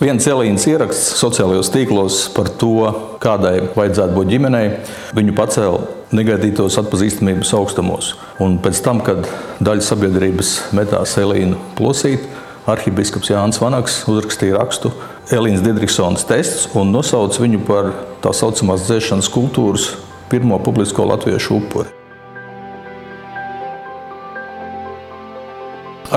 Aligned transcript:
Viens 0.00 0.24
Elīnas 0.24 0.64
ieraksts 0.70 1.18
sociālajos 1.20 1.68
tīklos 1.68 2.22
par 2.32 2.48
to, 2.56 2.86
kādai 3.20 3.58
vajadzētu 3.74 4.14
būt 4.16 4.30
ģimenei, 4.30 4.70
viņu 5.12 5.34
pacēla 5.36 5.82
negaidītos 6.16 6.78
atpazīstamības 6.80 7.50
augstumos. 7.58 8.14
Un 8.40 8.56
pēc 8.64 8.80
tam, 8.86 9.02
kad 9.04 9.28
daļa 9.60 9.84
sabiedrības 9.84 10.54
metās 10.72 11.12
Elīnu 11.20 11.60
plosīt, 11.76 12.24
arhibīskaps 12.72 13.34
Jānis 13.34 13.60
Vanaks 13.60 13.98
uzrakstīja 14.08 14.56
rakstu 14.62 14.94
Elīnas 15.28 15.60
Didriksons 15.66 16.24
tests 16.24 16.70
un 16.72 16.88
nosauca 16.94 17.44
viņu 17.44 17.60
par 17.68 17.90
tā 18.24 18.32
saucamās 18.32 18.86
dzēšanas 18.88 19.28
kultūras 19.34 19.90
pirmo 20.32 20.56
publisko 20.64 21.04
latviešu 21.10 21.58
upuri. 21.58 21.92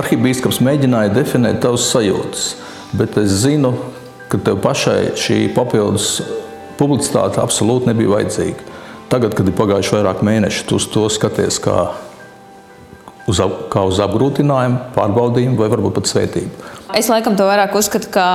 Arhibīskaps 0.00 0.62
mēģināja 0.64 1.12
definēt 1.12 1.60
tavas 1.60 1.84
sajūtas 1.92 2.54
bet 2.92 3.16
es 3.20 3.40
zinu, 3.42 3.72
ka 4.30 4.38
tev 4.42 4.60
pašai 4.62 5.14
šī 5.18 5.38
papildus 5.56 6.20
publicitāte 6.78 7.40
absolūti 7.42 7.90
nebija 7.90 8.14
vajadzīga. 8.16 8.74
Tagad, 9.10 9.36
kad 9.38 9.46
ir 9.46 9.54
pagājuši 9.56 9.94
vairāk 9.94 10.22
mēneši, 10.26 10.66
tu 10.66 10.80
uz 10.80 10.88
to 10.90 11.06
skaties 11.12 11.60
kā 11.62 11.76
uz, 13.30 13.40
kā 13.72 13.84
uz 13.86 14.00
apgrūtinājumu, 14.02 14.90
pārbaudījumu 14.96 15.60
vai 15.60 15.70
varbūt 15.72 15.98
pat 16.00 16.10
svētību. 16.10 16.72
Es 16.98 17.10
laikam 17.10 17.38
to 17.38 17.46
vairāk 17.46 17.74
uzskatu 17.78 18.10
kā, 18.14 18.28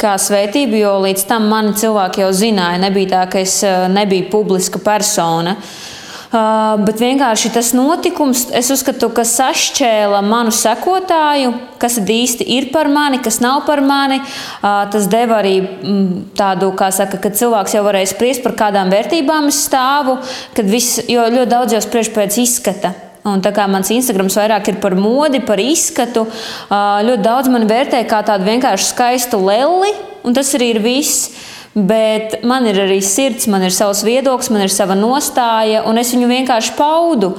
kā 0.00 0.14
svētību, 0.18 0.78
jo 0.78 0.96
līdz 1.06 1.26
tam 1.30 1.50
mani 1.50 1.74
cilvēki 1.78 2.22
jau 2.22 2.30
zināja. 2.34 2.82
Nebija 2.82 3.12
tā, 3.16 3.24
ka 3.34 3.42
es 3.42 3.60
eh, 3.66 3.86
nebiju 3.90 4.30
publiska 4.32 4.82
persona. 4.82 5.58
Uh, 5.58 5.99
bet 6.30 7.00
vienkārši 7.02 7.50
tas 7.50 7.72
notikums, 7.74 8.44
es 8.54 8.68
uzskatu, 8.70 9.08
ka 9.10 9.24
sašķēla 9.26 10.20
manu 10.22 10.52
sekotāju, 10.54 11.50
kas 11.82 11.98
īsti 11.98 12.46
ir 12.54 12.68
par 12.70 12.86
mani, 12.92 13.18
kas 13.18 13.40
nav 13.42 13.64
par 13.66 13.82
mani. 13.82 14.20
Uh, 14.60 14.84
tas 14.92 15.08
deva 15.10 15.40
arī 15.40 15.56
mm, 15.58 16.30
tādu, 16.38 16.70
kā 16.78 16.92
saka, 16.94 17.18
ka 17.18 17.34
cilvēks 17.34 17.74
jau 17.74 17.82
varēja 17.86 18.12
spriest 18.12 18.44
par 18.46 18.54
kādām 18.62 18.94
vērtībām 18.94 19.50
es 19.50 19.58
stāvu, 19.66 20.20
kad 20.54 20.70
viss, 20.70 21.02
jo 21.10 21.26
ļoti 21.34 21.50
daudz 21.50 21.74
jau 21.74 21.82
spriež 21.82 22.12
pēc 22.14 22.38
izskata. 22.44 22.94
Un 23.26 23.42
tā 23.44 23.50
kā 23.52 23.66
mans 23.68 23.90
Instagrams 23.92 24.38
vairāk 24.38 24.70
ir 24.70 24.78
par 24.80 24.94
modi, 24.96 25.42
par 25.44 25.60
izskatu, 25.60 26.28
uh, 26.30 27.00
ļoti 27.04 27.26
daudz 27.26 27.50
man 27.50 27.66
vērtē 27.68 28.06
kā 28.08 28.22
tādu 28.26 28.46
vienkārši 28.46 28.92
skaistu 28.94 29.42
leli, 29.42 29.90
un 30.22 30.36
tas 30.36 30.54
arī 30.54 30.76
ir 30.76 30.84
viss. 30.86 31.32
Bet 31.74 32.40
man 32.42 32.64
ir 32.66 32.80
arī 32.82 32.96
sirds, 32.98 33.46
man 33.46 33.62
ir 33.62 33.70
savs 33.70 34.00
viedoklis, 34.02 34.48
man 34.50 34.64
ir 34.64 34.72
sava 34.74 34.96
nostāja, 34.98 35.84
un 35.86 36.00
es 36.02 36.10
viņu 36.10 36.26
vienkārši 36.26 36.74
paudu. 36.74 37.30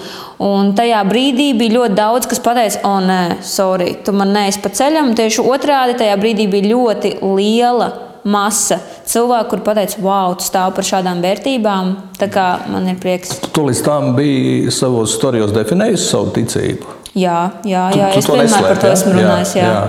Un 0.41 0.71
tajā 0.77 1.01
brīdī 1.09 1.49
bija 1.59 1.75
ļoti 1.81 1.97
daudz, 1.97 2.29
kas 2.31 2.39
teica, 2.39 2.79
o, 2.87 2.93
nē, 3.03 3.41
sorry, 3.43 3.97
tu 4.05 4.15
man 4.15 4.31
neesi 4.31 4.63
pa 4.63 4.71
ceļam. 4.71 5.11
Tieši 5.19 5.43
otrādi 5.43 5.99
tajā 5.99 6.15
brīdī 6.21 6.47
bija 6.51 6.71
ļoti 6.71 7.17
liela 7.27 7.91
masa 8.23 8.79
cilvēku, 9.09 9.49
kur 9.51 9.65
pateica, 9.67 9.99
wow, 9.99 10.37
tu 10.39 10.47
stāv 10.47 10.77
par 10.77 10.87
šādām 10.87 11.19
vērtībām. 11.25 11.95
Tā 12.21 12.31
kā 12.31 12.47
man 12.71 12.87
ir 12.87 13.01
prieks. 13.03 13.35
Tu 13.51 13.67
līdz 13.67 13.83
tam 13.83 14.13
biji 14.15 14.71
savos 14.71 15.17
storijos 15.17 15.51
definējusi 15.57 16.07
savu 16.07 16.31
ticību. 16.39 16.99
Jā, 17.19 17.49
jā, 17.67 17.89
jā. 17.91 18.13
Tu, 18.13 18.21
tu 18.21 18.23
es 18.23 18.29
vienmēr 18.31 18.47
neslēp, 18.47 18.69
par 18.69 18.85
to 18.85 18.93
esmu 18.93 19.17
runājis. 19.17 19.57
Jā, 19.59 19.65
jā. 19.65 19.81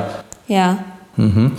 jā. 0.51 0.57
jā. 0.57 0.73
Mm 1.17 1.33
-hmm. 1.37 1.51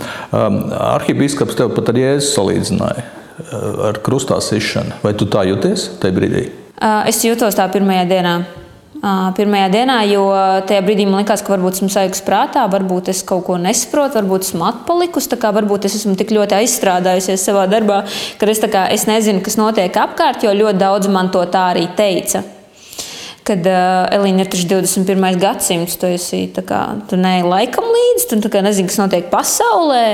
um, 0.46 0.58
Arhibīskaps 0.72 1.54
tev 1.56 1.74
pat 1.74 1.88
ar 1.88 1.94
jēzu 1.94 2.26
salīdzināja 2.34 3.04
uh, 3.04 3.86
ar 3.88 4.00
krustā 4.02 4.40
sišanu. 4.40 4.98
Vai 5.02 5.14
tu 5.14 5.24
tā 5.24 5.46
jūties 5.46 5.88
tajā 6.00 6.14
brīdī? 6.14 6.48
Uh, 6.82 7.08
es 7.08 7.24
jūtos 7.24 7.54
tā 7.54 7.68
pirmajā 7.72 8.08
dienā. 8.08 8.42
Uh, 8.94 9.34
pirmajā 9.36 9.68
dienā, 9.68 9.98
jo 10.08 10.24
tajā 10.66 10.80
brīdī 10.82 11.04
man 11.06 11.20
liekas, 11.20 11.42
ka 11.42 11.52
varbūt 11.52 11.72
esmu 11.72 11.88
sajūgs 11.88 12.22
prātā, 12.24 12.64
varbūt 12.72 13.08
es 13.08 13.22
kaut 13.22 13.44
ko 13.44 13.58
nesaprotu, 13.58 14.14
varbūt 14.14 14.40
esmu 14.40 14.64
atpalikusi, 14.64 15.36
varbūt 15.42 15.84
es 15.84 15.94
esmu 15.94 16.16
tik 16.16 16.30
ļoti 16.30 16.54
aizstrādājusies 16.54 17.44
savā 17.44 17.66
darbā, 17.68 18.04
ka 18.38 18.46
es, 18.46 18.60
kā, 18.60 18.88
es 18.90 19.06
nezinu, 19.06 19.42
kas 19.42 19.56
notiek 19.56 19.96
apkārt, 19.96 20.42
jo 20.42 20.50
ļoti 20.50 20.78
daudz 20.78 21.08
man 21.08 21.30
to 21.30 21.44
tā 21.44 21.68
arī 21.74 21.88
teica 21.96 22.42
kad 23.44 23.66
uh, 23.68 24.04
Elīna 24.14 24.44
ir 24.44 24.50
21. 24.50 25.38
gadsimts, 25.40 25.98
tu 26.00 26.08
esi 26.08 26.46
kā, 26.54 26.82
tu 27.10 27.18
ne 27.20 27.36
laikam 27.44 27.84
līdzi, 27.84 28.28
tu 28.40 28.52
nezini, 28.64 28.88
kas 28.88 29.00
notiek 29.02 29.28
pasaulē. 29.32 30.04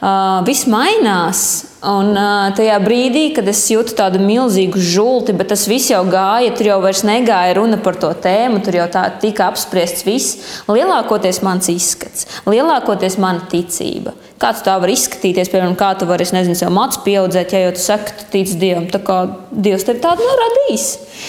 Uh, 0.00 0.40
viss 0.48 0.66
mainās. 0.70 1.44
Un 1.82 2.12
uh, 2.14 2.52
tajā 2.54 2.76
brīdī, 2.82 3.24
kad 3.34 3.46
es 3.50 3.64
jūtu 3.70 3.96
tādu 3.98 4.20
milzīgu 4.22 4.78
žulti, 4.78 5.34
bet 5.34 5.50
tas 5.50 5.64
viss 5.70 5.90
jau 5.90 6.04
gāja, 6.06 6.52
tur 6.54 6.68
jau 6.68 6.78
negāja 7.06 7.56
runa 7.58 7.78
par 7.82 7.98
to 7.98 8.12
tēmu, 8.22 8.62
tur 8.62 8.78
jau 8.78 8.86
tā 8.90 9.08
tika 9.22 9.48
apspriests 9.50 10.06
viss. 10.06 10.52
Lielākoties 10.70 11.42
mans 11.42 11.70
izskats, 11.72 12.28
lielākoties 12.46 13.18
mana 13.22 13.42
ticība. 13.50 14.14
Kā 14.42 14.50
tu 14.56 14.64
tā 14.66 14.74
vari 14.82 14.96
izskatīties, 14.98 15.52
piemēram, 15.52 15.76
kā 15.78 15.92
tu 15.94 16.06
vari, 16.08 16.26
nezinu, 16.34 16.58
sev 16.58 16.72
mācīt, 16.74 17.04
pieaudzēt, 17.06 17.54
ja 17.54 17.60
jau 17.68 17.72
tu 17.76 17.82
saki, 17.84 18.16
tu 18.18 18.28
tici 18.32 18.58
Dievam, 18.58 18.88
tā 18.90 18.98
kā 19.06 19.20
Dievs 19.54 19.86
tevi 19.86 20.02
tādu 20.02 20.26
nav 20.26 20.40
radījis. 20.40 20.86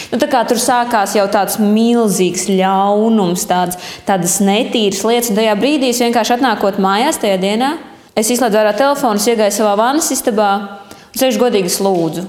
Nu, 0.10 0.18
tā 0.18 0.32
kā 0.32 0.42
tur 0.50 0.58
sākās 0.58 1.14
jau 1.14 1.28
tāds 1.30 1.62
milzīgs 1.62 2.48
ļaunums, 2.50 3.46
tāds, 3.46 3.78
tādas 4.10 4.40
netīras 4.42 5.06
lietas, 5.06 5.30
un 5.30 5.38
tajā 5.38 5.58
brīdī 5.62 5.94
es 5.94 6.02
vienkārši 6.02 6.40
atnākot 6.40 6.82
mājās 6.82 7.22
tajā 7.22 7.38
dienā 7.46 7.76
Es 8.14 8.30
izslēdzu 8.30 8.60
ārā 8.62 8.76
telefonu, 8.78 9.18
iegāju 9.18 9.56
savā 9.56 9.74
vannas 9.80 10.12
istabā 10.14 10.50
un 10.54 11.18
sēžu 11.18 11.40
godīgi 11.42 11.72
lūdzu. 11.82 12.28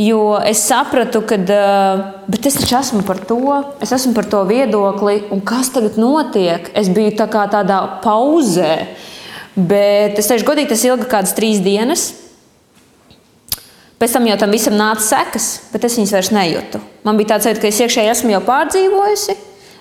Jo 0.00 0.34
es 0.44 0.60
sapratu, 0.64 1.22
ka 1.28 1.38
es 2.36 2.58
taču 2.58 2.76
esmu 2.76 3.00
par 3.08 3.20
to, 3.28 3.38
es 3.84 3.92
esmu 3.96 4.12
par 4.16 4.28
to 4.28 4.42
viedokli, 4.48 5.22
un 5.32 5.40
kas 5.44 5.72
tagad 5.72 5.96
notiek? 6.00 6.68
Es 6.76 6.92
biju 6.92 7.14
tā 7.16 7.28
tādā 7.32 7.80
pauzē, 8.04 8.74
bet 9.56 10.18
es 10.20 10.28
teikšu, 10.30 10.46
godīgi, 10.48 10.70
tas 10.72 10.84
ilga 10.86 11.08
kādas 11.10 11.34
trīs 11.36 11.62
dienas. 11.64 12.10
Pēc 14.00 14.14
tam 14.16 14.28
jau 14.30 14.36
tam 14.40 14.54
visam 14.54 14.76
nāca 14.78 15.04
sekas, 15.04 15.48
bet 15.74 15.84
es 15.84 15.98
viņas 15.98 16.12
vairs 16.16 16.30
nejūtu. 16.32 16.80
Man 17.04 17.18
bija 17.20 17.34
tāds 17.34 17.48
sajūta, 17.48 17.60
ka 17.60 17.68
es 17.68 17.80
iekšēji 17.84 18.12
esmu 18.14 18.32
jau 18.32 18.40
pārdzīvojusi, 18.46 19.36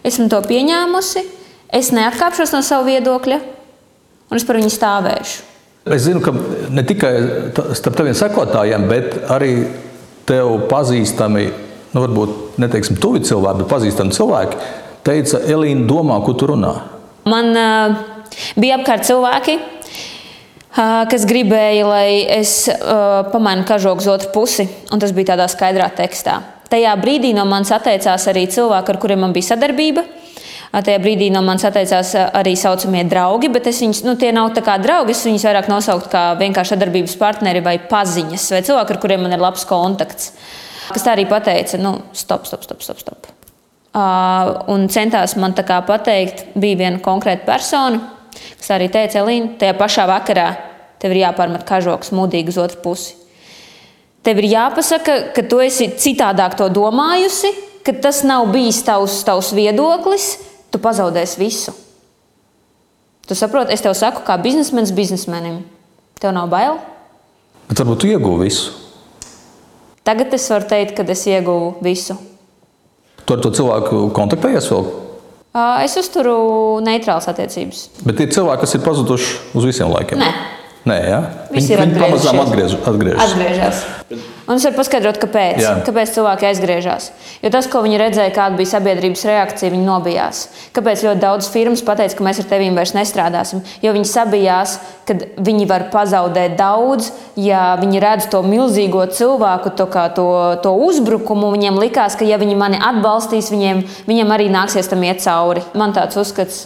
esmu 0.10 0.26
to 0.32 0.42
pieņēmusi, 0.50 1.24
es 1.80 1.94
neatkāpšos 1.96 2.52
no 2.52 2.60
sava 2.66 2.84
viedokļa, 2.90 3.38
un 4.28 4.42
es 4.42 4.48
par 4.48 4.60
viņu 4.60 4.74
stāvēšu. 4.76 5.46
Es 5.88 6.04
zinu, 6.04 6.20
ka 6.20 6.34
ne 6.76 6.84
tikai 6.84 7.14
starp 7.56 7.96
taviem 7.96 8.18
sekotājiem, 8.18 8.90
bet 8.92 9.16
arī 9.32 9.54
tev 10.28 10.66
pazīstami, 10.70 11.48
nu, 11.96 12.04
varbūt 12.04 12.60
neteiksim, 12.62 13.00
tuvi 13.02 13.24
cilvēki, 13.24 13.64
bet 13.64 13.72
pazīstami 13.72 14.14
cilvēki, 14.14 14.60
teica, 15.08 15.40
Elīna, 15.48 15.88
domā, 15.90 16.20
ko 16.26 16.36
tu 16.36 16.52
runā. 16.52 16.76
Man 17.30 17.56
uh, 17.56 18.04
bija 18.60 18.80
apkārt 18.80 19.08
cilvēki, 19.08 19.58
kas 21.10 21.26
gribēja, 21.30 21.88
lai 21.90 22.08
es 22.40 22.70
pamainu 23.34 23.66
kažoku 23.68 24.06
uz 24.06 24.14
otru 24.14 24.32
pusi, 24.36 24.68
un 24.94 25.02
tas 25.02 25.14
bija 25.16 25.34
tādā 25.34 25.50
skaidrā 25.52 25.90
tekstā. 25.98 26.40
Tajā 26.70 26.94
brīdī 27.02 27.34
no 27.34 27.48
manis 27.50 27.72
atteicās 27.74 28.28
arī 28.30 28.46
cilvēki, 28.52 28.94
ar 28.94 29.00
kuriem 29.02 29.24
man 29.26 29.34
bija 29.34 29.56
sadarbība. 29.56 30.04
Tajā 30.70 31.00
brīdī 31.02 31.32
no 31.34 31.42
manis 31.42 31.66
atteicās 31.66 32.12
arī 32.14 32.54
saucamie 32.60 33.02
draugi, 33.10 33.50
bet 33.50 33.66
viņus, 33.66 34.04
nu, 34.06 34.14
tie 34.22 34.30
nav 34.36 34.52
tā 34.54 34.62
kā 34.66 34.76
draugi. 34.82 35.16
Es 35.16 35.26
viņus 35.26 35.48
vairāk 35.50 35.70
nosauktu 35.72 36.12
kā 36.14 36.24
vienkārši 36.38 36.76
sadarbības 36.76 37.18
partneri 37.18 37.64
vai 37.66 37.80
paziņas, 37.90 38.46
vai 38.54 38.62
cilvēki, 38.68 38.94
ar 38.94 39.02
kuriem 39.02 39.26
man 39.26 39.34
ir 39.34 39.42
labs 39.42 39.66
kontakts. 39.70 40.30
Kas 40.94 41.06
tā 41.06 41.16
arī 41.16 41.26
pateica, 41.30 41.82
nu, 41.82 41.96
stop, 42.14 42.46
stop, 42.46 42.62
stop. 42.66 42.86
stop, 42.86 43.02
stop. 43.02 43.34
Uh, 43.90 44.54
un 44.70 44.86
centās 44.94 45.34
man 45.42 45.58
tā 45.58 45.66
kā 45.66 45.80
pateikt, 45.86 46.52
bija 46.54 46.78
viena 46.84 47.02
konkrēta 47.02 47.50
persona, 47.50 48.19
kas 48.60 48.74
arī 48.76 48.90
teica, 48.92 49.22
Elīna, 49.24 49.56
tajā 49.62 49.78
pašā 49.80 50.06
vakarā 50.10 50.50
tev 51.00 51.16
ir 51.16 51.24
jāpārmet 51.24 51.66
kažoks 51.68 52.14
mudīgi 52.16 52.54
uz 52.54 52.60
otru 52.62 52.82
pusi. 52.84 53.16
Tev 54.24 54.42
ir 54.42 54.50
jāpasaka, 54.52 55.32
ka 55.36 55.44
tu 55.48 55.62
esi 55.64 55.88
citādāk 55.96 56.58
to 56.60 56.68
domājusi, 56.74 57.54
ka 57.88 57.96
tas 58.04 58.22
nav 58.28 58.50
bijis 58.52 58.82
tavs, 58.86 59.22
tavs 59.28 59.54
viedoklis, 59.56 60.34
tu 60.70 60.82
pazaudēsi 60.84 61.40
visu. 61.40 61.74
Tu 63.30 63.38
saproti, 63.38 63.72
es 63.74 63.84
tev 63.86 63.96
saku, 63.96 64.26
kā 64.28 64.36
biznesmenis 64.42 64.92
biznesmenim. 64.96 65.62
Tev 66.20 66.34
nav 66.36 66.50
bail? 66.52 66.82
Bet 67.70 67.80
varbūt 67.80 68.04
tu 68.04 68.10
ieguvi 68.10 68.50
visu. 68.50 68.74
Tagad 70.04 70.34
es 70.36 70.48
varu 70.52 70.68
teikt, 70.68 70.98
ka 70.98 71.06
es 71.14 71.24
ieguvu 71.30 71.76
visu. 71.86 72.18
Tu 73.24 73.36
ar 73.36 73.44
to 73.44 73.52
cilvēku 73.54 74.10
kontaktējies 74.18 74.68
vēl? 74.74 74.90
Es 75.58 75.96
uzturu 75.98 76.36
neitrālas 76.86 77.26
attiecības. 77.32 77.88
Bet 78.06 78.20
ir 78.22 78.30
cilvēki, 78.36 78.62
kas 78.62 78.76
ir 78.78 78.84
pazuduši 78.86 79.38
uz 79.58 79.66
visiem 79.66 79.90
laikiem. 79.90 80.22
Nē, 80.22 80.30
Nē 80.88 80.98
ja? 81.04 81.20
Visi 81.52 81.76
viņi, 81.76 81.92
viņi 81.92 82.00
pamazām 82.00 82.40
atgriež, 82.46 82.76
atgriežas. 82.88 83.24
atgriežas. 83.26 83.82
Un 84.50 84.58
es 84.58 84.64
varu 84.66 84.80
paskaidrot, 84.80 85.20
kāpēc. 85.22 85.60
Jā. 85.62 85.72
Kāpēc 85.86 86.14
cilvēki 86.16 86.48
aizgriežas? 86.50 87.10
Jo 87.44 87.52
tas, 87.54 87.68
ko 87.70 87.84
viņi 87.86 88.00
redzēja, 88.02 88.32
kāda 88.34 88.58
bija 88.58 88.72
sabiedrības 88.72 89.26
reakcija, 89.30 89.70
viņi 89.76 89.86
nobijās. 89.86 90.40
Kāpēc 90.74 91.04
ļoti 91.06 91.22
daudz 91.22 91.50
firmas 91.54 91.84
pateica, 91.86 92.16
ka 92.18 92.26
mēs 92.26 92.40
ar 92.42 92.48
tevīm 92.50 92.80
vairs 92.80 92.96
nestrādāsim? 92.98 93.62
Jo 93.84 93.94
viņi 93.94 94.10
sabijās, 94.10 94.80
ka 95.06 95.20
viņi 95.38 95.70
var 95.70 95.86
pazaudēt 95.94 96.58
daudz, 96.58 97.12
ja 97.38 97.76
viņi 97.78 98.02
redz 98.02 98.32
to 98.34 98.42
milzīgo 98.48 99.06
cilvēku, 99.14 99.76
to, 99.78 99.86
to, 100.18 100.28
to 100.66 100.74
uzbrukumu. 100.88 101.54
Viņiem 101.54 101.78
likās, 101.84 102.18
ka 102.18 102.26
ja 102.26 102.42
viņi 102.42 102.58
mani 102.58 102.82
atbalstīs, 102.82 103.52
viņiem, 103.54 103.86
viņiem 104.10 104.34
arī 104.34 104.50
nāksies 104.50 104.90
tam 104.90 105.06
iet 105.06 105.22
cauri. 105.28 105.62
Man 105.78 105.94
tāds 105.94 106.18
uzskats 106.18 106.66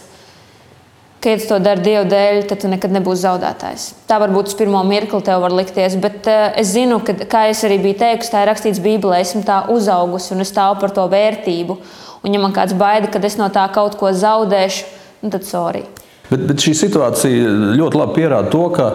ka, 1.23 1.31
ja 1.31 1.39
tu 1.39 1.47
to 1.47 1.59
dari 1.63 1.83
Dieva 1.85 2.03
dēļ, 2.09 2.41
tad 2.49 2.61
tu 2.63 2.69
nekad 2.71 2.91
nebūsi 2.91 3.23
zaudētājs. 3.23 3.85
Tā 4.09 4.19
varbūt 4.19 4.51
uz 4.51 4.57
pirmo 4.59 4.81
mirkli 4.87 5.23
tev 5.23 5.43
var 5.45 5.55
likties, 5.55 5.95
bet 6.03 6.27
uh, 6.27 6.49
es 6.59 6.73
zinu, 6.75 6.99
ka, 7.05 7.15
kā 7.29 7.45
es 7.51 7.63
arī 7.63 7.79
biju 7.83 7.99
teikusi, 8.01 8.31
tā 8.33 8.43
ir 8.43 8.51
rakstīts 8.51 8.81
Bībelē, 8.83 9.21
esmu 9.23 9.43
tā 9.47 9.63
uzaugusi 9.71 10.33
un 10.35 10.43
es 10.43 10.51
stāvu 10.51 10.81
par 10.83 10.91
to 10.95 11.07
vērtību. 11.11 11.77
Un, 12.23 12.35
ja 12.35 12.39
man 12.43 12.55
kāds 12.55 12.75
baida, 12.75 13.07
ka 13.11 13.21
es 13.23 13.39
no 13.39 13.47
tā 13.53 13.65
kaut 13.75 13.95
ko 13.99 14.11
zaudēšu, 14.15 14.87
nu, 15.23 15.31
tad 15.31 15.47
sorry. 15.47 15.85
Bet, 16.29 16.43
bet 16.49 16.63
šī 16.63 16.73
situācija 16.85 17.51
ļoti 17.79 17.99
labi 17.99 18.17
pierāda 18.19 18.51
to, 18.51 18.63
ka, 18.75 18.89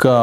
ka 0.00 0.16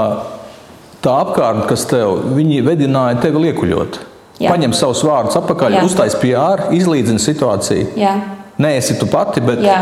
tā 1.06 1.16
apkārtne, 1.24 1.66
kas 1.70 1.86
tev 1.90 2.22
vedināja 2.36 3.22
tevi 3.24 3.48
liekuļot. 3.48 4.00
Jā. 4.38 4.52
Paņem 4.54 4.74
savus 4.78 5.02
vārdus 5.06 5.38
atpakaļ, 5.40 5.80
uztais 5.86 6.14
PR, 6.22 6.68
izlīdzina 6.78 7.22
situāciju. 7.22 7.96
Jā. 7.98 8.14
Nē, 8.62 8.76
esi 8.78 8.98
tu 8.98 9.06
pati, 9.10 9.42
bet 9.46 9.62
Jā. 9.66 9.80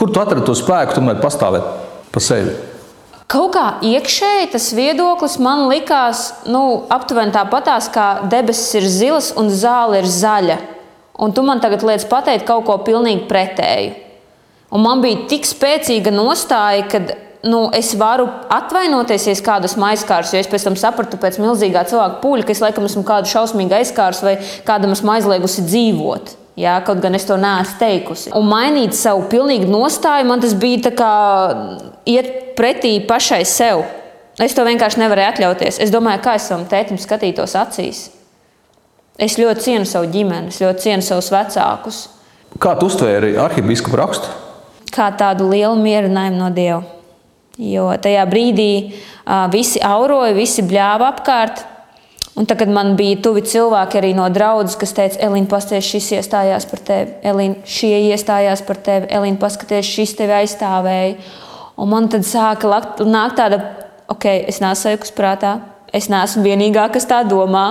Kur 0.00 0.08
tu 0.08 0.20
atradi 0.22 0.46
to 0.48 0.56
spēku, 0.56 0.96
tomēr 0.96 1.18
pastāvēt 1.20 1.66
pa 2.08 2.20
sevi? 2.24 2.54
Kaut 3.30 3.52
kā 3.54 3.64
iekšēji 3.84 4.48
tas 4.54 4.70
viedoklis 4.74 5.36
man 5.44 5.66
likās 5.68 6.22
nu, 6.48 6.86
aptuveni 6.90 7.34
tāpatās, 7.34 7.90
kā 7.92 8.06
debesis 8.32 8.72
ir 8.80 8.88
zilas 8.90 9.28
un 9.38 9.52
zāle 9.52 10.00
ir 10.00 10.08
zaļa. 10.08 10.56
Un 11.20 11.36
tu 11.36 11.44
man 11.44 11.60
tagad 11.60 11.84
liec 11.84 12.08
pateikt 12.08 12.48
kaut 12.48 12.64
ko 12.66 12.78
pilnīgi 12.86 13.28
pretēju. 13.28 13.92
Un 14.72 14.82
man 14.86 15.04
bija 15.04 15.28
tik 15.28 15.44
spēcīga 15.44 16.14
nostāja, 16.14 16.88
ka 16.88 17.02
nu, 17.44 17.66
es 17.76 17.92
varu 18.00 18.24
atvainoties, 18.56 19.28
ja 19.28 19.36
es 19.36 19.44
kādu 19.44 19.68
esmu 19.68 19.84
aizskārs, 19.92 20.32
jo 20.32 20.40
es 20.40 20.48
pēc 20.48 20.64
tam 20.64 20.80
sapratu 20.80 21.20
pēc 21.20 21.36
milzīgā 21.44 21.84
cilvēka 21.92 22.22
pūļa, 22.24 22.48
ka 22.48 22.56
es 22.56 22.64
laikam 22.64 22.88
esmu 22.88 23.04
kādu 23.04 23.30
šausmīgu 23.30 23.76
aizskārs 23.82 24.24
vai 24.24 24.38
kādam 24.64 24.96
esmu 24.96 25.12
aizliegusi 25.18 25.68
dzīvot. 25.68 26.39
Jā, 26.60 26.76
kaut 26.84 27.00
gan 27.00 27.16
es 27.16 27.24
to 27.24 27.38
neesmu 27.40 27.78
teikusi. 27.80 28.32
Un 28.36 28.48
mainīt 28.50 28.96
savu 28.98 29.24
pilnīgu 29.32 29.68
nostāju, 29.70 30.28
man 30.28 30.42
tas 30.42 30.52
bija 30.60 30.92
kā 30.92 31.14
iet 32.10 32.52
pretī 32.58 32.98
pašai 33.08 33.42
sev. 33.48 33.86
Es 34.40 34.56
to 34.56 34.64
vienkārši 34.64 35.00
nevarēju 35.02 35.34
atļauties. 35.34 35.80
Es 35.80 35.92
domāju, 35.92 36.22
kā 36.24 36.36
es 36.36 36.48
savam 36.48 36.66
tētim 36.68 37.00
skatītos 37.00 37.56
acīs. 37.60 38.08
Es 39.20 39.36
ļoti 39.40 39.66
cienu 39.66 39.88
savu 39.88 40.08
ģimeni, 40.12 40.52
es 40.52 40.60
ļoti 40.62 40.86
cienu 40.86 41.04
savus 41.04 41.28
vecākus. 41.32 42.04
Kā 42.60 42.72
tu 42.78 42.88
uztvēri 42.88 43.34
arhibīskapu 43.40 43.98
rakstu? 44.00 44.30
Kā 44.90 45.10
tādu 45.16 45.50
lielu 45.52 45.76
mierinājumu 45.78 46.40
no 46.40 46.48
Dieva. 46.54 46.80
Jo 47.60 47.90
tajā 48.00 48.24
brīdī 48.30 48.70
uh, 48.88 49.44
visi 49.52 49.82
auroja, 49.84 50.32
visi 50.36 50.64
bļāva 50.64 51.10
apkārt. 51.12 51.66
Un 52.40 52.46
tad, 52.48 52.56
kad 52.62 52.70
man 52.72 52.94
bija 52.96 53.18
tuvi 53.20 53.42
cilvēki 53.44 53.98
arī 54.00 54.14
no 54.16 54.24
draudzes, 54.32 54.78
kas 54.80 54.94
teica, 54.96 55.18
Elīna, 55.26 55.44
pasties, 55.50 55.84
šis 55.84 56.06
iestājās 56.16 56.64
par 56.70 56.80
tevi, 56.88 57.12
Elīna, 57.28 57.58
šie 57.68 57.98
iestājās 58.14 58.62
par 58.64 58.80
tevi, 58.80 59.10
Elīna, 59.12 59.36
paskaties, 59.42 59.84
šis 59.84 60.14
tevi 60.16 60.32
aizstāvēja. 60.38 61.18
Un 61.76 61.90
man 61.92 62.08
tad 62.08 62.24
sāka 62.24 62.70
nākt 63.04 63.36
tāda, 63.36 63.58
ok, 64.08 64.24
es 64.48 64.62
neesmu 64.64 64.80
sajūta 64.86 65.12
prātā, 65.18 65.52
es 65.92 66.08
neesmu 66.08 66.46
vienīgā, 66.46 66.86
kas 66.94 67.04
tā 67.10 67.20
domā. 67.28 67.66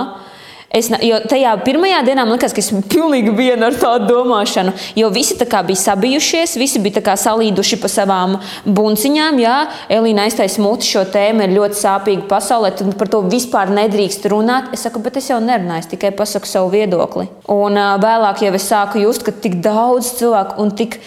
Es, 0.70 0.86
jo 1.02 1.16
tajā 1.26 1.50
pirmajā 1.64 1.98
dienā 2.06 2.22
man 2.22 2.36
liekas, 2.36 2.52
ka 2.54 2.62
esmu 2.62 2.84
pilnīgi 2.92 3.32
viena 3.34 3.72
ar 3.72 3.78
tādu 3.78 4.06
domāšanu. 4.12 4.70
Jo 4.98 5.08
visi 5.10 5.34
bija 5.34 5.80
sabijušies, 5.80 6.54
visi 6.60 6.78
bija 6.78 7.16
salīduši 7.18 7.78
pa 7.82 7.90
savām 7.90 8.36
bunciņām. 8.64 9.40
Jā, 9.42 9.56
Elīna 9.90 10.28
aiztaisa 10.28 10.62
muti 10.62 10.86
šo 10.86 11.02
tēmu, 11.10 11.42
ir 11.42 11.56
ļoti 11.56 11.80
sāpīga 11.80 12.28
pasaulē. 12.30 12.70
Tad 12.78 12.94
par 13.00 13.10
to 13.10 13.24
vispār 13.26 13.72
nedrīkst 13.74 14.30
runāt. 14.30 14.70
Es 14.76 14.86
saku, 14.86 15.02
bet 15.02 15.18
es 15.18 15.32
jau 15.32 15.40
nerunāju, 15.42 15.82
es 15.82 15.90
tikai 15.90 16.14
pasaku 16.14 16.46
savu 16.46 16.70
viedokli. 16.76 17.26
Un 17.50 17.74
uh, 17.74 17.96
vēlāk 17.98 18.46
jau 18.46 18.54
es 18.54 18.70
sāku 18.70 19.02
just, 19.02 19.26
ka 19.26 19.34
tik 19.34 19.58
daudz 19.64 20.14
cilvēku 20.22 20.62
un 20.62 20.70
tik. 20.78 21.00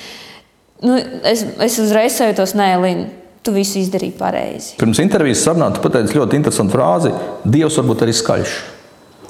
Nu, 0.83 0.99
es, 1.23 1.47
es 1.63 1.79
uzreiz 1.79 2.19
sajūtos, 2.19 2.57
nē, 2.59 2.69
Elīna, 2.81 3.07
tu 3.47 3.55
visu 3.55 3.79
izdarīji 3.79 4.19
pareizi. 4.19 4.75
Pirms 4.83 4.99
intervijas 4.99 5.47
sarunā 5.47 5.71
tu 5.71 5.87
pateici 5.87 6.19
ļoti 6.19 6.41
interesantu 6.43 6.75
frāzi: 6.75 7.15
Dievs 7.47 7.79
varbūt 7.79 8.03
arī 8.03 8.19
skaļš. 8.19 8.61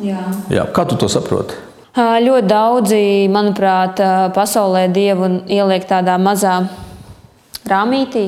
Jā. 0.03 0.23
Jā. 0.51 0.65
Kā 0.75 0.83
tu 0.89 0.97
to 0.99 1.07
saproti? 1.11 1.55
Ļoti 1.93 2.47
daudzi, 2.49 3.01
manuprāt, 3.29 3.99
pasaulē 4.33 4.87
dievu 4.89 5.27
ieliek 5.45 5.85
tādā 5.85 6.15
mazā 6.17 6.63
rāmītī, 7.69 8.23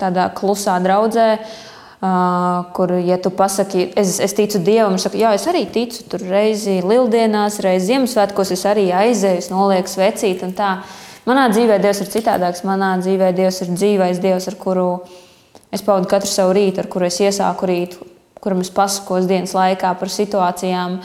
tādā 0.00 0.26
klusā 0.34 0.80
draudzē. 0.82 1.28
Kur, 2.74 2.96
ja 3.06 3.14
tu 3.22 3.30
pasaki, 3.30 3.84
es, 3.94 4.16
es 4.18 4.32
ticu 4.34 4.58
Dievam, 4.66 4.96
viņš 4.96 5.04
saka, 5.06 5.20
jā, 5.20 5.30
es 5.38 5.44
arī 5.46 5.62
ticu. 5.70 6.02
Tur 6.10 6.24
reizi 6.26 6.80
Lieldienās, 6.82 7.60
reizi 7.62 7.92
Ziemassvētkos 7.92 8.50
es 8.56 8.64
arī 8.66 8.88
aizēju, 8.90 9.38
es 9.38 9.50
nolieku 9.52 9.92
svecīt. 9.92 10.42
Manā 11.22 11.44
dzīvē 11.54 11.78
Dievs 11.78 12.02
ir 12.02 12.10
citādāks. 12.10 12.64
Manā 12.66 12.96
dzīvē 12.98 13.30
Dievs 13.38 13.62
ir 13.62 13.70
dzīvais 13.76 14.18
Dievs, 14.18 14.50
ar 14.50 14.58
kuru 14.58 14.88
es 15.70 15.86
pavadu 15.86 16.10
katru 16.10 16.32
savu 16.32 16.58
rītu, 16.58 16.82
ar 16.82 16.90
kuru 16.90 17.06
es 17.06 17.20
iesāku 17.22 17.70
rītu, 17.70 18.02
kuram 18.42 18.62
es 18.64 18.72
pasakos 18.74 19.28
dienas 19.30 19.54
laikā 19.54 19.92
par 20.00 20.10
situācijām. 20.10 20.98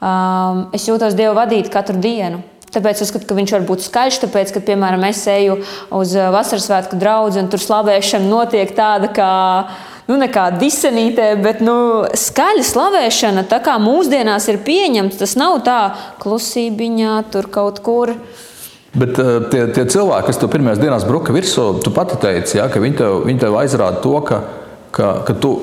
Um, 0.00 0.60
es 0.76 0.86
jūtos 0.86 1.16
Dievu 1.18 1.34
vadīt 1.34 1.66
katru 1.72 1.98
dienu. 1.98 2.44
Tāpēc 2.70 3.00
es 3.00 3.08
uzskatu, 3.08 3.26
ka 3.26 3.34
viņš 3.34 3.52
var 3.56 3.64
būt 3.66 3.82
skaļš. 3.88 4.18
Tāpēc, 4.22 4.52
kad, 4.54 4.64
piemēram, 4.68 5.02
es 5.08 5.24
eju 5.26 5.56
uz 5.98 6.12
uh, 6.14 6.28
vasaras 6.30 6.68
svētku 6.70 6.98
draugu, 7.00 7.34
un 7.42 7.48
tur 7.50 7.62
slavēšana 7.62 8.30
notiek 8.30 8.70
tāda 8.76 9.10
kā. 9.14 9.32
Nu, 10.10 10.16
nekā 10.18 10.48
disenītē, 10.58 11.32
bet 11.42 11.60
nu, 11.62 11.74
skaļa 12.18 12.62
slavēšana, 12.66 13.44
tā 13.50 13.60
kā 13.62 13.76
mūsdienās 13.78 14.48
ir 14.50 14.58
pieņemta, 14.66 15.20
tas 15.20 15.36
nav 15.38 15.60
tā 15.66 15.80
klusībiņā, 16.22 17.12
tur 17.30 17.46
kaut 17.50 17.78
kur. 17.86 18.14
Bet 18.90 19.18
uh, 19.22 19.36
tie, 19.50 19.66
tie 19.74 19.84
cilvēki, 19.90 20.30
kas 20.30 20.38
tev 20.42 20.50
pirmajās 20.54 20.82
dienās 20.82 21.06
bruka 21.06 21.34
virsū, 21.34 21.66
tu 21.82 21.94
pati 21.94 22.18
teici, 22.22 22.58
ja, 22.58 22.66
ka 22.70 22.82
viņi 22.82 22.98
tev, 23.02 23.20
viņi 23.26 23.44
tev 23.44 23.58
aizrāda 23.62 24.02
to, 24.02 24.16
ka, 24.26 24.42
ka, 24.94 25.12
ka 25.26 25.38
tu 25.38 25.54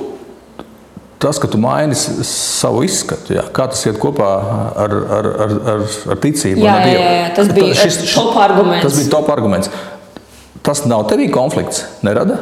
tas, 1.21 1.39
ka 1.41 1.49
tu 1.51 1.59
maini 1.61 1.95
savu 1.97 2.83
izskatu, 2.85 3.35
jā, 3.37 3.45
kā 3.53 3.67
tas 3.71 3.83
iet 3.89 3.99
kopā 4.01 4.27
ar, 4.83 4.93
ar, 5.17 5.29
ar, 5.45 5.55
ar, 5.73 5.85
ar 6.13 6.21
ticību. 6.23 6.65
Jā, 6.65 6.75
jā, 6.87 6.99
jā, 7.01 7.29
tas 7.37 7.49
bija 7.53 7.77
šis, 7.77 8.01
šis, 8.03 8.17
top 8.17 8.37
arguments. 8.41 8.85
Tas 8.85 8.99
bija 8.99 9.13
top 9.15 9.31
arguments. 9.33 9.71
Tas 10.65 10.83
nav 10.89 11.07
tevī 11.09 11.29
konflikts, 11.33 11.85
nerada? 12.05 12.39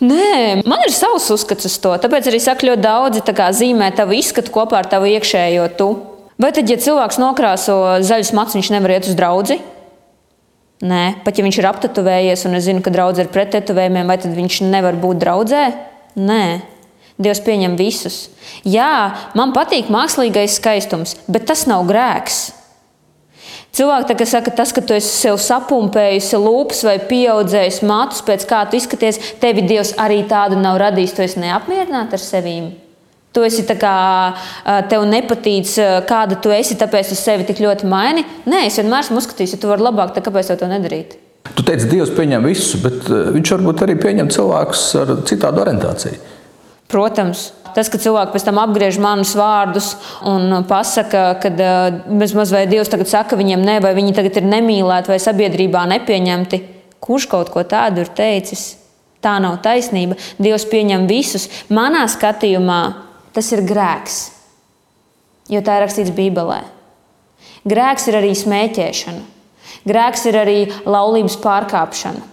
Nē, 0.00 0.62
man 0.64 0.80
ir 0.86 0.94
savs 0.96 1.26
uzskats 1.34 1.68
uz 1.68 1.74
to. 1.82 1.92
Tāpēc 2.00 2.30
arī 2.30 2.38
saka, 2.40 2.64
ļoti 2.70 2.84
daudzi 2.86 3.20
zīmē 3.58 3.90
tavu 3.96 4.16
izskatu 4.16 4.52
kopā 4.54 4.80
ar 4.80 4.88
tavu 4.88 5.10
iekšējo 5.10 5.66
tu. 5.76 5.90
Vai 6.40 6.54
tad, 6.56 6.70
ja 6.72 6.78
cilvēks 6.80 7.20
nokrāso 7.20 7.76
zaļus 8.00 8.32
matus, 8.32 8.56
viņš 8.56 8.70
nevar 8.72 8.96
iet 8.96 9.10
uz 9.10 9.18
draugu? 9.18 9.58
Nē, 10.80 11.20
pat 11.26 11.36
ja 11.36 11.44
viņš 11.44 11.58
ir 11.60 11.68
aptetovējies 11.68 12.46
un 12.48 12.56
es 12.56 12.64
zinu, 12.64 12.80
ka 12.80 12.92
draugs 12.94 13.20
ir 13.20 13.28
pret 13.28 13.50
tetovējumiem, 13.52 14.08
vai 14.08 14.16
tad 14.22 14.32
viņš 14.32 14.62
nevar 14.64 14.96
būt 14.96 15.20
draudzē? 15.20 15.64
Nē, 16.16 16.44
Dievs 17.20 17.42
pieņem 17.44 17.76
visus. 17.76 18.22
Jā, 18.64 19.12
man 19.36 19.52
patīk 19.56 19.92
mākslīgais 19.92 20.56
skaistums, 20.56 21.18
bet 21.28 21.46
tas 21.50 21.66
nav 21.68 21.84
grēks. 21.88 22.48
Cilvēki 23.76 24.16
tā, 24.18 24.26
saka, 24.26 24.50
tas, 24.50 24.72
ka 24.74 24.82
tu 24.82 24.96
esi 24.96 25.10
sev 25.12 25.36
sapumpējusi 25.38 26.38
lūpas 26.42 26.80
vai 26.88 26.96
pieaudzējis 27.06 27.84
matus, 27.86 28.24
pēc 28.26 28.46
kā 28.50 28.64
tu 28.66 28.80
izskaties, 28.80 29.20
tevi 29.42 29.62
Dievs 29.62 29.94
arī 30.00 30.24
tādu 30.26 30.58
nav 30.58 30.80
radījis. 30.82 31.14
Tu 31.14 31.22
esi 31.28 31.42
neapmierināts 31.44 32.18
ar 32.18 32.22
sevi. 32.24 32.56
Tu 33.30 33.44
esi 33.46 33.62
tā 33.68 33.76
kā 33.78 33.94
tev 34.90 35.04
nepatīk, 35.06 35.70
kāda 36.10 36.40
tu 36.42 36.50
esi, 36.50 36.74
tāpēc 36.80 37.12
tu 37.12 37.18
sevi 37.18 37.46
tik 37.46 37.62
ļoti 37.62 37.86
maini. 37.86 38.24
Nē, 38.50 38.64
es 38.66 38.80
vienmēr 38.80 39.04
esmu 39.04 39.20
uzskatījis, 39.22 39.54
ja 39.54 39.62
tu 39.62 39.70
vari 39.70 39.86
labāk, 39.86 40.16
tad 40.16 40.26
kāpēc 40.26 40.50
to 40.58 40.66
nedarīt? 40.66 41.14
Tu 41.54 41.62
teici, 41.66 41.86
Dievs 41.92 42.10
pieņem 42.16 42.50
visu, 42.50 42.82
bet 42.82 43.06
viņš 43.06 43.54
varbūt 43.54 43.86
arī 43.86 43.94
pieņem 44.02 44.34
cilvēkus 44.34 44.82
ar 44.98 45.14
citādu 45.30 45.62
orientāciju. 45.62 46.18
Protams, 46.90 47.50
tas, 47.76 47.86
ka 47.86 48.00
cilvēki 48.02 48.34
pēc 48.34 48.44
tam 48.48 48.58
apgriež 48.58 48.98
manus 49.02 49.36
vārdus 49.38 49.92
un 50.26 50.64
pasaka, 50.66 51.36
ka 51.42 51.52
bezmaz 52.18 52.50
vai 52.54 52.64
Dievs 52.70 52.90
tagad 52.90 53.10
saka 53.10 53.38
viņiem 53.38 53.62
nē, 53.62 53.76
vai 53.84 53.94
viņi 53.94 54.16
tagad 54.16 54.40
ir 54.40 54.48
nemīlēti 54.50 55.12
vai 55.12 55.20
sabiedrībā 55.22 55.84
nepieņemti, 55.94 56.60
kurš 57.02 57.28
kaut 57.30 57.52
ko 57.54 57.62
tādu 57.62 58.02
ir 58.02 58.10
teicis? 58.16 58.72
Tā 59.20 59.36
nav 59.42 59.58
taisnība. 59.60 60.16
Dievs 60.40 60.64
pieņem 60.70 61.04
visus. 61.06 61.46
Manā 61.68 62.06
skatījumā 62.08 62.80
tas 63.36 63.50
ir 63.52 63.62
grēks, 63.68 64.18
jo 65.52 65.60
tā 65.60 65.76
ir 65.76 65.84
rakstīts 65.84 66.14
Bībelē. 66.16 66.62
Grēks 67.68 68.08
ir 68.08 68.16
arī 68.16 68.32
smēķēšana, 68.34 69.22
grēks 69.86 70.26
ir 70.32 70.40
arī 70.40 70.58
laulības 70.88 71.36
pārkāpšana. 71.44 72.29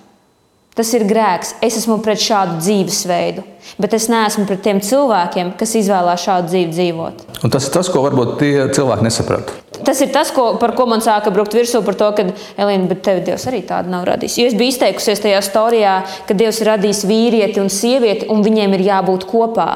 Tas 0.78 0.92
ir 0.94 1.08
grēks. 1.10 1.56
Es 1.66 1.80
esmu 1.80 1.98
pret 2.06 2.22
šādu 2.22 2.60
dzīvesveidu, 2.62 3.42
bet 3.82 3.96
es 3.98 4.06
neesmu 4.14 4.46
pret 4.46 4.62
tiem 4.62 4.82
cilvēkiem, 4.84 5.56
kas 5.58 5.74
izvēlās 5.80 6.22
šādu 6.28 6.52
dzīvi 6.52 6.76
dzīvot. 6.76 7.24
Un 7.42 7.54
tas 7.54 7.66
ir 7.66 7.74
tas, 7.74 7.90
ko 7.90 8.04
varbūt 8.06 8.36
tie 8.42 8.52
cilvēki 8.78 9.08
nesaprata. 9.08 9.56
Tas 9.88 10.00
ir 10.06 10.12
tas, 10.14 10.30
ko, 10.34 10.52
par 10.62 10.76
ko 10.78 10.86
man 10.90 11.02
sāka 11.06 11.34
brukt 11.34 11.54
virsū, 11.58 11.82
par 11.86 11.98
to, 11.98 12.12
ka 12.18 12.28
Elīna, 12.62 12.86
bet 12.90 13.02
tev 13.06 13.24
Dievs 13.26 13.46
arī 13.50 13.64
tādu 13.66 13.90
nav 13.94 14.06
radījis. 14.10 14.38
Jo 14.42 14.52
es 14.52 14.58
biju 14.58 14.74
izteikusies 14.74 15.22
tajā 15.26 15.42
storijā, 15.46 15.96
ka 16.30 16.38
Dievs 16.38 16.62
ir 16.62 16.72
radījis 16.72 17.06
vīrieti 17.10 17.62
un 17.62 17.74
sievieti, 17.74 18.30
un 18.34 18.46
viņiem 18.46 18.78
ir 18.78 18.86
jābūt 18.92 19.26
kopā. 19.30 19.70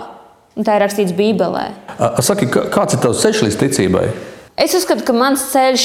Un 0.58 0.68
tā 0.68 0.76
ir 0.78 0.84
rakstīts 0.84 1.16
Bībelē. 1.18 1.70
Saki, 2.22 2.50
kāds 2.52 2.98
ir 2.98 3.02
tavs 3.02 3.22
ceļš 3.24 3.46
līdz 3.48 3.60
ticībai? 3.62 4.06
Es 4.62 4.76
uzskatu, 4.78 5.02
ka 5.02 5.14
mans 5.18 5.42
ceļš 5.50 5.84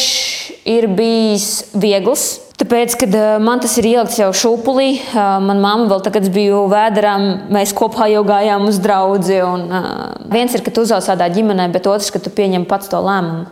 ir 0.69 0.85
bijis 0.93 1.47
viegls. 1.73 2.27
Tāpēc, 2.61 2.97
kad 3.01 3.15
uh, 3.17 3.37
man 3.41 3.61
tas 3.61 3.73
ir 3.81 3.87
ielikts 3.89 4.19
jau 4.21 4.29
šūpulī, 4.37 4.89
uh, 4.99 5.37
manā 5.45 5.61
mamā 5.63 5.87
vēl 5.89 6.03
tagad 6.05 6.27
bija 6.33 6.59
vēdā, 6.73 7.15
mēs 7.53 7.73
kopā 7.77 8.09
jau 8.13 8.21
gājām 8.29 8.67
uz 8.69 8.81
draugu. 8.85 9.23
Uh, 9.33 9.87
viens 10.33 10.53
ir, 10.53 10.65
ka 10.65 10.73
tu 10.73 10.85
uzaugs 10.85 11.09
tādā 11.09 11.29
ģimenē, 11.33 11.71
bet 11.73 11.89
otrs, 11.89 12.11
ka 12.13 12.21
tu 12.21 12.33
pieņem 12.33 12.69
pats 12.69 12.93
to 12.93 13.01
lēmumu. 13.01 13.47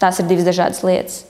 Tās 0.00 0.20
ir 0.20 0.28
divas 0.28 0.44
dažādas 0.48 0.82
lietas. 0.84 1.22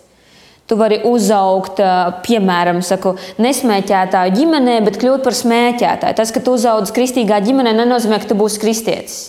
Tu 0.67 0.75
vari 0.75 0.99
uzaugt, 1.07 1.79
piemēram, 2.27 2.81
saku, 2.83 3.13
nesmēķētāju 3.39 4.35
ģimenē, 4.35 4.81
bet 4.89 4.99
kļūt 4.99 5.23
par 5.23 5.39
smēķētāju. 5.39 6.19
Tas, 6.19 6.35
ka 6.35 6.43
tu 6.43 6.57
uzaugsi 6.59 6.95
kristīgā 6.97 7.39
ģimenē, 7.47 7.77
nenozīmē, 7.79 8.19
ka 8.19 8.33
tu 8.33 8.39
būsi 8.39 8.59
kristietis. 8.65 9.21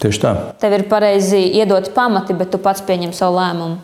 Tieši 0.00 0.20
tā. 0.22 0.34
Tev 0.60 0.74
ir 0.76 0.86
pareizi 0.90 1.40
iedot 1.60 1.92
pamati, 1.94 2.36
bet 2.36 2.50
tu 2.52 2.60
pats 2.62 2.82
pieņem 2.84 3.14
savu 3.14 3.38
lēmumu. 3.38 3.80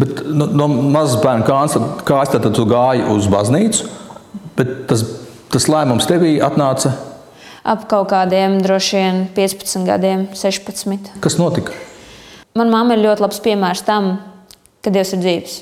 Bet 0.00 0.24
no, 0.26 0.46
no 0.46 0.66
mazas 0.70 1.20
bērna 1.22 1.46
kājas 1.46 2.32
tad 2.32 2.50
tu 2.56 2.66
gāji 2.68 3.06
uz 3.10 3.28
baznīcu, 3.30 3.86
bet 4.58 4.74
tas, 4.90 5.04
tas 5.52 5.68
lēmums 5.70 6.08
tevī 6.10 6.38
atnāca 6.42 6.94
ap 7.64 7.86
kaut 7.90 8.10
kādiem 8.12 8.58
droši 8.62 8.96
vien 8.96 9.24
15 9.36 9.86
gadiem, 9.88 10.28
16. 10.34 11.16
Kas 11.20 11.38
notika? 11.40 11.74
Manā 12.56 12.72
mamma 12.72 12.96
ir 12.96 13.04
ļoti 13.04 13.24
labs 13.24 13.42
piemērs 13.44 13.84
tam, 13.86 14.14
ka 14.82 14.92
Dievs 14.92 15.14
ir 15.14 15.22
dzīves. 15.22 15.58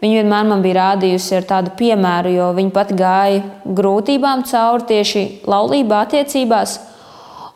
Viņa 0.00 0.20
vienmēr 0.20 0.46
man 0.48 0.62
bija 0.64 0.76
rādījusi 0.78 1.38
ar 1.38 1.46
tādu 1.48 1.72
piemēru, 1.76 2.34
jo 2.36 2.50
viņa 2.56 2.72
pati 2.72 2.96
gāja 2.96 3.42
grūtībām 3.64 4.44
cauri 4.48 4.86
tieši 4.90 5.24
laulībā, 5.48 6.02
attiecībās. 6.04 6.78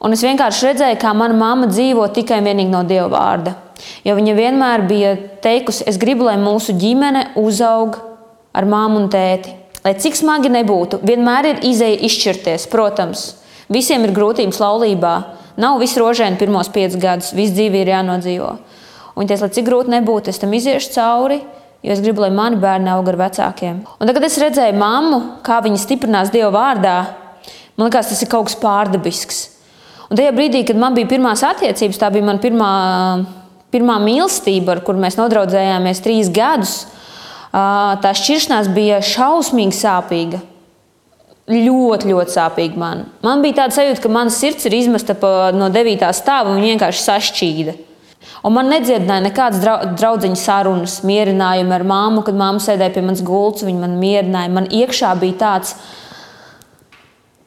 Un 0.00 0.16
es 0.16 0.22
vienkārši 0.24 0.70
redzēju, 0.70 0.96
kā 1.00 1.10
mana 1.12 1.36
mamma 1.36 1.66
dzīvo 1.68 2.06
tikai 2.16 2.38
un 2.40 2.46
vienīgi 2.48 2.72
no 2.72 2.80
Dieva 2.88 3.10
vārda. 3.12 3.52
Jo 4.04 4.14
viņa 4.16 4.36
vienmēr 4.36 4.84
bija 4.88 5.10
teikusi, 5.44 5.84
es 5.88 5.98
gribu, 6.00 6.24
lai 6.28 6.38
mūsu 6.40 6.72
ģimene 6.80 7.30
uzaug 7.40 7.98
ar 8.56 8.68
māmu 8.68 9.02
un 9.02 9.10
tēti. 9.12 9.52
Lai 9.84 9.94
cik 10.00 10.16
smagi 10.16 10.52
nebūtu, 10.52 11.02
vienmēr 11.04 11.50
ir 11.50 11.62
izēja 11.68 12.00
izšķirties. 12.08 12.66
Protams, 12.72 13.26
visiem 13.72 14.04
ir 14.04 14.14
grūtības 14.16 14.60
laulībā. 14.60 15.14
Nav 15.60 15.80
viss 15.82 16.00
rožēni 16.00 16.40
pirmos 16.40 16.72
piecus 16.72 16.96
gadus, 17.00 17.32
viss 17.36 17.52
dzīve 17.56 17.82
ir 17.82 17.92
jānodzīvo. 17.92 18.50
Un 19.20 19.28
teica, 19.28 19.44
lai 19.44 19.52
cik 19.52 19.68
grūti 19.68 19.92
nebūtu, 19.92 20.32
es 20.32 20.40
tam 20.40 20.52
iziešu 20.56 20.94
cauri, 20.94 21.40
jo 21.84 21.92
es 21.92 22.00
gribu, 22.00 22.24
lai 22.24 22.32
mani 22.32 22.60
bērni 22.60 22.92
aug 22.92 23.08
ar 23.12 23.20
vecākiem. 23.20 23.82
Un 23.98 24.08
tad, 24.08 24.16
kad 24.16 24.28
es 24.28 24.40
redzēju 24.40 24.80
mammu, 24.80 25.22
kā 25.44 25.60
viņa 25.64 25.80
stiprinās 25.82 26.32
Dieva 26.32 26.52
vārdā, 26.56 26.98
man 27.76 27.90
liekas, 27.90 28.12
tas 28.14 28.24
ir 28.24 28.32
kaut 28.32 28.48
kas 28.48 28.60
pārdabisks. 28.62 29.42
Un 30.10 30.18
tajā 30.18 30.32
brīdī, 30.34 30.64
kad 30.66 30.78
man 30.78 30.96
bija 30.96 31.06
pirmās 31.06 31.44
attiecības, 31.46 31.98
tā 32.00 32.08
bija 32.10 32.26
mana 32.26 32.42
pirmā, 32.42 32.70
pirmā 33.70 34.00
mīlestība, 34.02 34.74
ar 34.74 34.80
kuru 34.86 34.98
mēs 34.98 35.14
nodraudzējāmies 35.20 36.02
trīs 36.02 36.32
gadus. 36.34 36.80
Tā 37.50 38.10
šķiršanās 38.18 38.72
bija 38.74 38.98
šausmīgi 39.06 39.78
sāpīga. 39.78 40.42
Ļoti, 41.50 42.10
ļoti 42.10 42.34
sāpīga 42.34 42.78
man. 42.78 43.06
Man 43.26 43.42
bija 43.42 43.62
tāda 43.62 43.78
sajūta, 43.78 44.02
ka 44.02 44.10
mana 44.12 44.34
sirds 44.34 44.66
ir 44.66 44.76
izmesta 44.82 45.16
no 45.54 45.70
9. 45.70 46.04
stāva 46.14 46.52
un 46.52 46.62
vienkārši 46.62 47.06
sašķīda. 47.06 47.78
Un 48.46 48.54
man 48.54 48.70
nedziedināja 48.70 49.24
nekādas 49.28 49.62
draudziņu 49.98 50.38
sarunas, 50.38 51.00
mierinājumu 51.06 51.74
ar 51.76 51.86
māmu, 51.86 52.22
kad 52.26 52.38
māma 52.38 52.62
sēdēja 52.62 52.94
pie 52.94 53.02
manas 53.06 53.22
gultas. 53.26 53.66
Viņa 53.66 53.82
man 53.86 53.98
mierināja. 54.02 54.52
Man 54.58 54.70
iekšā 54.74 55.14
bija 55.22 55.38
tāds 55.42 55.76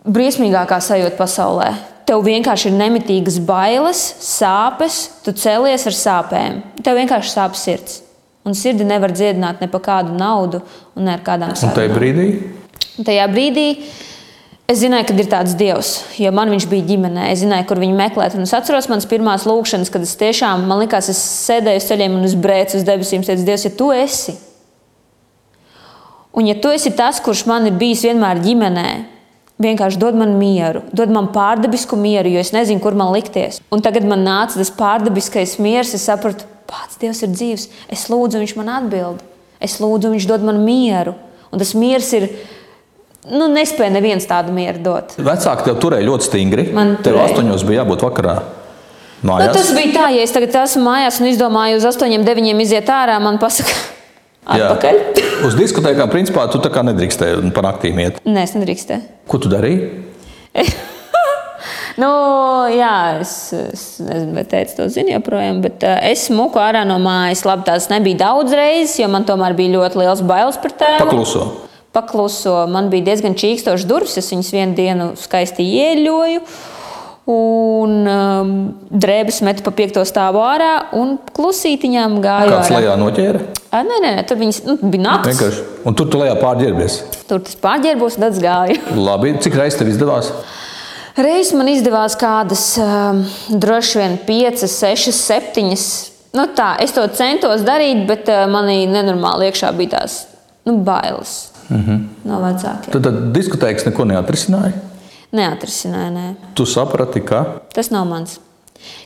briesmīgākā 0.03 0.79
sajūta 0.83 1.19
pasaulē. 1.19 1.73
Tev 2.07 2.23
vienkārši 2.25 2.69
ir 2.69 2.77
nemitīgas 2.77 3.39
bailes, 3.47 4.01
sāpes, 4.23 5.03
tu 5.23 5.31
cēlies 5.39 5.87
ar 5.87 5.97
sāpēm. 5.97 6.57
Tev 6.83 6.99
vienkārši 6.99 7.31
sāp 7.31 7.55
sirds. 7.59 8.01
Un 8.43 8.57
sirdi 8.59 8.83
nevar 8.83 9.13
dziedināt 9.15 9.61
ne 9.63 9.69
par 9.71 9.83
kādu 9.85 10.17
naudu 10.17 10.59
un 10.97 11.07
ne 11.07 11.13
ar 11.15 11.21
kādām 11.23 11.53
sarunām. 11.55 11.71
Un 11.71 11.77
tajā 11.79 11.93
brīdī? 11.95 12.25
Tajā 13.07 13.27
brīdī 13.31 13.67
Es 14.63 14.79
zināju, 14.79 15.09
ka 15.09 15.15
ir 15.19 15.27
tāds 15.27 15.53
dievs, 15.59 15.89
jo 16.15 16.29
man 16.31 16.47
viņš 16.53 16.65
bija 16.71 16.85
ģimenē. 16.87 17.25
Es 17.33 17.41
zināju, 17.41 17.65
kur 17.67 17.81
viņu 17.83 17.97
meklēt. 17.97 18.37
Un 18.37 18.45
es 18.45 18.53
atceros 18.55 18.87
manas 18.87 19.07
pirmās 19.11 19.43
lūkšanas, 19.45 19.91
kad 19.91 20.05
es 20.05 20.15
tiešām, 20.17 20.63
man 20.69 20.79
liekas, 20.79 21.09
es 21.11 21.19
sēdēju 21.49 21.81
uz 21.81 21.87
ceļiem 21.89 22.15
un 22.15 22.23
uz 22.23 22.35
brēcu 22.39 22.79
uz 22.79 22.85
debesīm. 22.87 23.25
Es 23.25 23.29
teicu, 23.29 23.43
Dievs, 23.49 23.65
ja 23.67 23.71
tu 23.75 23.89
esi, 23.91 24.37
un 26.31 26.47
ja 26.47 26.55
tu 26.63 26.71
esi 26.71 26.93
tas, 26.95 27.19
kurš 27.21 27.43
man 27.51 27.67
ir 27.67 27.75
bijis 27.81 28.05
vienmēr 28.07 28.39
ģimenē, 28.45 28.87
vienkārši 29.61 29.99
dod 30.01 30.17
man 30.17 30.37
mieru, 30.39 30.81
dod 30.95 31.11
man 31.13 31.29
pārdabisku 31.35 31.97
mieru, 31.99 32.31
jo 32.33 32.41
es 32.41 32.53
nezinu, 32.55 32.81
kur 32.83 32.97
man 32.97 33.13
likties. 33.13 33.61
Un 33.73 33.83
tagad 33.85 34.07
man 34.09 34.25
nāca 34.25 34.57
tas 34.57 34.73
pārdabiskais 34.73 35.59
miers, 35.61 35.93
es 35.93 36.07
sapratu, 36.09 36.47
pats 36.69 36.97
Dievs 37.01 37.21
ir 37.25 37.31
dzīves. 37.33 37.69
Es 37.93 38.07
lūdzu, 38.11 38.41
viņš 38.41 38.57
man 38.59 38.71
atbild. 38.79 39.21
Es 39.63 39.77
lūdzu, 39.83 40.11
viņš 40.15 40.27
dod 40.29 40.43
man 40.47 40.63
mieru. 40.65 41.15
Un 41.53 41.61
tas 41.61 41.75
miers 41.77 42.09
ir 42.17 42.29
Nu, 43.23 43.45
nespēja 43.47 43.87
neviens 43.93 44.25
tādu 44.27 44.51
mieru 44.51 44.81
dot. 44.83 45.13
Vecāki 45.15 45.63
tev 45.69 45.77
turēja 45.79 46.03
ļoti 46.03 46.27
stingri. 46.27 46.65
Man 46.75 46.97
tev 47.05 47.15
astoņos 47.23 47.63
bija 47.63 47.79
jābūt 47.79 48.03
vakarā. 48.03 48.33
Mājās. 49.23 49.53
Nu, 49.53 49.55
tas 49.55 49.69
bija 49.77 49.93
tā, 49.95 50.09
ja 50.11 50.25
es 50.27 50.35
tagad 50.35 50.57
esmu 50.65 50.83
mājās 50.89 51.21
un 51.23 51.29
izdomāju 51.29 51.79
uz 51.79 51.87
astoņiem, 51.87 52.25
deviņiem 52.27 52.65
iziet 52.65 52.91
ārā, 52.91 53.15
man 53.23 53.39
pasaka, 53.39 53.77
atpakaļ. 54.43 54.99
Jā. 54.99 55.29
Uz 55.47 55.57
diskotēkām, 55.59 56.09
principā, 56.11 56.47
tu 56.51 56.61
tā 56.63 56.71
kā 56.73 56.83
nedrīkstēji 56.87 57.51
pa 57.55 57.65
naktīm 57.65 58.01
iet. 58.03 58.19
Nē, 58.27 58.45
es 58.47 58.55
nedrīkstēju. 58.57 59.05
Ko 59.29 59.39
tu 59.43 59.51
darīji? 59.51 59.89
nu, 62.01 62.11
jā, 62.73 62.95
es, 63.23 63.35
es 63.57 63.83
nezinu, 64.03 64.37
vai 64.37 64.45
teicu 64.49 64.79
to 64.79 64.87
zinu 64.93 65.15
joprojām, 65.15 65.63
bet 65.65 65.85
uh, 65.87 65.99
es 66.09 66.27
smuku 66.29 66.61
ārā 66.61 66.85
no 66.87 66.99
mājas. 67.03 67.45
Labi, 67.47 67.67
tās 67.69 67.89
nebija 67.91 68.25
daudz 68.25 68.55
reizes, 68.57 68.97
jo 69.01 69.11
man 69.11 69.27
tomēr 69.29 69.57
bija 69.57 69.77
ļoti 69.79 70.03
liels 70.03 70.25
bailes 70.27 70.59
par 70.63 70.75
tēvu. 70.83 71.05
Pakluso 71.05 71.45
pakluso. 71.93 72.55
Man 72.67 72.89
bija 72.89 73.05
diezgan 73.11 73.37
čīkstošs 73.37 73.85
durvis, 73.89 74.17
es 74.17 74.31
viņas 74.33 74.51
vienu 74.55 74.77
dienu 74.77 75.09
skaisti 75.19 75.65
ieļoju. 75.77 76.41
Un 77.23 77.91
um, 78.03 78.49
drēbes 78.91 79.37
metu 79.47 79.63
pa 79.63 79.71
piekto 79.71 80.01
stāvu 80.03 80.41
ārā 80.43 80.71
un 80.99 81.13
klusītiņām 81.31 82.17
gāju. 82.23 82.51
Kāds 82.51 82.67
ārā. 82.67 82.81
lejā 82.81 82.95
noķēra? 82.99 83.43
A, 83.71 83.79
nē, 83.87 83.99
nē, 84.03 84.11
tur 84.27 84.41
viņas 84.41 84.59
nu, 84.67 84.75
bija 84.83 85.05
naktis. 85.05 85.37
Vienkārši. 85.37 85.63
Un 85.87 85.95
tur 85.95 86.09
tu 86.11 86.19
lejā 86.19 86.35
pārģērbies? 86.41 86.97
Tur 87.29 87.39
tas 87.47 87.55
pārģērbos 87.63 88.19
un 88.19 88.25
tad 88.27 88.41
gāju. 88.43 88.75
Labi, 88.99 89.31
cik 89.39 89.55
reizes 89.55 89.79
tev 89.79 89.93
izdevās? 89.93 90.33
Reizes 91.15 91.55
man 91.55 91.71
izdevās 91.71 92.19
kādas 92.19 92.67
um, 92.81 93.23
droši 93.49 94.01
vien 94.01 94.19
piecas, 94.27 94.75
sešas, 94.83 95.23
septiņas. 95.23 95.87
Nu, 96.35 96.49
tā, 96.57 96.73
es 96.83 96.91
to 96.91 97.05
centos 97.15 97.63
darīt, 97.63 98.03
bet 98.09 98.27
uh, 98.33 98.43
manī 98.51 98.81
nenormāli 98.89 99.47
iekšā 99.47 99.71
bija 99.79 99.99
tās 99.99 100.23
nu, 100.67 100.81
bailes. 100.83 101.53
Mm 101.69 101.83
-hmm. 101.85 101.99
no 102.27 102.39
vecākiem. 102.43 102.91
Tad, 102.91 103.03
tad 103.03 103.21
diskotēks 103.31 103.85
neko 103.87 104.03
neatrisināja? 104.05 104.73
Neatrisināja, 105.33 106.09
nē. 106.13 106.25
Tu 106.57 106.65
saprati, 106.69 107.23
ka 107.25 107.43
tas 107.73 107.89
nav 107.93 108.05
mans. 108.05 108.37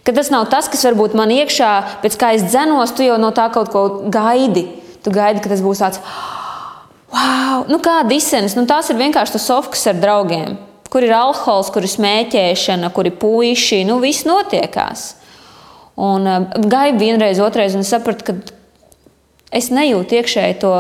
Ka 0.04 0.12
tas 0.16 0.32
nav 0.34 0.48
tas, 0.52 0.68
kas 0.72 0.84
varbūt 0.90 1.16
man 1.16 1.32
iekšā, 1.32 1.72
pēc 2.04 2.18
kā 2.20 2.34
es 2.36 2.44
dzenos, 2.50 2.92
tu 2.98 3.06
jau 3.06 3.16
no 3.22 3.30
tā 3.36 3.48
kaut 3.54 3.72
ko 3.72 3.84
gaidi. 4.12 4.66
Tu 5.06 5.14
gaidi, 5.14 5.40
ka 5.44 5.52
tas 5.52 5.64
būs 5.64 5.84
tāds, 5.84 6.02
wow, 7.16 7.64
nu 7.72 7.80
kā 7.84 8.02
disenis. 8.10 8.58
Nu, 8.58 8.66
tās 8.68 8.92
ir 8.92 9.00
vienkārši 9.00 9.38
tas 9.38 9.48
sofkas 9.48 9.86
ar 9.92 10.02
draugiem, 10.02 10.58
kur 10.92 11.06
ir 11.06 11.16
alkohols, 11.16 11.72
kur 11.72 11.88
ir 11.88 11.94
smēķēšana, 11.94 12.92
kur 12.96 13.08
ir 13.08 13.16
puiši. 13.22 13.86
Nu, 13.88 14.02
viss 14.04 14.28
notiekās. 14.28 15.14
Un 15.98 16.28
uh, 16.30 16.62
gāju 16.68 17.00
vienreiz, 17.00 17.40
otrreiz, 17.42 17.78
un 17.78 17.88
sapratu, 17.88 18.28
ka 18.28 18.36
es 19.56 19.72
nejūtu 19.74 20.20
iekšēji 20.20 20.60
to 20.62 20.74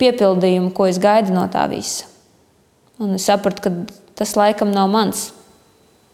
piepildījumu, 0.00 0.70
ko 0.76 0.86
es 0.88 1.00
gaidu 1.02 1.34
no 1.34 1.44
tā 1.52 1.66
visa. 1.72 2.06
Un 3.02 3.18
es 3.18 3.26
sapratu, 3.28 3.66
ka 3.66 4.05
tas 4.18 4.34
laikam 4.38 4.72
nav 4.74 4.90
mans. 4.92 5.30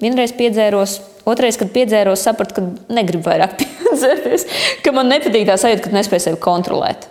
Vienreiz 0.02 0.34
piedzēros, 0.34 0.98
otrreiz, 1.28 1.58
kad 1.60 1.70
piedzēros, 1.74 2.24
sapratu, 2.26 2.58
ka 2.58 2.94
negribu 2.94 3.30
vairāk 3.30 3.56
piedzerties, 3.60 4.48
ka 4.82 4.94
man 4.94 5.10
nepatīk 5.12 5.46
tā 5.48 5.58
sajūta, 5.60 5.86
ka 5.86 5.96
nespēju 5.96 6.26
sevi 6.26 6.42
kontrolēt. 6.42 7.06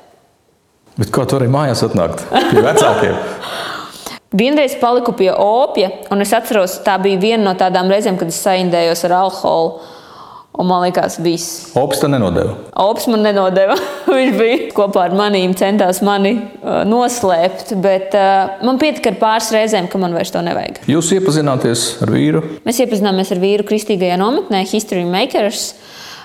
Bet 0.99 1.13
kā 1.15 1.23
tu 1.23 1.37
vari 1.37 1.47
mājās 1.51 1.85
atnākt 1.87 2.25
pie 2.51 2.63
vecākiem? 2.65 3.15
Vienreiz 4.41 4.77
paliku 4.79 5.11
pie 5.15 5.31
opija, 5.35 5.89
un 6.11 6.23
es 6.23 6.31
atceros, 6.35 6.77
tā 6.85 6.95
bija 7.03 7.19
viena 7.19 7.49
no 7.49 7.55
tādām 7.59 7.89
reizēm, 7.91 8.15
kad 8.19 8.31
es 8.31 8.39
saindējos 8.39 9.03
ar 9.09 9.17
alkoholu. 9.25 9.81
Un 10.51 10.67
man 10.67 10.81
liekas, 10.83 11.15
viss. 11.23 11.69
Ops, 11.79 12.01
tā 12.01 12.09
nenodeva. 12.11 12.57
Ops 12.83 13.05
man 13.07 13.23
nenodeva. 13.23 13.77
Viņš 14.11 14.33
bija 14.35 14.57
kopā 14.75 15.05
ar 15.07 15.15
maniem, 15.15 15.53
centās 15.57 16.01
mani 16.03 16.33
uh, 16.35 16.81
noslēpt. 16.87 17.71
Bet 17.81 18.17
uh, 18.19 18.59
man 18.67 18.81
pietika 18.81 19.13
ar 19.13 19.19
pāris 19.21 19.47
reizēm, 19.55 19.87
ka 19.91 20.01
man 20.01 20.15
vairs 20.17 20.33
to 20.35 20.43
nevajag. 20.43 20.81
Jūs 20.91 21.13
iepazināties 21.15 21.85
ar 22.03 22.11
vīru? 22.11 22.43
Mēs 22.67 22.83
iepazināmies 22.83 23.31
ar 23.31 23.41
vīru 23.43 23.67
kristīgajā 23.71 24.19
nometnē, 24.19 24.65
History 24.73 25.07
Makers. 25.07 25.71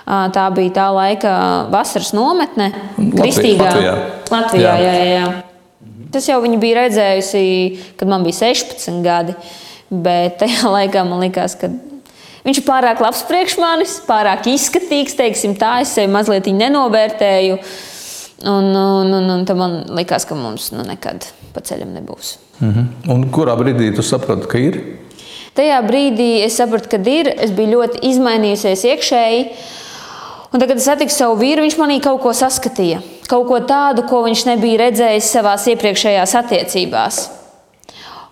Uh, 0.06 0.26
tā 0.34 0.48
bija 0.54 0.74
tā 0.74 0.90
laika 0.94 1.32
vasaras 1.70 2.10
nometne. 2.14 2.72
Kristīgā 2.98 3.70
Latvijā. 3.70 3.98
Latvijā 4.34 4.74
jā. 4.74 4.78
Jā, 4.82 4.96
jā, 4.98 5.20
jā. 5.20 6.06
Tas 6.14 6.26
jau 6.26 6.42
viņa 6.42 6.58
bija 6.62 6.82
redzējusi, 6.82 7.46
kad 7.98 8.10
man 8.10 8.26
bija 8.26 8.42
16 8.42 9.02
gadi. 9.06 9.38
Bet 9.86 10.40
tajā 10.42 10.66
laikā 10.66 11.02
man 11.06 11.22
likās, 11.22 11.54
ka 11.58 11.70
Viņš 12.46 12.60
ir 12.60 12.66
pārāk 12.68 13.00
labs 13.02 13.24
priekš 13.26 13.56
manis, 13.58 13.96
pārāk 14.06 14.46
izskatīgs, 14.52 15.16
teiksim 15.18 15.56
tā, 15.58 15.80
es 15.82 15.96
sevi 15.96 16.12
mazliet 16.14 16.46
nenovērtēju. 16.46 17.58
Un, 18.46 18.68
un, 18.70 19.10
un, 19.16 19.30
un 19.32 19.42
tad 19.48 19.58
man 19.58 19.80
likās, 19.96 20.26
ka 20.28 20.36
mums 20.38 20.68
nu, 20.70 20.84
nekad 20.86 21.26
pa 21.54 21.64
ceļam 21.64 21.90
nebūs. 21.96 22.36
Mm 22.60 22.70
-hmm. 22.72 23.10
Un 23.14 23.26
kurā 23.34 23.56
brīdī 23.58 23.90
tu 23.96 24.02
saprati, 24.02 24.46
ka 24.46 24.58
ir? 24.58 24.78
Tajā 25.56 25.80
brīdī 25.88 26.44
es 26.44 26.56
sapratu, 26.56 26.88
ka 26.88 27.02
ir. 27.10 27.32
Es 27.36 27.50
biju 27.50 27.80
ļoti 27.80 28.04
izmainījusies 28.12 28.84
iekšēji. 28.84 29.44
Un 30.52 30.60
tagad, 30.60 30.68
kad 30.68 30.76
es 30.76 30.84
satiku 30.84 31.12
savu 31.12 31.36
vīru, 31.40 31.62
viņš 31.62 31.78
manī 31.78 32.00
kaut 32.00 32.22
ko 32.22 32.30
saskatīja. 32.32 33.00
Kaut 33.26 33.48
ko 33.48 33.58
tādu, 33.60 34.06
ko 34.06 34.22
viņš 34.22 34.46
nebija 34.46 34.78
redzējis 34.78 35.32
savā 35.34 35.56
iepriekšējās 35.56 36.34
attiecībās. 36.34 37.30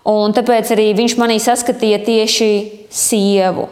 Un 0.05 0.33
tāpēc 0.33 0.71
arī 0.71 0.93
viņš 0.95 1.17
manī 1.17 1.41
saskatīja 1.41 2.05
tieši 2.05 2.51
sievu 2.91 3.69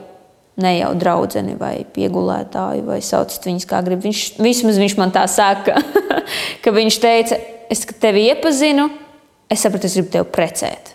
ne 0.61 0.73
jau 0.77 0.93
draudzeni 0.99 1.57
vai 1.59 1.75
piegulētāju, 1.95 2.85
vai 2.87 3.01
saucat 3.05 3.47
viņus 3.49 3.69
kā 3.69 3.81
grib. 3.87 4.03
Viņš, 4.05 4.25
vismaz 4.43 4.81
viņš 4.81 4.97
man 5.01 5.15
tā 5.15 5.25
saka, 5.31 5.79
ka 6.65 6.75
viņš 6.75 6.99
teica, 7.03 7.39
es 7.73 7.87
tevi 8.03 8.27
iepazinu, 8.31 8.91
es 9.53 9.65
sapratu, 9.65 9.89
es 9.89 9.97
gribu 9.97 10.13
tevi 10.17 10.29
precēt. 10.35 10.93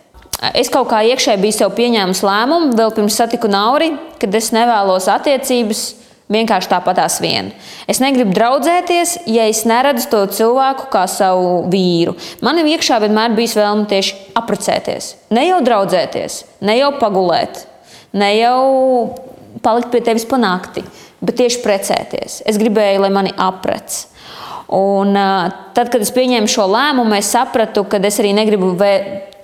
Es 0.54 0.70
kaut 0.70 0.92
kā 0.92 1.02
iekšēji 1.02 1.42
biju 1.42 1.56
sev 1.56 1.72
pieņēmis 1.78 2.20
lēmumu, 2.22 2.76
vēl 2.78 2.92
pirms 2.94 3.16
satiku 3.18 3.50
Nauri, 3.50 3.90
kad 4.22 4.36
es 4.38 4.52
nevēlos 4.54 5.08
attiecības 5.10 5.88
vienkārši 6.30 6.70
tāpatās 6.70 7.18
vien. 7.24 7.50
Es 7.90 8.02
negribu 8.04 8.36
draudzēties, 8.36 9.16
ja 9.32 9.48
es 9.50 9.64
neredzu 9.66 10.10
to 10.12 10.20
cilvēku 10.38 10.90
kā 10.94 11.06
savu 11.10 11.64
vīru. 11.72 12.14
Manam 12.46 12.68
iekšā 12.70 13.00
vienmēr 13.02 13.34
bijis 13.38 13.56
vēlme 13.58 13.88
tieši 13.90 14.18
apprecēties. 14.38 15.14
Ne 15.34 15.48
jau 15.48 15.64
draudzēties, 15.66 16.42
ne 16.68 16.78
jau 16.78 16.92
pagulēt, 17.02 17.64
ne 18.14 18.30
jau 18.38 18.62
palikt 19.64 19.92
pie 19.94 20.02
tevis 20.06 20.28
pa 20.28 20.40
nakti, 20.42 20.84
bet 21.22 21.40
tieši 21.40 21.64
precēties. 21.64 22.42
Es 22.48 22.60
gribēju, 22.62 23.02
lai 23.06 23.12
mani 23.14 23.34
aprec. 23.34 24.06
Un, 24.68 25.16
tad, 25.76 25.88
kad 25.94 26.04
es 26.04 26.12
pieņēmu 26.12 26.50
šo 26.52 26.66
lēmumu, 26.68 27.16
es 27.16 27.32
sapratu, 27.32 27.86
ka 27.88 28.02
es 28.04 28.20
arī 28.20 28.34
negribu 28.36 28.74
vē, 28.76 28.94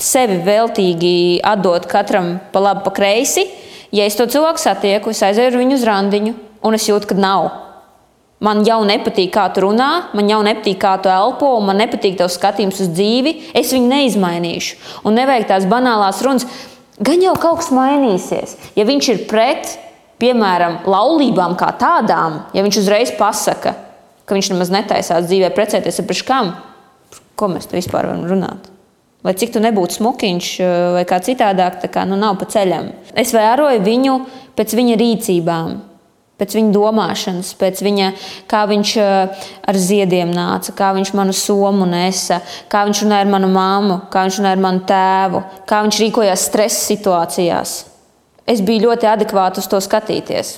sevi 0.02 0.42
veltīgi 0.44 1.40
atdot 1.48 1.88
katram 1.88 2.36
pa 2.52 2.64
labi, 2.64 2.84
pa 2.84 2.92
kreisi. 2.96 3.46
Ja 3.94 4.08
es 4.10 4.18
to 4.20 4.28
cilvēku 4.28 4.60
satieku, 4.60 5.14
es 5.14 5.22
aizēju 5.24 5.54
ar 5.54 5.60
viņu 5.62 5.78
uz 5.78 5.86
randiņu, 5.88 6.34
un 6.66 6.76
es 6.76 6.90
jūtu, 6.90 7.14
ka 7.14 7.16
nav. 7.16 7.52
Man 8.44 8.66
jau 8.68 8.82
nepatīk, 8.84 9.30
kā 9.32 9.46
tu 9.56 9.64
runā, 9.64 9.90
man 10.18 10.28
jau 10.28 10.42
nepatīk, 10.44 10.76
kā 10.82 10.98
tu 11.00 11.08
elpo, 11.08 11.54
un 11.62 11.70
man 11.70 11.80
nepatīk 11.80 12.18
tavs 12.20 12.36
skatījums 12.36 12.82
uz 12.84 12.90
dzīvi. 12.92 13.34
Es 13.56 13.72
viņu 13.72 13.88
neizmainīšu. 13.88 14.80
Un 15.08 15.16
nevajag 15.16 15.48
tās 15.54 15.68
banālās 15.72 16.20
runas. 16.26 16.44
Gan 17.00 17.24
jau 17.24 17.38
kaut 17.40 17.62
kas 17.62 17.72
mainīsies. 17.72 18.58
Ja 18.76 18.84
viņš 18.90 19.10
ir 19.14 19.24
pret, 19.30 19.78
piemēram, 20.24 20.82
laulībām 20.88 21.58
kā 21.60 21.74
tādām, 21.80 22.46
ja 22.56 22.64
viņš 22.66 22.80
uzreiz 22.84 23.14
pasaka, 23.20 23.76
ka 24.24 24.38
viņš 24.38 24.54
nemaz 24.54 24.72
netaisās 24.74 25.28
dzīvē 25.28 25.52
precēties 25.56 26.00
ar 26.00 26.08
priekškām, 26.10 26.54
ko 27.40 27.50
mēs 27.52 27.68
te 27.68 27.80
vispār 27.80 28.08
varam 28.08 28.28
runāt? 28.30 28.70
Lai 29.24 29.32
cik 29.40 29.54
tu 29.56 29.62
nebūtu 29.64 30.02
smukiņš 30.02 30.48
eh, 30.60 30.74
vai 30.98 31.06
kā 31.08 31.22
citādāk, 31.24 31.80
tā 31.84 31.90
kā 31.92 32.04
nu, 32.08 32.18
nav 32.20 32.36
pa 32.42 32.48
ceļam. 32.52 32.92
Es 33.16 33.32
vēroju 33.36 33.80
viņu 33.86 34.18
pēc 34.58 34.74
viņa 34.76 34.98
rīcībām, 35.00 35.78
pēc 36.42 36.56
viņa 36.58 36.74
domāšanas, 36.76 37.54
pēc 37.60 37.80
viņa, 37.88 38.10
kā 38.52 38.66
viņš 38.68 38.92
eh, 39.00 39.48
ar 39.72 39.80
ziediem 39.80 40.34
nāca, 40.36 40.76
kā 40.76 40.92
viņš 41.00 41.14
manu 41.16 41.36
somu 41.40 41.88
nesa, 41.88 42.42
kā 42.72 42.84
viņš 42.90 43.06
runāja 43.06 43.24
ar 43.24 43.32
manu 43.38 43.54
māmu, 43.56 44.02
kā 44.12 44.28
viņš 44.28 44.42
runāja 44.42 44.60
ar 44.60 44.68
manu 44.68 44.86
tēvu, 44.92 45.44
kā 45.72 45.82
viņš 45.88 46.04
rīkojās 46.04 46.48
stresa 46.52 46.86
situācijās 46.92 47.80
es 48.50 48.62
biju 48.66 48.90
ļoti 48.90 49.10
adekvāti 49.14 49.64
uz 49.64 49.70
to 49.72 49.80
skatīties. 49.84 50.58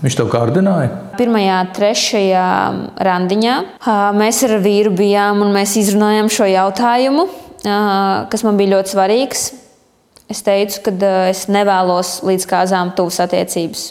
Viņš 0.00 0.16
tev 0.20 0.28
kārdināja? 0.30 0.90
Pirmajā, 1.18 1.60
trešajā 1.76 2.48
randiņā 3.02 3.54
mēs 4.16 4.42
ar 4.46 4.54
vīru 4.62 4.92
bijām 4.96 5.42
un 5.44 5.50
mēs 5.54 5.74
izrunājām 5.80 6.30
šo 6.30 6.46
jautājumu, 6.46 7.26
kas 8.30 8.46
man 8.46 8.60
bija 8.60 8.76
ļoti 8.76 8.94
svarīgs. 8.94 9.48
Es 10.30 10.44
teicu, 10.46 10.84
ka 10.86 10.94
es 11.32 11.48
nevēlos 11.50 12.20
līdz 12.22 12.46
kāzām 12.46 12.94
tuvas 12.94 13.18
attiecības. 13.26 13.88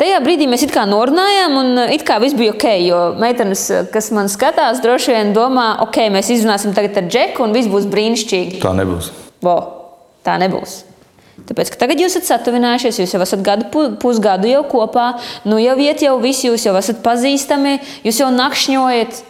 Tajā 0.00 0.18
brīdī 0.24 0.48
mēs 0.50 0.64
it 0.66 0.74
kā 0.74 0.82
norunājām, 0.88 1.56
un 1.60 1.80
it 1.94 2.02
kā 2.08 2.18
viss 2.18 2.34
bija 2.34 2.56
ok. 2.56 2.66
Jo 2.82 3.00
meitenes, 3.20 3.68
kas 3.94 4.10
man 4.16 4.32
skatās, 4.32 4.82
droši 4.82 5.14
vien 5.14 5.34
domā, 5.36 5.76
ok, 5.86 6.08
mēs 6.10 6.32
izrunāsim 6.34 6.74
tagad 6.74 6.98
ar 6.98 7.10
Džeku, 7.12 7.46
un 7.46 7.54
viss 7.54 7.70
būs 7.70 7.86
brīnišķīgi. 7.92 8.58
Tā 8.64 8.74
nebūs. 8.80 9.12
Vo, 9.46 9.58
tā 10.26 10.40
nebūs. 10.42 10.80
Tāpēc, 11.48 11.72
ka 11.72 11.80
tagad 11.84 12.02
jūs 12.02 12.16
esat 12.18 12.28
satuvinājušies, 12.28 13.00
jūs 13.02 13.14
jau 13.16 13.22
esat 13.24 13.42
gadu, 13.46 13.86
pusgadu 14.02 14.50
jau 14.50 14.62
kopā, 14.70 15.06
nu 15.48 15.58
jau 15.62 15.76
iet 15.80 16.04
jau 16.04 16.16
visi, 16.22 16.48
jūs 16.48 16.66
jau 16.68 16.74
esat 16.78 17.00
pazīstami, 17.04 17.78
jūs 18.06 18.20
jau 18.22 18.28
nakšņojat. 18.34 19.22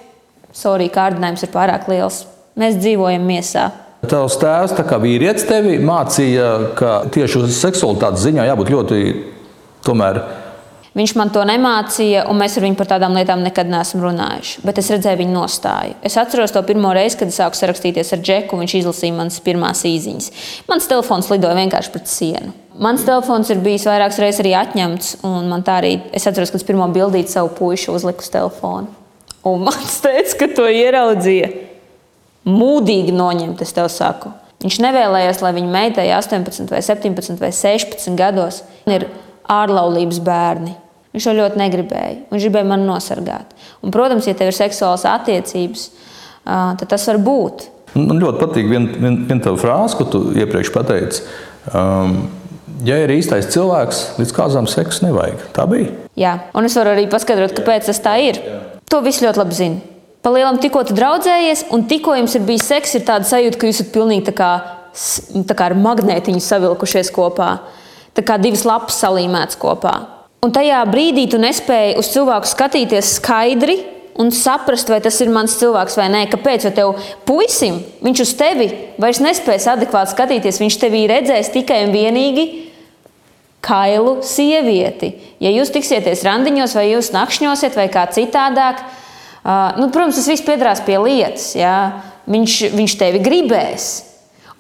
Sorry, 0.56 0.90
kārdinājums 0.92 1.46
ir 1.46 1.52
pārāk 1.54 1.86
liels. 1.90 2.24
Mēs 2.58 2.80
dzīvojam 2.80 3.22
miesā. 3.24 3.70
Tavs 4.10 4.38
tēvs, 4.40 4.74
kā 4.88 4.98
vīrietis, 5.00 5.46
tevi 5.48 5.76
mācīja, 5.84 6.46
ka 6.76 6.94
tieši 7.12 7.42
uz 7.42 7.58
seksualitātes 7.60 8.24
ziņā 8.24 8.46
jābūt 8.48 8.72
ļoti 8.72 9.00
tomēr 9.86 10.22
Viņš 10.90 11.12
man 11.14 11.30
to 11.30 11.42
nemācīja, 11.46 12.24
un 12.26 12.40
mēs 12.40 12.56
ar 12.58 12.64
viņu 12.64 12.76
par 12.80 12.88
tādām 12.90 13.14
lietām 13.14 13.44
nekad 13.46 13.68
neesam 13.70 14.02
runājuši. 14.02 14.64
Bet 14.66 14.80
es 14.82 14.88
redzēju 14.90 15.20
viņa 15.20 15.34
nostāju. 15.36 15.94
Es 16.02 16.16
atceros 16.18 16.50
to 16.50 16.62
pirmo 16.66 16.90
reizi, 16.96 17.20
kad 17.20 17.30
es 17.30 17.38
sāku 17.38 17.58
sarakstīties 17.58 18.10
ar 18.16 18.24
Džeku. 18.24 18.58
Viņš 18.58 18.74
izlasīja 18.80 19.14
manas 19.14 19.38
pirmās 19.44 19.84
īsiņas. 19.86 20.32
Mans 20.66 20.90
telefons 20.90 21.30
lidoja 21.30 21.54
vienkārši 21.60 21.94
pret 21.94 22.10
sienu. 22.10 22.50
Mans 22.80 23.06
telefons 23.06 23.52
ir 23.54 23.62
bijis 23.62 23.86
vairākas 23.86 24.18
reizes 24.22 24.42
arī 24.42 24.56
atņemts, 24.58 25.14
un 25.28 25.46
man 25.52 25.62
tā 25.66 25.78
arī 25.78 25.94
es 26.16 26.26
atceros, 26.26 26.50
ka 26.50 26.58
es 26.58 26.66
pirmo 26.66 26.90
bildīti 26.90 27.36
savu 27.36 27.52
puiku 27.54 27.94
uzliku 27.94 28.26
uz 28.26 28.34
telefonu. 28.34 28.90
Un 29.46 29.66
man 29.68 29.88
teica, 30.02 30.36
ka 30.42 30.52
to 30.58 30.66
ieraudzīja. 30.66 31.54
Mūdīgi 32.50 33.14
noņemt, 33.14 33.62
es 33.62 33.76
tev 33.76 33.86
saku. 33.92 34.34
Viņš 34.64 34.76
nevēlējās, 34.82 35.38
lai 35.44 35.54
viņa 35.56 35.72
meitai 35.72 36.10
18, 36.18 36.66
vai 36.72 36.82
17 36.84 37.40
vai 37.40 37.52
16 37.54 38.16
gados 38.18 38.64
ir 38.90 39.06
ārlaulības 39.48 40.20
bērni. 40.24 40.76
Viņš 41.14 41.26
to 41.26 41.34
ļoti 41.34 41.58
negribēja. 41.58 42.16
Viņš 42.30 42.46
gribēja 42.46 42.68
mani 42.70 42.86
nosargāt. 42.86 43.54
Un, 43.82 43.90
protams, 43.94 44.28
ja 44.30 44.36
tev 44.38 44.52
ir 44.52 44.56
seksuāls 44.56 45.06
attiecības, 45.10 45.88
tad 46.44 46.86
tas 46.92 47.06
var 47.10 47.18
būt. 47.26 47.66
Man 47.98 48.20
ļoti 48.22 48.38
patīk 48.38 48.68
viena 48.70 49.00
vien, 49.02 49.16
vien 49.26 49.40
tā 49.42 49.50
frāze, 49.58 49.96
ko 49.98 50.06
tu 50.06 50.20
iepriekš 50.38 50.70
pateici. 50.74 51.24
Um, 51.74 52.20
ja 52.86 53.00
ir 53.02 53.10
īstais 53.10 53.50
cilvēks, 53.50 54.04
līdz 54.20 54.34
kādam 54.36 54.70
seksu 54.70 55.08
nevajag. 55.08 55.42
Tā 55.56 55.66
bija. 55.70 55.90
Jā, 56.18 56.36
un 56.54 56.68
es 56.68 56.78
varu 56.78 56.94
arī 56.94 57.08
paskaidrot, 57.10 57.56
kāpēc 57.58 57.90
tas 57.90 58.02
tā 58.04 58.14
ir. 58.22 58.38
To 58.90 59.02
viss 59.02 59.24
ļoti 59.24 59.42
labi 59.42 59.58
zina. 59.58 59.82
Palielam, 60.22 60.60
tikko 60.60 60.84
tu 60.84 60.94
draudzējies, 60.94 61.66
un 61.74 61.86
tikko 61.88 62.14
jums 62.18 62.34
ir 62.36 62.44
bijis 62.44 62.66
seks, 62.68 62.94
ir 62.98 63.06
tāda 63.08 63.26
sajūta, 63.26 63.56
ka 63.56 63.66
jūs 63.66 63.80
esat 63.80 63.92
pilnīgi 63.94 64.26
tā 64.28 64.34
kā, 64.36 64.50
tā 65.48 65.56
kā 65.56 65.70
ar 65.70 65.76
magnētiņu 65.80 66.42
savilkušies 66.44 67.10
kopā 67.16 67.54
tā 68.16 68.24
kā 68.26 68.38
divas 68.40 68.66
lapas 68.68 68.98
salīmētas 69.02 69.58
kopā. 69.60 69.94
Un 70.40 70.52
tajā 70.56 70.80
brīdī 70.88 71.26
tu 71.28 71.40
nespēji 71.40 71.98
uz 72.00 72.08
cilvēku 72.14 72.48
skatīties 72.48 73.16
skaidri 73.18 73.76
un 74.20 74.30
saprast, 74.32 74.88
vai 74.88 75.00
tas 75.04 75.18
ir 75.20 75.32
mans 75.32 75.58
cilvēks 75.60 75.98
vai 76.00 76.08
nē. 76.12 76.22
Kāpēc? 76.32 76.64
Jo 76.64 76.72
tev 76.76 77.10
puisim, 77.28 77.80
viņš 78.04 78.22
uz 78.24 78.32
tevi 78.38 78.70
vairs 79.00 79.20
nespēs 79.20 79.68
adekvāti 79.72 80.14
skatīties. 80.14 80.60
Viņš 80.62 80.80
tevī 80.80 81.04
redzēs 81.10 81.52
tikai 81.52 81.82
un 81.86 81.94
vienīgi 81.94 82.46
kailu 83.64 84.18
sievieti. 84.24 85.12
Ja 85.44 85.52
jūs 85.52 85.72
tiksieties 85.74 86.24
randiņos, 86.24 86.76
vai 86.76 86.88
jūs 86.90 87.12
nakšņosiet, 87.12 87.76
vai 87.76 87.88
kā 87.92 88.06
citādāk, 88.12 88.80
nu, 89.76 89.90
protams, 89.92 90.16
tas 90.16 90.28
viss 90.32 90.46
piedarās 90.46 90.80
pie 90.84 90.96
lietas. 91.00 91.52
Jā. 91.58 91.76
Viņš, 92.30 92.60
viņš 92.76 92.96
tevi 93.00 93.20
gribēs. 93.24 93.90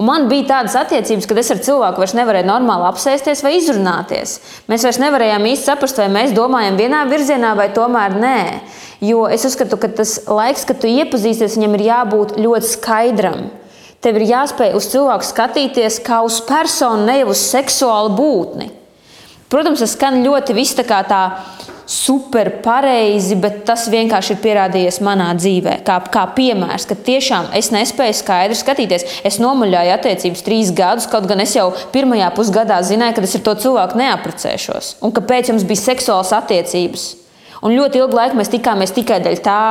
Un 0.00 0.06
man 0.08 0.30
bija 0.30 0.46
tādas 0.48 0.78
attiecības, 0.80 1.26
kad 1.28 1.38
es 1.42 1.50
ar 1.52 1.58
cilvēku 1.60 2.00
vairs 2.00 2.14
nevarēju 2.16 2.48
normāli 2.48 2.86
apsēsties 2.88 3.42
vai 3.44 3.50
izrunāties. 3.58 4.38
Mēs 4.70 4.86
vairs 4.86 4.98
nevarējām 5.02 5.44
īsti 5.50 5.68
saprast, 5.68 6.00
vai 6.00 6.06
mēs 6.08 6.32
domājam 6.32 6.78
vienā 6.80 7.02
virzienā, 7.10 7.50
vai 7.58 7.66
tomēr 7.76 8.16
nē. 8.16 8.38
Jo 9.04 9.26
es 9.28 9.44
uzskatu, 9.44 9.76
ka 9.80 9.90
tas 10.00 10.14
laiks, 10.24 10.64
kad 10.64 10.80
tu 10.80 10.88
iepazīsties, 10.88 11.58
viņam 11.58 11.76
ir 11.76 11.84
jābūt 11.90 12.32
ļoti 12.40 12.70
skaidram. 12.70 13.50
Tev 14.00 14.16
ir 14.16 14.30
jāspēj 14.30 14.72
uz 14.78 14.88
cilvēku 14.88 15.28
skatīties 15.28 16.00
kā 16.06 16.22
uz 16.24 16.40
personu, 16.48 17.04
ne 17.04 17.18
jau 17.20 17.34
uz 17.34 17.44
seksuālu 17.52 18.14
būtni. 18.16 18.70
Protams, 19.52 19.82
tas 19.84 19.92
skan 19.98 20.22
ļoti 20.24 20.56
viss 20.56 20.78
tā 20.78 20.86
kā 20.88 21.02
tā 21.04 21.20
super 21.90 22.46
pareizi, 22.62 23.34
bet 23.40 23.64
tas 23.66 23.88
vienkārši 23.90 24.36
ir 24.36 24.40
pierādījies 24.44 25.00
manā 25.02 25.32
dzīvē. 25.34 25.80
Kā, 25.86 25.96
kā 26.14 26.22
piemērs, 26.36 26.86
ka 26.86 26.94
tiešām 26.94 27.50
es 27.58 27.72
nespēju 27.74 28.14
skaidri 28.20 28.58
skatīties. 28.58 29.06
Es 29.26 29.40
nomuļāju 29.42 29.96
attiecības 29.96 30.44
trīs 30.46 30.70
gadus, 30.76 31.08
kaut 31.10 31.26
gan 31.30 31.42
es 31.42 31.56
jau 31.56 31.66
pirmajā 31.94 32.30
pusgadā 32.36 32.78
zināju, 32.86 33.16
ka 33.16 33.24
es 33.26 33.34
ar 33.40 33.46
to 33.48 33.56
cilvēku 33.64 33.98
neaprecēšos. 33.98 34.92
Un 35.02 35.14
kāpēc 35.16 35.50
mums 35.50 35.66
bija 35.66 35.82
seksuāls 35.88 36.30
attiecības? 36.36 37.08
Un 37.66 37.74
ļoti 37.74 37.98
ilgu 38.04 38.16
laiku 38.16 38.38
mēs 38.38 38.52
tikāmies 38.54 38.94
tikai 38.94 39.18
dēļ 39.26 39.42
tā. 39.44 39.64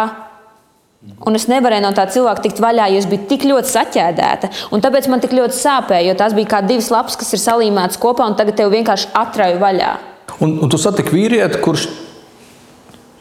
Un 1.24 1.40
es 1.40 1.48
nevarēju 1.48 1.86
no 1.86 1.94
tā 1.96 2.04
cilvēka 2.12 2.44
tikt 2.44 2.60
vaļā, 2.60 2.90
jo 2.92 3.00
es 3.00 3.08
biju 3.08 3.30
tik 3.32 3.48
ļoti 3.48 3.72
saķēdēta. 3.72 4.52
Un 4.76 4.84
tāpēc 4.84 5.08
man 5.08 5.24
tik 5.24 5.32
ļoti 5.38 5.56
sāpēja, 5.56 6.10
jo 6.10 6.18
tās 6.20 6.36
bija 6.36 6.52
kā 6.58 6.60
divas 6.68 6.92
lapas, 6.92 7.16
kas 7.16 7.32
ir 7.32 7.40
salīmētas 7.46 8.02
kopā, 8.04 8.28
un 8.28 8.36
tagad 8.36 8.60
tev 8.60 8.76
vienkārši 8.76 9.08
atrauj 9.16 9.56
vaļā. 9.64 9.96
Un, 10.44 10.58
un 10.60 10.72
tu 10.72 10.78
satiki 10.80 11.16
vīrieti, 11.16 11.64
kurš 11.64 11.88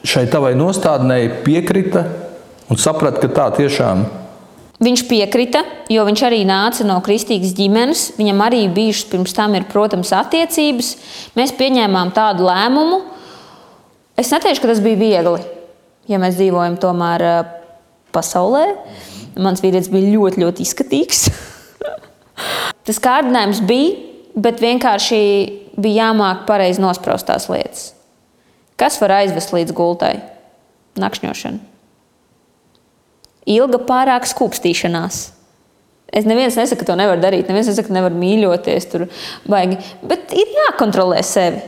šai 0.07 0.27
tavai 0.31 0.55
nostādnei 0.59 1.31
piekrita 1.45 2.07
un 2.69 2.79
saprata, 2.79 3.25
ka 3.25 3.35
tā 3.35 3.51
tiešām 3.63 4.07
ir. 4.07 4.17
Viņš 4.79 5.09
piekrita, 5.11 5.65
jo 5.91 6.05
viņš 6.07 6.21
arī 6.23 6.45
nāca 6.47 6.85
no 6.87 7.01
kristīgas 7.03 7.51
ģimenes. 7.59 8.03
Viņam 8.15 8.43
arī 8.47 8.61
bijušas 8.71 9.09
pirms 9.11 9.35
tam, 9.35 9.57
ir, 9.59 9.67
protams, 9.67 10.13
attiecības. 10.15 10.93
Mēs 11.35 11.55
pieņēmām 11.59 12.13
tādu 12.15 12.47
lēmumu. 12.47 13.01
Es 14.19 14.31
neteikšu, 14.31 14.63
ka 14.63 14.71
tas 14.71 14.83
bija 14.83 15.01
viegli, 15.01 15.43
ja 16.11 16.23
mēs 16.23 16.39
dzīvojam 16.39 16.79
tomēr 16.83 17.27
eh, 17.27 17.53
pasaulē. 18.15 18.65
Mans 19.43 19.63
vīrietis 19.63 19.91
bija 19.91 20.15
ļoti, 20.15 20.45
ļoti 20.47 20.67
izskatīgs. 20.67 21.27
tas 22.87 23.03
kārdinājums 23.03 23.65
bija, 23.67 23.97
bet 24.39 24.63
vienkārši 24.63 25.23
bija 25.75 26.07
jāmāk 26.07 26.47
pareizi 26.47 26.83
nospraust 26.83 27.27
tās 27.27 27.51
lietas. 27.51 27.89
Kas 28.79 29.01
var 29.03 29.19
aizvest 29.23 29.55
līdz 29.55 29.75
gultai? 29.77 30.14
Nakšņošana 30.99 31.77
ilga 33.49 33.81
pārāk 33.88 34.29
skūpstīšanās. 34.29 35.25
Es 36.09 36.29
neviens 36.29 36.57
nesaka, 36.57 36.83
ka 36.83 36.91
to 36.91 36.97
nevar 36.99 37.21
darīt. 37.21 37.51
Neviens 37.51 37.69
nesaka, 37.69 37.91
ka 37.91 37.97
nevar 37.97 38.14
mīļoties 38.17 38.87
tur 38.93 39.09
baigi. 39.49 39.77
Bet 40.09 40.33
ir 40.37 40.55
jākontrolē 40.57 41.21
sevi. 41.27 41.61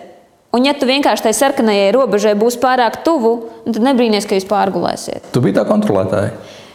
Un, 0.56 0.64
ja 0.66 0.72
tu 0.74 0.88
vienkārši 0.88 1.28
tai 1.28 1.34
sarkanajai 1.36 1.90
robežai 1.94 2.32
būsi 2.38 2.58
pārāk 2.62 3.02
tuvu, 3.06 3.34
tad 3.68 3.84
nebrīnīties, 3.84 4.26
ka 4.26 4.38
jūs 4.38 4.48
pārgulēsiet. 4.50 5.28
Tu 5.34 5.42
biji 5.44 5.60
tā 5.60 5.66
kontrolētāja. 5.68 6.32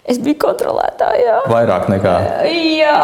Es 0.08 0.22
biju 0.22 0.38
kontrolētāja. 0.46 1.42
Vairāk 1.50 1.90
nekā. 1.92 2.14
Jā. 2.46 3.00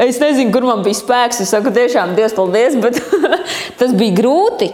Es 0.00 0.20
nezinu, 0.22 0.54
kur 0.54 0.64
man 0.64 0.86
bija 0.86 0.96
spēks. 0.96 1.42
Es 1.42 1.50
saku, 1.52 1.74
tiešām, 1.74 2.14
Dievs, 2.16 2.36
paldies, 2.38 2.78
bet 2.80 3.02
tas 3.82 3.92
bija 3.98 4.16
grūti. 4.22 4.70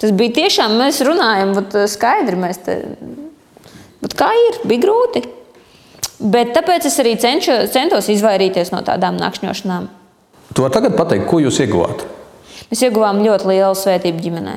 Tas 0.00 0.12
bija 0.12 0.34
tiešām, 0.42 0.76
mēs 0.76 1.00
runājam, 1.06 1.54
bet 1.56 1.76
skaidri 1.88 2.36
mēs 2.40 2.60
te. 2.66 2.76
Bet 4.02 4.16
kā 4.18 4.28
ir? 4.36 4.60
Bija 4.68 4.84
grūti. 4.84 5.22
Bet 6.20 6.52
tāpēc 6.56 6.88
es 6.88 6.96
arī 7.00 7.14
cenšu, 7.20 7.56
centos 7.72 8.08
izvairīties 8.12 8.72
no 8.72 8.82
tādām 8.84 9.16
nakšņošanām. 9.20 9.88
Tu 10.56 10.64
vari 10.64 10.76
tagad 10.76 10.96
pateikt, 10.96 11.26
ko 11.28 11.40
jūs 11.42 11.60
ieguvāt? 11.64 12.04
Mēs 12.70 12.82
ieguvām 12.88 13.20
ļoti 13.24 13.48
lielu 13.50 13.76
svētību 13.76 14.24
ģimenē. 14.24 14.56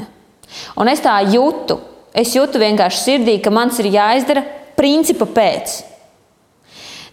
Un 0.80 0.91
es 0.91 1.04
tā 1.04 1.17
jūtu. 1.28 1.80
Es 2.15 2.34
jūtu 2.34 2.60
vienkārši 2.62 3.04
sirdī, 3.04 3.38
ka 3.43 3.52
mans 3.54 3.78
ir 3.80 3.91
jāizdara 3.93 4.43
principa 4.80 5.28
pēc. 5.30 5.75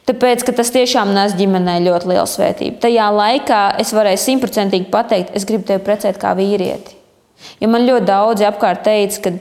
Tāpēc, 0.07 0.45
ka 0.47 0.55
tas 0.55 0.71
tiešām 0.75 1.11
nes 1.15 1.35
ģimenē 1.37 1.81
ļoti 1.85 2.13
lielu 2.13 2.29
svētību. 2.31 2.79
Tajā 2.83 3.07
laikā 3.13 3.63
es 3.83 3.91
varēju 3.95 4.23
simtprocentīgi 4.23 4.87
pateikt, 4.93 5.35
es 5.35 5.47
gribu 5.49 5.67
tevi 5.67 5.83
precēt 5.85 6.21
kā 6.23 6.31
vīrieti. 6.39 6.96
Jo 7.61 7.71
man 7.73 7.87
ļoti 7.87 8.09
daudzi 8.09 8.47
apkārt 8.49 8.85
teica, 8.87 9.23
ka, 9.27 9.35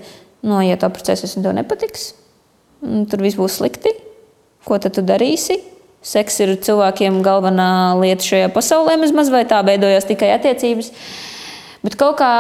no, 0.46 0.60
ja 0.64 0.78
tu 0.80 0.88
apprecēsies, 0.88 1.38
un 1.38 1.46
tev 1.46 1.56
nepatiks, 1.58 2.10
tur 3.12 3.24
viss 3.24 3.40
būs 3.40 3.60
slikti. 3.60 3.94
Ko 4.66 4.80
tad 4.82 4.96
tu 4.98 5.04
darīsi? 5.06 5.60
Seks 6.06 6.38
ir 6.44 6.54
cilvēkiem 6.62 7.22
galvenā 7.26 7.96
lieta 7.98 8.26
šajā 8.26 8.50
pasaulē, 8.54 8.98
vismaz 9.02 9.32
vai 9.34 9.44
tā 9.50 9.62
veidojās 9.66 10.06
tikai 10.10 10.32
attiecības. 10.36 10.92
Bet 11.86 11.98
kaut 11.98 12.20
kā 12.20 12.32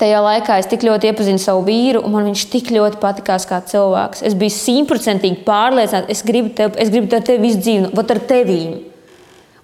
tajā 0.00 0.20
laikā 0.24 0.58
es 0.60 0.68
tik 0.70 0.84
ļoti 0.86 1.10
iepazinu 1.10 1.42
savu 1.42 1.64
vīru, 1.66 2.02
un 2.06 2.14
man 2.14 2.28
viņš 2.30 2.44
tik 2.52 2.70
ļoti 2.74 3.00
patikās 3.02 3.46
kā 3.50 3.60
cilvēks. 3.66 4.22
Es 4.26 4.36
biju 4.38 4.54
simtprocentīgi 4.54 5.42
pārliecināta, 5.46 6.10
es 6.12 6.22
gribu 6.26 6.54
tevi, 6.56 6.78
es 6.82 6.92
gribu 6.92 7.10
tevi 7.10 7.42
visu 7.42 7.60
dzīvi, 7.62 7.90
vat 7.98 8.14
ar 8.14 8.22
tevīm. 8.30 8.78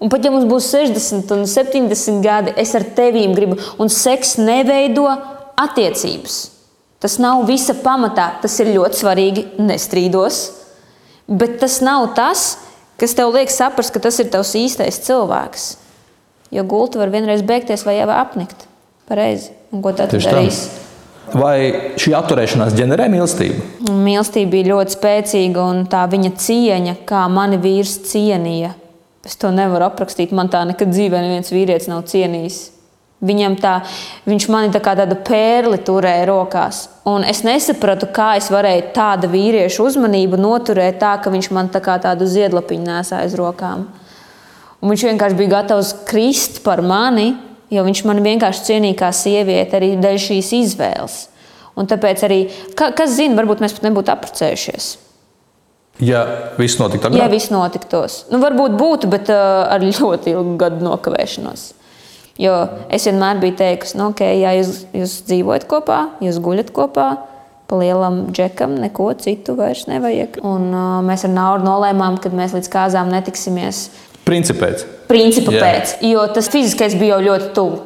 Un 0.03 0.13
pat 0.13 0.27
ja 0.27 0.33
mums 0.33 0.45
būs 0.49 0.69
60 0.75 1.33
un 1.33 1.47
70 1.49 2.21
gadi, 2.25 2.53
es 2.61 2.75
ar 2.77 2.85
tevīm 2.97 3.33
gribu, 3.37 3.57
un 3.81 3.89
seks 3.93 4.37
neveido 4.43 5.07
attiecības. 5.57 6.37
Tas 7.01 7.17
nav 7.21 7.45
visa 7.49 7.75
pamatā, 7.81 8.31
tas 8.43 8.55
ir 8.61 8.73
ļoti 8.75 9.01
svarīgi, 9.01 9.45
nestrīdos. 9.61 10.41
Bet 11.27 11.59
tas 11.61 11.81
nav 11.85 12.11
tas, 12.17 12.57
kas 13.01 13.17
tev 13.17 13.33
liek 13.35 13.53
saprast, 13.53 13.93
ka 13.95 14.03
tas 14.05 14.21
ir 14.23 14.31
tavs 14.33 14.55
īstais 14.59 15.01
cilvēks. 15.07 15.69
Jo 16.55 16.65
gulta 16.69 17.01
var 17.01 17.11
vienreiz 17.13 17.43
beigties 17.45 17.85
vai 17.87 17.99
jau 17.99 18.09
apnikt. 18.15 18.69
Pareizi. 19.09 19.53
Un 19.75 19.83
ko 19.85 19.93
tad 19.97 20.13
darīs? 20.15 20.67
Vai 21.35 21.93
šī 21.99 22.13
atturēšanās 22.15 22.75
ģenerē 22.79 23.09
mīlestību? 23.11 23.91
Mīlestība 23.91 24.53
bija 24.53 24.71
ļoti 24.71 24.95
spēcīga, 24.95 25.65
un 25.73 25.85
tā 25.91 26.05
viņa 26.11 26.33
cieņa, 26.39 26.99
kā 27.09 27.25
mani 27.33 27.59
vīrs 27.63 27.97
cienīja. 28.07 28.77
Es 29.27 29.35
to 29.41 29.51
nevaru 29.51 29.89
aprakstīt. 29.89 30.31
Man 30.37 30.51
tā 30.53 30.63
nekad 30.69 30.93
dzīvē 30.95 31.21
neviens 31.25 31.51
vīrietis 31.51 31.91
nav 31.91 32.05
cienījis. 32.07 32.61
Viņam 33.27 33.55
tā, 33.57 33.79
viņš 34.29 34.45
mani 34.53 34.75
tā 34.75 34.81
kā 34.85 34.93
tādu 34.99 35.17
pērli 35.25 35.79
turēja 35.83 36.27
rokās. 36.29 36.83
Un 37.09 37.25
es 37.25 37.41
nesapratu, 37.47 38.11
kā 38.13 38.35
es 38.37 38.51
varēju 38.53 38.91
tādu 38.95 39.31
vīriešu 39.33 39.87
uzmanību 39.89 40.37
noturēt 40.39 41.01
tā, 41.01 41.15
ka 41.25 41.33
viņš 41.33 41.49
man 41.57 41.71
tā 41.73 41.81
kā 41.83 41.97
tādu 42.03 42.29
ziedlapiņu 42.29 42.85
nesā 42.85 43.23
aiz 43.25 43.35
rokām. 43.41 43.87
Un 44.83 44.93
viņš 44.93 45.07
vienkārši 45.09 45.39
bija 45.39 45.55
gatavs 45.55 45.95
krist 46.07 46.61
par 46.67 46.85
mani, 46.85 47.33
jo 47.73 47.87
viņš 47.89 48.05
man 48.07 48.21
vienkārši 48.23 48.69
cienīja 48.69 49.01
kā 49.01 49.11
sievieti 49.17 49.81
arī 49.81 49.91
dēļ 50.03 50.21
šīs 50.29 50.53
izvēles. 50.61 51.17
Un 51.77 51.89
tāpēc 51.89 52.23
arī, 52.29 52.41
ka, 52.77 52.93
kas 52.97 53.17
zina, 53.17 53.37
varbūt 53.41 53.65
mēs 53.65 53.75
pat 53.77 53.89
nebūtu 53.89 54.13
apprecējušies. 54.13 54.93
Ja 56.03 56.25
viss 56.59 56.77
notiktu 56.81 57.09
agrāk? 57.09 57.23
Ja 57.23 57.29
viss 57.33 57.53
notiktos. 57.53 58.25
Nu, 58.33 58.41
varbūt 58.43 58.77
būtu, 58.77 59.09
bet 59.13 59.31
uh, 59.33 59.65
ar 59.73 59.85
ļoti 59.85 60.35
ilgu 60.35 60.57
gadu 60.61 60.85
nokavēšanos. 60.85 61.71
Jo 62.41 62.57
es 62.93 63.07
vienmēr 63.09 63.41
biju 63.41 63.57
teikusi, 63.57 63.97
nu, 63.97 64.11
ok, 64.13 64.21
ja 64.37 64.53
jūs, 64.59 64.83
jūs 64.93 65.15
dzīvojat 65.31 65.65
kopā, 65.71 66.03
jūs 66.21 66.37
guļat 66.45 66.73
kopā, 66.77 67.07
pa 67.67 67.79
lielam 67.81 68.27
džekam 68.29 68.77
neko 68.77 69.09
citu 69.23 69.57
vairs 69.57 69.87
nevajag. 69.89 70.37
Un, 70.45 70.69
uh, 70.75 70.99
mēs 71.07 71.25
ar 71.27 71.33
Nauru 71.33 71.65
nolēmām, 71.65 72.21
ka 72.21 72.33
mēs 72.35 72.53
līdz 72.59 72.71
kāzām 72.73 73.09
netiksimies. 73.15 73.87
Principā 74.29 74.67
pēc. 74.67 74.85
Principa 75.09 75.55
Jā. 75.55 75.65
pēc, 75.65 75.97
jo 76.11 76.29
tas 76.35 76.51
fiziskais 76.53 76.99
bija 76.99 77.17
jau 77.17 77.25
ļoti 77.31 77.53
tuvu. 77.57 77.83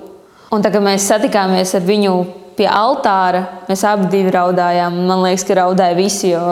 Un 0.51 0.64
tagad 0.66 0.83
mēs 0.83 1.07
satikāmies 1.07 1.77
ar 1.79 1.87
viņu 1.87 2.14
pie 2.59 2.66
altāra. 2.66 3.44
Mēs 3.68 3.85
abi 3.87 4.25
raudājām. 4.35 4.96
Man 5.07 5.23
liekas, 5.23 5.46
ka 5.46 5.61
raudāja 5.61 5.94
visi, 5.94 6.33
jo 6.33 6.42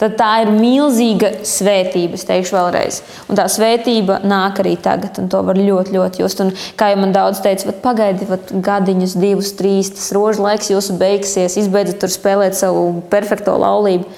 tad 0.00 0.16
tā 0.18 0.28
ir 0.44 0.50
milzīga 0.54 1.30
svētība. 1.46 2.18
Es 2.18 2.26
teikšu 2.28 2.56
vēlreiz. 2.56 3.00
Un 3.30 3.38
tā 3.38 3.46
svētība 3.50 4.20
nāk 4.28 4.60
arī 4.62 4.76
tagad, 4.80 5.18
un 5.22 5.28
to 5.32 5.42
var 5.46 5.58
ļoti, 5.58 5.94
ļoti 5.96 6.22
just. 6.22 6.42
Un, 6.44 6.52
kā 6.78 6.90
jau 6.92 7.00
man 7.00 7.14
daudz 7.16 7.42
teica, 7.44 7.74
pagaidiet, 7.84 8.52
gadiņus, 8.64 9.16
divus, 9.20 9.52
trīs, 9.58 9.92
tas 9.96 10.10
rožu 10.16 10.44
laiks 10.46 10.72
jūsu 10.72 10.96
beigsies, 11.00 11.58
izbeidzat 11.60 12.00
tur 12.02 12.12
spēlēt 12.12 12.58
savu 12.58 13.02
perfekto 13.12 13.56
laulību. 13.60 14.08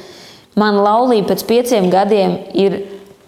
Mana 0.59 0.85
laulība 0.85 1.33
pēc 1.33 1.47
pieciem 1.49 1.89
gadiem 1.93 2.37
ir 2.59 2.83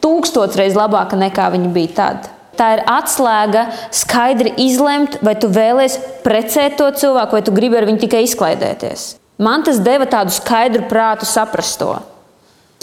tūkstoš 0.05 0.59
reizes 0.61 0.79
labāka 0.79 1.17
nekā 1.17 1.49
viņa 1.55 1.75
bija 1.75 1.95
tad. 1.97 2.31
Tā 2.55 2.69
ir 2.77 2.85
atslēga 2.87 3.65
skaidri 3.91 4.53
izlemt, 4.63 5.17
vai 5.27 5.35
tu 5.35 5.49
vēlēsies 5.51 6.21
precēt 6.23 6.77
to 6.79 6.87
cilvēku, 6.95 7.35
vai 7.35 7.43
tu 7.43 7.55
gribi 7.55 7.81
ar 7.81 7.89
viņu 7.89 8.05
tikai 8.05 8.23
izklaidēties. 8.29 9.15
Man 9.43 9.65
tas 9.67 9.81
deva 9.83 10.07
tādu 10.07 10.31
skaidru 10.31 10.85
prātu 10.87 11.27
saprast 11.27 11.81
to. 11.81 11.97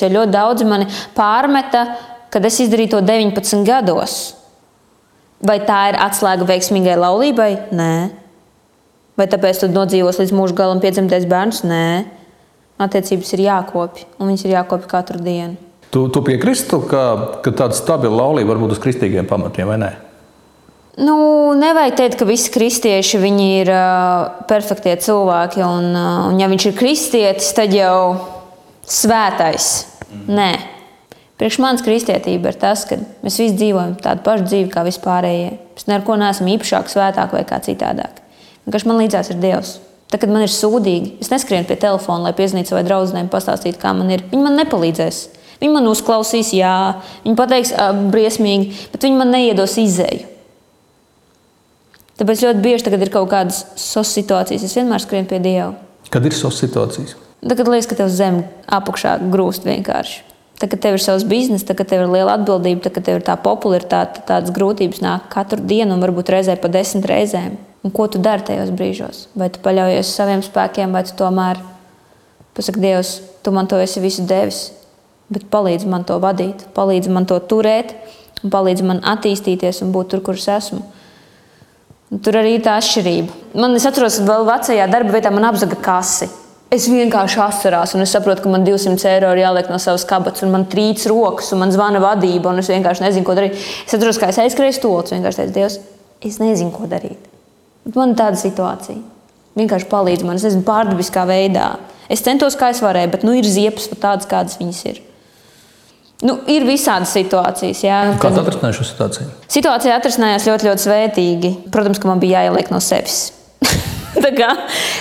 Ja 0.03 0.11
ļoti 0.11 0.33
daudzi 0.33 0.67
mani 0.67 0.87
pārmeta, 1.17 1.85
kad 2.31 2.45
es 2.47 2.59
izdarīju 2.63 2.95
to 2.95 3.01
19 3.05 3.65
gados. 3.67 4.19
Vai 5.41 5.57
tā 5.65 5.87
ir 5.89 5.97
atslēga 6.01 6.45
veiksmīgai 6.49 6.99
laulībai? 7.01 7.51
Nē. 7.73 7.93
Vai 9.17 9.27
tāpēc 9.29 9.63
tu 9.63 9.71
nodzīvos 9.71 10.21
līdz 10.21 10.33
mūža 10.37 10.57
galam 10.57 10.81
piedzimtais 10.83 11.25
bērns? 11.29 11.63
Nē. 11.67 11.85
Attiecības 12.81 13.33
ir 13.35 13.43
jākopja, 13.45 14.07
un 14.17 14.31
viņas 14.31 14.45
ir 14.45 14.55
jākopja 14.55 14.89
katru 14.89 15.21
dienu. 15.21 15.57
Tu, 15.91 16.05
tu 16.13 16.21
piekrīsti, 16.23 16.77
ka, 16.87 17.03
ka 17.43 17.51
tāda 17.51 17.75
stabila 17.75 18.23
laulība 18.23 18.53
var 18.53 18.61
būt 18.63 18.77
uz 18.77 18.81
kristīgiem 18.81 19.27
pamatiem, 19.27 19.67
vai 19.67 19.77
ne? 19.81 19.91
Nu, 21.01 21.15
nevajag 21.55 21.97
teikt, 21.99 22.17
ka 22.19 22.27
visi 22.27 22.51
kristieši 22.51 23.19
ir 23.19 23.69
uh, 23.71 24.43
perfektie 24.47 24.95
cilvēki. 24.95 25.61
Un, 25.63 25.91
uh, 25.95 26.31
un 26.31 26.39
ja 26.39 26.47
viņš 26.51 26.67
ir 26.67 26.77
kristietis, 26.77 27.51
tad 27.55 27.73
jau 27.75 28.17
svētais. 28.87 29.90
Nē. 30.31 30.51
Priekš 31.41 31.57
manis 31.63 31.81
kristietība 31.81 32.51
ir 32.51 32.57
tas, 32.61 32.83
ka 32.85 32.99
mēs 33.25 33.39
visi 33.41 33.55
dzīvojam 33.57 33.95
tādu 34.03 34.21
pašu 34.25 34.45
dzīvi 34.45 34.69
kā 34.69 34.83
vispārējie. 34.85 35.53
Mēs 35.73 35.87
neko 35.89 36.17
neesam 36.21 36.49
īpašāk, 36.51 36.91
svētāk 36.91 37.33
vai 37.33 37.41
kā 37.49 37.57
citādāk. 37.65 38.19
Vienkārši 38.67 38.89
man 38.91 38.99
līdzās 39.01 39.31
ir 39.33 39.39
Dievs. 39.41 39.79
Tad, 40.11 40.19
kad 40.21 40.29
man 40.29 40.43
ir 40.45 40.51
sūdīgi, 40.51 41.15
es 41.23 41.31
neskrienu 41.31 41.65
pie 41.65 41.79
telefona, 41.81 42.27
lai 42.27 42.35
piezīmētu 42.37 42.73
savai 42.73 42.83
draudzenei, 42.85 43.29
pastāstītu, 43.31 43.79
kā 43.81 43.93
man 43.95 44.11
ir. 44.11 44.25
Viņi 44.29 44.43
man 44.43 44.59
nepalīdzēs. 44.59 45.21
Viņi 45.61 45.73
man 45.73 45.87
uzklausīs, 45.87 46.51
jā, 46.57 46.75
viņi 47.23 47.37
pateiks, 47.39 47.71
briesmīgi, 48.11 48.89
bet 48.91 49.07
viņi 49.07 49.17
man 49.17 49.31
neiedos 49.33 49.77
izēju. 49.81 50.27
Tāpēc 52.21 52.43
ļoti 52.45 52.61
bieži, 52.61 52.85
kad 52.85 53.01
ir 53.01 53.13
kaut 53.13 53.31
kādas 53.31 53.63
sos 53.79 54.11
situācijas, 54.13 54.67
es 54.67 54.77
vienmēr 54.77 55.01
skrienu 55.01 55.29
pie 55.29 55.39
Dieva. 55.41 55.71
Kad 56.13 56.27
ir 56.27 56.35
sos 56.37 56.59
situācijas? 56.61 57.15
Tagad 57.41 57.71
liekas, 57.71 57.89
ka 57.89 57.97
tev 57.97 58.11
zem 58.13 58.43
apakšā 58.69 59.15
grūst 59.33 59.65
vienkārši. 59.65 60.21
Tagad 60.61 60.81
tev 60.83 60.95
ir 60.97 61.01
savs 61.01 61.23
bizness, 61.25 61.65
tagad 61.65 61.89
tev 61.89 62.03
ir 62.03 62.11
liela 62.13 62.35
atbildība, 62.37 62.83
tagad 62.85 63.07
tev 63.07 63.17
ir 63.17 63.23
tā 63.25 63.33
popularitāte, 63.41 64.21
tādas 64.27 64.53
grūtības 64.53 65.01
nāk 65.01 65.25
katru 65.33 65.57
dienu 65.65 65.95
un 65.95 66.03
varbūt 66.05 66.29
reizē 66.29 66.53
pa 66.61 66.69
desmit 66.69 67.07
reizēm. 67.09 67.55
Un 67.81 67.93
ko 67.95 68.05
tu 68.05 68.21
dari 68.21 68.45
tajos 68.45 68.69
brīžos? 68.77 69.23
Vai 69.33 69.49
tu 69.49 69.61
paļaujies 69.63 70.05
uz 70.05 70.19
saviem 70.19 70.43
spēkiem, 70.45 70.93
vai 70.93 71.01
tu 71.07 71.15
tomēr 71.17 71.57
pasaki, 72.53 72.83
Dievs, 72.83 73.15
tu 73.41 73.53
man 73.55 73.65
to 73.71 73.79
esi 73.81 74.03
visu 74.03 74.27
devis, 74.29 74.67
bet 75.33 75.47
palīdzi 75.49 75.89
man 75.89 76.05
to 76.05 76.19
vadīt, 76.21 76.67
palīdzi 76.75 77.09
man 77.09 77.25
to 77.25 77.39
turēt, 77.41 77.95
un 78.43 78.53
palīdzi 78.53 78.85
man 78.85 79.01
attīstīties 79.15 79.81
un 79.81 79.95
būt 79.95 80.13
tur, 80.13 80.21
kur 80.21 80.37
es 80.37 80.45
esmu. 80.45 80.83
Un 82.11 82.21
tur 82.21 82.37
arī 82.37 82.59
ir 82.59 82.65
tā 82.67 82.75
atšķirība. 82.77 83.57
Man, 83.57 83.73
es 83.79 83.87
atceros, 83.87 84.19
ka 84.19 84.29
vēl 84.29 84.45
vecajā 84.45 84.87
darba 84.91 85.15
vietā 85.15 85.33
man 85.33 85.49
apzaga 85.49 85.79
kasi. 85.81 86.29
Es 86.71 86.85
vienkārši 86.87 87.39
asarās, 87.43 87.91
un 87.97 88.05
es 88.05 88.13
saprotu, 88.15 88.45
ka 88.45 88.51
man 88.51 88.63
200 88.63 89.09
eiro 89.09 89.33
ir 89.35 89.41
jāliek 89.41 89.67
no 89.67 89.75
savas 89.81 90.05
kabatas, 90.07 90.45
un 90.45 90.53
man 90.53 90.63
trīc 90.71 91.03
rokas, 91.11 91.49
un 91.51 91.59
man 91.59 91.73
zvana 91.75 91.99
vadība, 91.99 92.53
un 92.53 92.61
es 92.61 92.69
vienkārši 92.71 93.03
nezinu, 93.03 93.25
ko 93.27 93.35
darīt. 93.35 93.57
Es 93.59 93.91
atceros, 93.97 94.19
kā 94.21 94.29
es 94.31 94.39
aizskrēju 94.39 94.77
stūlus, 94.77 95.11
vienkārši 95.11 95.41
teicu, 95.41 95.55
Dievs, 95.57 95.75
es 96.23 96.37
nezinu, 96.39 96.71
ko 96.71 96.87
darīt. 96.87 97.27
Bet 97.83 97.97
man 97.99 98.13
ir 98.13 98.21
tāda 98.21 98.39
situācija. 98.39 99.01
Vienkārši 99.59 99.89
palīdz 99.91 100.23
man, 100.23 100.39
es 100.39 100.47
nezinu, 100.47 100.63
pārdabiskā 100.69 101.25
veidā. 101.27 101.73
Es 102.11 102.23
centos, 102.23 102.55
kā 102.55 102.71
es 102.71 102.79
varēju, 102.83 103.11
bet 103.17 103.27
nu, 103.27 103.35
ir 103.35 103.51
ziepes 103.51 103.91
tādas, 103.91 104.29
kādas 104.31 104.55
viņas 104.61 104.81
ir. 104.93 105.03
Nu, 106.23 106.37
ir 106.53 106.63
visādas 106.63 107.11
situācijas. 107.17 107.83
Jā, 107.83 107.99
Kā 108.21 108.31
tu 108.31 108.39
atrisināji 108.45 108.79
šo 108.79 108.87
situāciju? 108.93 109.29
Situācija 109.51 109.99
atrisinājās 109.99 110.47
ļoti, 110.47 110.71
ļoti 110.71 110.87
svētīgi. 110.87 111.53
Protams, 111.73 111.99
ka 111.99 112.07
man 112.07 112.23
bija 112.23 112.45
jāieliek 112.45 112.71
no 112.71 112.79
sevis. 112.79 113.40
Kā 114.11 114.49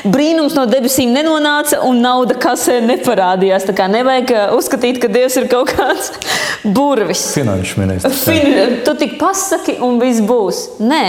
brīnums 0.06 0.54
no 0.54 0.66
debesīm 0.70 1.12
nenonāca 1.14 1.80
un 1.86 2.00
nauda 2.04 2.36
kasē 2.40 2.78
neparādījās. 2.84 3.66
Tā 3.68 3.74
kā 3.76 3.88
nevajag 3.90 4.32
uh, 4.34 4.42
uzskatīt, 4.58 5.00
ka 5.02 5.10
Dievs 5.12 5.38
ir 5.40 5.48
kaut 5.50 5.72
kāds 5.74 6.12
burvis. 6.76 7.30
Finanšu 7.34 7.82
ministrs. 7.82 8.24
Fin, 8.28 8.80
tu 8.86 8.94
tik 9.00 9.18
pasaki, 9.20 9.78
un 9.84 9.98
viss 10.02 10.22
būs. 10.26 10.62
Nē. 10.82 11.04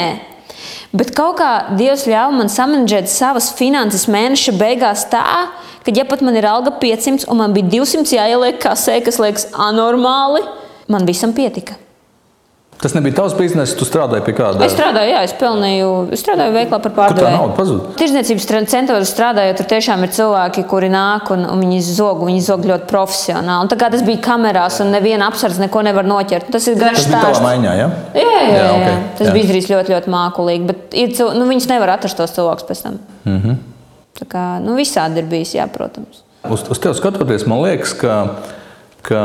Bet 0.92 1.14
kaut 1.16 1.38
kā 1.40 1.52
Dievs 1.80 2.04
ļāva 2.10 2.34
man 2.36 2.52
samanģēt 2.52 3.08
savas 3.12 3.52
finanses 3.56 4.10
mēneša 4.12 4.56
beigās 4.60 5.06
tā, 5.12 5.24
ka, 5.86 5.94
ja 5.96 6.04
pat 6.08 6.24
man 6.26 6.36
ir 6.36 6.48
alga 6.50 6.74
500 6.82 7.30
un 7.32 7.40
man 7.40 7.56
bija 7.56 7.70
200 7.78 8.18
jāieliek 8.18 8.60
kasē, 8.62 8.98
kas 9.06 9.22
liekas 9.22 9.48
anormāli, 9.56 10.44
man 10.92 11.08
visam 11.08 11.32
pietika. 11.38 11.80
Tas 12.82 12.96
nebija 12.98 13.14
tavs 13.20 13.36
bizness, 13.38 13.76
tu 13.78 13.86
strādāji 13.86 14.24
pie 14.26 14.34
kāda. 14.34 14.64
Es 14.66 14.74
strādāju, 14.74 15.12
jā, 15.14 15.20
es 15.28 15.34
pelnīju, 15.38 15.90
es 16.16 16.24
strādāju 16.24 16.56
veiklā 16.56 16.80
par 16.82 16.90
Kur 16.90 16.92
tā 16.92 17.02
pārdevēju. 17.02 17.36
nauda 17.38 17.54
pazuda? 17.60 17.92
Tirzniecības 18.00 18.48
centros 18.72 19.12
strādājot, 19.14 19.60
tur 19.60 19.68
tiešām 19.70 20.02
ir 20.08 20.10
cilvēki, 20.16 20.64
kuri 20.72 20.90
nāk 20.90 21.30
un, 21.36 21.46
un 21.46 21.62
viņi 21.62 21.82
zog, 21.86 22.24
viņi 22.26 22.42
zog 22.42 22.66
ļoti 22.66 22.90
profesionāli. 22.90 23.68
Un 23.68 23.70
tā 23.70 23.78
kā 23.78 23.92
tas 23.94 24.02
bija 24.08 24.18
kamerās, 24.26 24.80
un 24.82 24.90
neviena 24.96 25.28
apsardz 25.30 25.60
neko 25.62 25.84
nevar 25.86 26.10
noķert. 26.10 26.50
Tas 26.52 26.66
ir 26.68 26.80
garš 26.82 27.04
Tas 27.04 27.08
bija 27.12 27.22
stāsts. 27.22 27.44
maiņā, 27.46 27.76
ja? 27.78 27.90
Jā, 28.18 28.24
jā, 28.26 28.42
jā, 28.50 28.66
jā. 28.66 28.72
ok, 28.74 29.14
Tas 29.20 29.28
jā. 29.28 29.34
bija 29.38 29.44
izdarīts 29.46 29.70
ļoti, 29.76 29.94
ļoti 29.94 30.10
mākslīgi. 30.18 30.66
Bet 30.72 30.98
ir, 31.04 31.14
nu, 31.38 31.46
viņus 31.54 31.70
nevar 31.70 31.94
atrast 32.00 32.18
tos 32.18 32.34
cilvēkus 32.34 32.66
pēc 32.72 32.82
tam. 32.88 32.98
Mm. 33.26 33.38
-hmm. 33.46 33.56
Tā 34.22 34.26
kā 34.34 34.48
nu, 34.66 34.74
visādi 34.76 35.22
ir 35.22 35.30
bijis, 35.30 35.54
jā, 35.54 35.68
protams. 35.70 36.24
Uz, 36.50 36.66
uz 36.70 36.80
tevi 36.82 36.98
skatoties, 36.98 37.46
man 37.46 37.62
liekas, 37.62 37.94
ka, 37.94 38.42
ka 39.06 39.22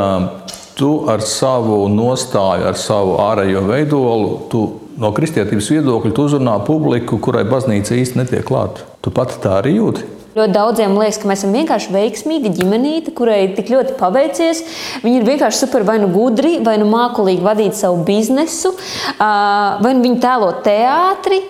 tu 0.76 0.90
ar 1.08 1.22
savu 1.24 1.86
nostāju, 1.88 2.66
ar 2.68 2.76
savu 2.80 3.16
ārējo 3.24 3.62
veidolu, 3.68 4.34
tu 4.52 4.66
no 5.00 5.12
kristietības 5.16 5.70
viedokļa 5.72 6.12
uzrunā 6.26 6.58
publiku, 6.66 7.18
kurai 7.22 7.46
baznīca 7.48 7.96
īsti 7.96 8.20
netiek 8.20 8.44
klāta. 8.46 8.84
Tu 9.04 9.12
pati 9.14 9.40
tā 9.42 9.58
arī 9.60 9.76
jūti. 9.78 10.04
Ļoti 10.36 10.52
daudziem 10.52 10.92
liekas, 11.00 11.16
ka 11.16 11.28
mēs 11.30 11.40
esam 11.40 11.54
vienkārši 11.56 11.92
veiksmīga 11.94 12.50
ģimenīte, 12.58 13.14
kurai 13.16 13.54
tik 13.56 13.70
ļoti 13.72 13.94
paveicies. 13.96 14.60
Viņi 15.00 15.22
ir 15.22 15.28
vienkārši 15.30 15.62
super 15.62 15.86
vai 15.88 15.96
nu 16.02 16.10
gudri, 16.12 16.58
vai 16.64 16.74
nu 16.76 16.90
mākslīgi 16.90 17.44
vadīt 17.44 17.78
savu 17.78 18.02
biznesu, 18.04 18.74
vai 19.16 19.94
nu 19.96 20.04
viņi 20.04 20.20
tēlo 20.20 20.50
teātri. 20.66 21.40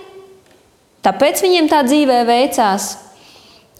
Tāpēc 1.02 1.42
viņiem 1.42 1.70
tā 1.70 1.82
dzīvē 1.86 2.20
veicās. 2.30 2.86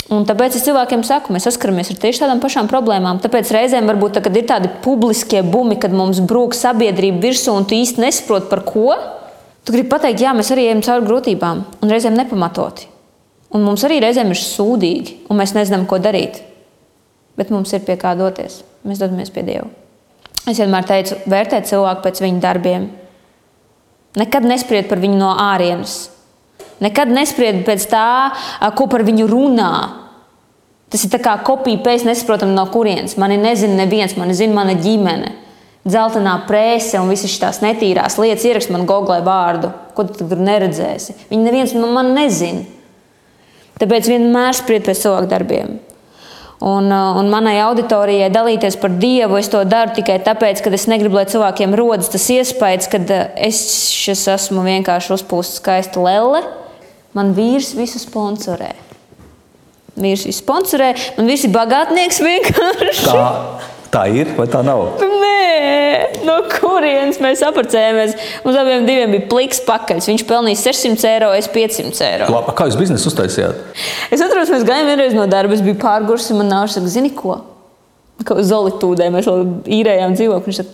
Un 0.07 0.23
tāpēc 0.23 0.55
es 0.55 0.63
cilvēkiem 0.63 1.03
saku, 1.03 1.33
mēs 1.35 1.49
saskaramies 1.49 1.89
ar 1.91 1.97
tieši 1.99 2.23
tādām 2.23 2.39
pašām 2.43 2.69
problēmām. 2.71 3.19
Tāpēc 3.25 3.51
reizēm 3.57 3.89
varbūt 3.91 4.19
tā, 4.19 4.23
ir 4.31 4.47
tādi 4.47 4.71
publiskie 4.85 5.41
bumi, 5.43 5.81
kad 5.83 5.95
mums 5.97 6.21
brūk 6.23 6.55
sabiedrība 6.55 7.25
virsū 7.25 7.57
un 7.59 7.67
tu 7.67 7.75
īsti 7.75 8.05
nesaproti 8.05 8.47
par 8.53 8.63
ko. 8.69 8.93
Tu 9.67 9.75
gribi 9.75 9.91
pateikt, 9.91 10.23
jā, 10.23 10.31
mēs 10.37 10.53
arī 10.55 10.69
ejam 10.69 10.85
cauri 10.87 11.09
grūtībām 11.09 11.65
un 11.83 11.91
reizēm 11.91 12.15
nepamatoti. 12.21 12.87
Un 13.57 13.67
mums 13.67 13.83
arī 13.87 13.99
reizēm 14.05 14.31
ir 14.31 14.39
sūdīgi, 14.39 15.17
un 15.27 15.41
mēs 15.41 15.57
nezinām, 15.59 15.89
ko 15.91 15.99
darīt. 16.03 16.39
Bet 17.37 17.51
mums 17.51 17.75
ir 17.75 17.83
pie 17.87 17.99
kā 17.99 18.15
doties. 18.19 18.61
Mēs 18.87 19.03
dodamies 19.03 19.35
pie 19.35 19.43
Dieva. 19.47 19.67
Es 20.47 20.61
vienmēr 20.63 20.87
teicu, 20.87 21.19
vērtēt 21.27 21.67
cilvēku 21.67 22.05
pēc 22.05 22.23
viņa 22.23 22.43
darbiem. 22.45 22.87
Nekad 24.23 24.47
nespried 24.47 24.87
par 24.87 25.03
viņu 25.03 25.19
no 25.19 25.33
ārienes. 25.35 26.05
Nekad 26.85 27.09
nespried 27.09 27.63
pēc 27.65 27.87
tā, 27.89 28.09
ko 28.77 28.89
par 28.93 29.05
viņu 29.07 29.29
runā. 29.31 29.73
Tas 30.93 31.03
ir 31.07 31.19
kā 31.23 31.35
kopija 31.45 31.81
pēc 31.83 32.05
nesaprotam 32.07 32.53
no 32.55 32.67
kurienes. 32.71 33.17
Mani 33.19 33.39
nezina 33.41 33.81
neviens, 33.81 34.15
mani 34.21 34.37
zina 34.37 34.55
mana 34.55 34.77
ģimene. 34.79 35.33
Zeltainā 35.87 36.35
prēse 36.49 36.99
un 36.99 37.11
visas 37.13 37.31
šīs 37.31 37.61
netīrās 37.63 38.19
lietas 38.19 38.45
ierakst 38.49 38.73
man 38.75 38.89
googlē 38.89 39.21
vārdu, 39.27 39.71
ko 39.95 40.07
tu 40.09 40.27
tur 40.27 40.41
neredzēsi. 40.43 41.15
Viņi 41.31 41.47
neviens 41.47 41.75
no 41.79 41.91
man 41.95 42.11
nezina. 42.17 42.65
Tāpēc 43.81 44.09
vienmēr 44.11 44.57
spried 44.57 44.87
pēc 44.87 45.05
cilvēku 45.05 45.31
darbiem. 45.31 45.77
Un, 46.67 46.89
un 46.89 47.29
manai 47.29 47.59
auditorijai 47.61 48.31
dalīties 48.33 48.79
par 48.81 48.95
Dievu, 48.97 49.37
es 49.37 49.51
to 49.53 49.61
daru 49.69 49.93
tikai 49.99 50.17
tāpēc, 50.25 50.63
ka 50.65 50.73
es 50.73 50.87
negribu, 50.89 51.19
lai 51.19 51.27
cilvēkiem 51.29 51.77
rodas 51.77 52.09
tas 52.11 52.25
iespējas, 52.33 52.89
ka 52.89 53.03
es 53.37 54.29
esmu 54.33 54.65
vienkārši 54.65 55.13
uzpūsts 55.19 55.61
skaista 55.61 56.01
lele. 56.03 56.41
Man 57.17 57.33
vīrs 57.37 57.73
visu 57.77 58.01
sponsorē. 58.03 58.75
Vīrs 59.97 60.27
visu 60.29 60.43
sponsorē, 60.43 60.91
man 61.17 61.31
visi 61.31 61.49
bagātnieks 61.49 62.21
vienkārši. 62.21 63.07
Tā, 63.07 63.29
tā 63.95 64.03
ir 64.13 64.35
vai 64.37 64.45
tā 64.53 64.61
nav? 64.67 64.99
Nē, 65.01 66.21
no 66.29 66.37
kurienes 66.53 67.17
mēs 67.25 67.41
apprecējāmies? 67.47 68.13
Mums 68.45 68.61
abiem 68.61 68.85
bija 68.85 69.23
pliks 69.31 69.63
pakaļs. 69.65 70.11
Viņš 70.13 70.27
pelnīja 70.29 70.61
600 70.67 71.09
eiro, 71.15 71.33
es 71.39 71.49
500 71.53 72.05
eiro. 72.11 72.29
Labi, 72.35 72.53
kā 72.59 72.69
jūs 72.69 72.77
biznesu 72.83 73.09
uztaisījāt? 73.09 73.65
Es 74.13 74.21
atceros, 74.21 74.53
mēs 74.53 74.69
gājām 74.69 74.93
vienreiz 74.93 75.17
no 75.17 75.25
darba, 75.31 75.57
es 75.57 75.65
biju 75.65 75.81
pārgurs, 75.81 76.29
un 76.35 76.43
man 76.43 76.53
nāca 76.53 76.85
zini 76.85 77.15
ko? 77.17 77.41
Kā 78.27 78.37
uz 78.37 78.53
Zolītūdē 78.53 79.09
mēs 79.15 79.29
īrējām 79.79 80.17
dzīvokli. 80.21 80.69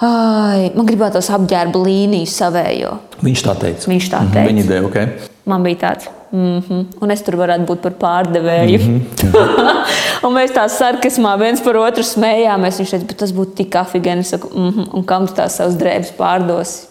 Ai, 0.00 0.70
man 0.72 0.86
gribētos 0.88 1.28
apģērba 1.34 1.80
līniju 1.84 2.28
savējo. 2.32 2.94
Viņš 3.20 3.42
tā 3.44 3.54
teica. 3.60 3.90
Viņš 3.90 4.06
tā 4.08 4.22
teica. 4.30 4.46
Viņa 4.48 4.62
ideja, 4.64 4.84
ok. 4.88 5.28
Man 5.50 5.64
bija 5.66 5.76
tāds, 5.82 6.08
mm 6.32 6.60
-hmm. 6.60 6.86
un 7.04 7.10
es 7.10 7.22
tur 7.26 7.36
varētu 7.36 7.66
būt 7.68 7.82
par 7.84 7.92
pārdevēju. 8.00 8.78
Mm 8.78 9.00
-hmm. 9.00 9.76
un 10.24 10.34
mēs 10.34 10.56
tā 10.56 10.64
sarkasmā 10.68 11.36
viens 11.38 11.60
par 11.60 11.76
otru 11.76 12.02
smējāmies. 12.02 12.80
Viņš 12.80 12.90
teica, 12.90 13.06
bet 13.06 13.16
tas 13.16 13.32
būtu 13.32 13.54
tik 13.54 13.76
afigēni. 13.76 14.20
Es 14.20 14.28
saku, 14.28 14.48
mm 14.48 14.70
-hmm. 14.70 14.88
un 14.92 15.04
kam 15.04 15.26
tu 15.26 15.34
tās 15.34 15.56
savas 15.56 15.74
drēbes 15.74 16.12
pārdosi? 16.16 16.86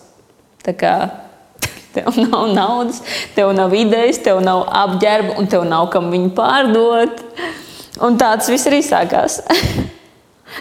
Tā 0.65 0.73
kā 0.73 1.09
tev 1.93 2.13
nav 2.29 2.53
naudas, 2.53 3.01
tev 3.35 3.53
nav 3.53 3.73
idejas, 3.73 4.17
tev 4.17 4.39
nav 4.41 4.67
apģērba, 4.69 5.39
un 5.39 5.47
tev 5.47 5.63
nav 5.63 5.89
kam 5.89 6.11
viņu 6.11 6.29
pārdot. 6.29 7.23
Un 8.01 8.17
tāds 8.17 8.49
viss 8.49 8.67
arī 8.67 8.83
sākās. 8.83 9.41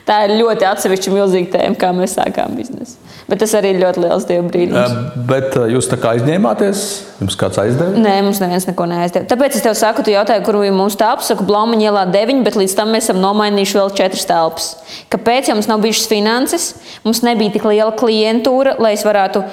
Tā 0.08 0.22
ir 0.26 0.36
ļoti 0.38 0.66
atsevišķa 0.68 1.12
milzīga 1.14 1.52
tēma, 1.56 1.76
kā 1.80 1.92
mēs 1.96 2.16
sākām 2.18 2.56
biznesu. 2.58 2.96
Bet 3.28 3.42
tas 3.42 3.52
arī 3.58 3.74
ir 3.74 3.80
ļoti 3.82 4.00
liels 4.00 4.24
dievu 4.28 4.48
brīnums. 4.48 4.92
Bet 5.28 5.56
jūs 5.68 5.88
tā 5.90 5.98
kā 6.00 6.14
aizņēmāties, 6.16 6.84
jums 7.20 7.36
kāds 7.36 7.60
aizdeva? 7.60 8.00
Nē, 8.00 8.14
mums 8.24 8.40
neviens 8.40 8.64
neko 8.68 8.86
neaizdeva. 8.88 9.28
Tāpēc 9.28 9.58
es 9.58 9.64
tev 9.66 9.74
saku, 9.76 10.04
tu 10.04 10.14
jautāji, 10.14 10.44
kur 10.46 10.56
mūsu 10.76 10.96
telpa. 11.00 11.26
Saku, 11.26 11.44
Blaumaņa 11.48 11.90
ielā 11.90 12.04
9, 12.14 12.44
bet 12.46 12.56
līdz 12.56 12.76
tam 12.78 12.94
mēs 12.94 13.08
esam 13.08 13.20
nomainījuši 13.20 13.80
vēl 13.80 13.92
4 14.00 14.24
telpas. 14.30 14.70
Kāpēc? 15.12 15.50
Jo 15.50 15.58
mums 15.58 15.68
nav 15.68 15.82
bijušas 15.84 16.08
finanses, 16.08 16.70
mums 17.04 17.20
nebija 17.26 17.56
tik 17.58 17.68
liela 17.68 17.92
klientūra, 18.00 18.78
lai 18.80 18.94
es 18.96 19.04
varētu 19.04 19.44
uh, 19.44 19.52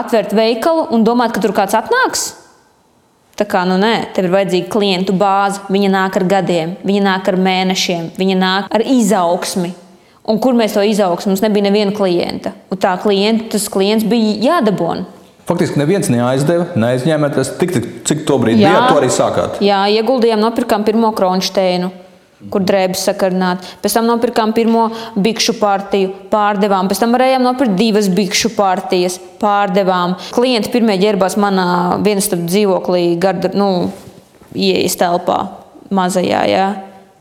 atvērt 0.00 0.32
veikalu 0.36 0.88
un 0.96 1.04
domāt, 1.04 1.36
ka 1.36 1.44
tur 1.44 1.52
kāds 1.56 1.76
atnāks. 1.76 2.30
Tā 3.34 3.46
kā 3.50 3.64
nu 3.66 3.74
nē, 3.80 4.12
tev 4.14 4.28
ir 4.28 4.34
vajadzīga 4.34 4.70
klientu 4.70 5.14
bāze. 5.18 5.64
Viņa 5.72 5.88
nāk 5.90 6.18
ar 6.20 6.26
gadiem, 6.30 6.76
viņa 6.86 7.02
nāk 7.02 7.30
ar 7.32 7.38
mēnešiem, 7.42 8.12
viņa 8.18 8.36
nāk 8.38 8.68
ar 8.74 8.84
izaugsmi. 8.86 9.72
Un 10.30 10.38
kur 10.40 10.54
mēs 10.56 10.76
to 10.76 10.84
izaugsmu? 10.86 11.32
Mums 11.32 11.42
nebija 11.44 11.66
neviena 11.66 11.92
klienta. 11.96 12.54
Un 12.72 12.80
tā 12.80 12.94
klienta, 13.02 13.50
tas 13.56 13.66
klients 13.68 14.06
bija 14.08 14.38
jādabūna. 14.46 15.04
Faktiski 15.44 15.76
neviens 15.76 16.08
neaizdeva, 16.08 16.70
neaizņēmēties 16.80 17.50
tik, 17.58 17.74
tik, 17.74 17.88
cik 18.08 18.22
to 18.28 18.38
brīdi 18.40 18.62
bija. 18.62 18.86
To 18.88 19.02
arī 19.02 19.10
sākāt. 19.12 19.58
Jā, 19.64 19.82
ieguldījām, 19.92 20.40
nopirkām 20.40 20.86
pirmo 20.86 21.10
kronšteinu, 21.16 21.90
kur 22.52 22.64
drēbes 22.66 23.04
sakarināt. 23.08 23.64
Pēc 23.82 23.96
tam 23.98 24.08
nopirkām 24.10 24.54
pirmo 24.56 24.86
bikšu 25.16 25.56
partiju, 25.60 26.12
pārdevām. 26.32 26.88
Pēc 26.90 27.02
tam 27.02 27.14
varējām 27.16 27.44
nopirkt 27.44 27.76
divas 27.78 28.08
bikšu 28.12 28.54
partijas, 28.56 29.18
pārdevām. 29.42 30.16
Klienti 30.34 30.72
pirmie 30.74 30.98
ģērbās 31.02 31.38
manā 31.40 31.68
vienas 32.04 32.30
dzīvoklī, 32.32 33.04
garda, 33.20 33.52
nu, 33.56 33.90
ieejas 34.54 34.98
telpā, 35.00 35.38
mazajā. 35.94 36.42
Jā. 36.50 36.66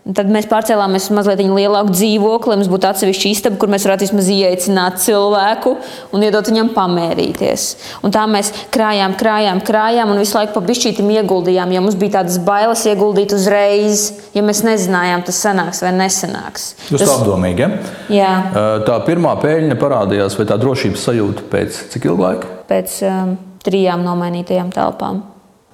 Tad 0.03 0.27
mēs 0.27 0.49
pārcēlāmies 0.51 1.05
uz 1.07 1.13
mazliet 1.15 1.39
lielāku 1.39 1.93
dzīvokli, 1.95 2.49
lai 2.51 2.57
mums 2.59 2.67
būtu 2.67 2.87
atsevišķa 2.89 3.29
istaba, 3.29 3.55
kur 3.59 3.69
mēs 3.71 3.85
varētu 3.87 4.03
vismaz 4.03 4.27
ieaicināt 4.33 4.97
cilvēku 4.99 5.77
un 6.11 6.25
iedot 6.27 6.49
viņam 6.51 6.73
pamērīties. 6.75 7.67
Un 8.03 8.11
tā 8.11 8.25
mēs 8.27 8.49
krājām, 8.75 9.15
krājām, 9.15 9.61
krājām 9.63 10.11
un 10.11 10.19
visu 10.19 10.35
laiku 10.35 10.57
pa 10.57 10.65
bišķītim 10.67 11.07
ieguldījām. 11.21 11.71
Ja 11.71 11.85
mums 11.85 11.95
bija 12.01 12.17
tādas 12.17 12.35
bailes 12.43 12.83
ieguldīt 12.91 13.31
uzreiz, 13.37 14.09
ja 14.35 14.43
mēs 14.43 14.65
nezinājām, 14.67 15.23
tas 15.23 15.39
sanāks 15.39 15.79
vai 15.85 15.95
nesanāks. 15.95 16.67
Jūs 16.89 17.05
tas... 17.05 17.15
apdomīgi, 17.15 17.63
ja? 17.63 17.71
Jā. 18.11 18.35
Tā 18.83 18.99
pirmā 19.07 19.37
pēļņa 19.39 19.79
parādījās, 19.79 20.35
vai 20.35 20.49
tā 20.51 20.59
drošības 20.59 21.07
sajūta 21.07 21.47
pēc 21.47 21.79
cik 21.95 22.11
ilga 22.11 22.27
laika? 22.27 22.53
Pēc 22.67 22.99
um, 23.07 23.35
trijām 23.63 24.03
nomainītajām 24.03 24.75
telpām. 24.75 25.23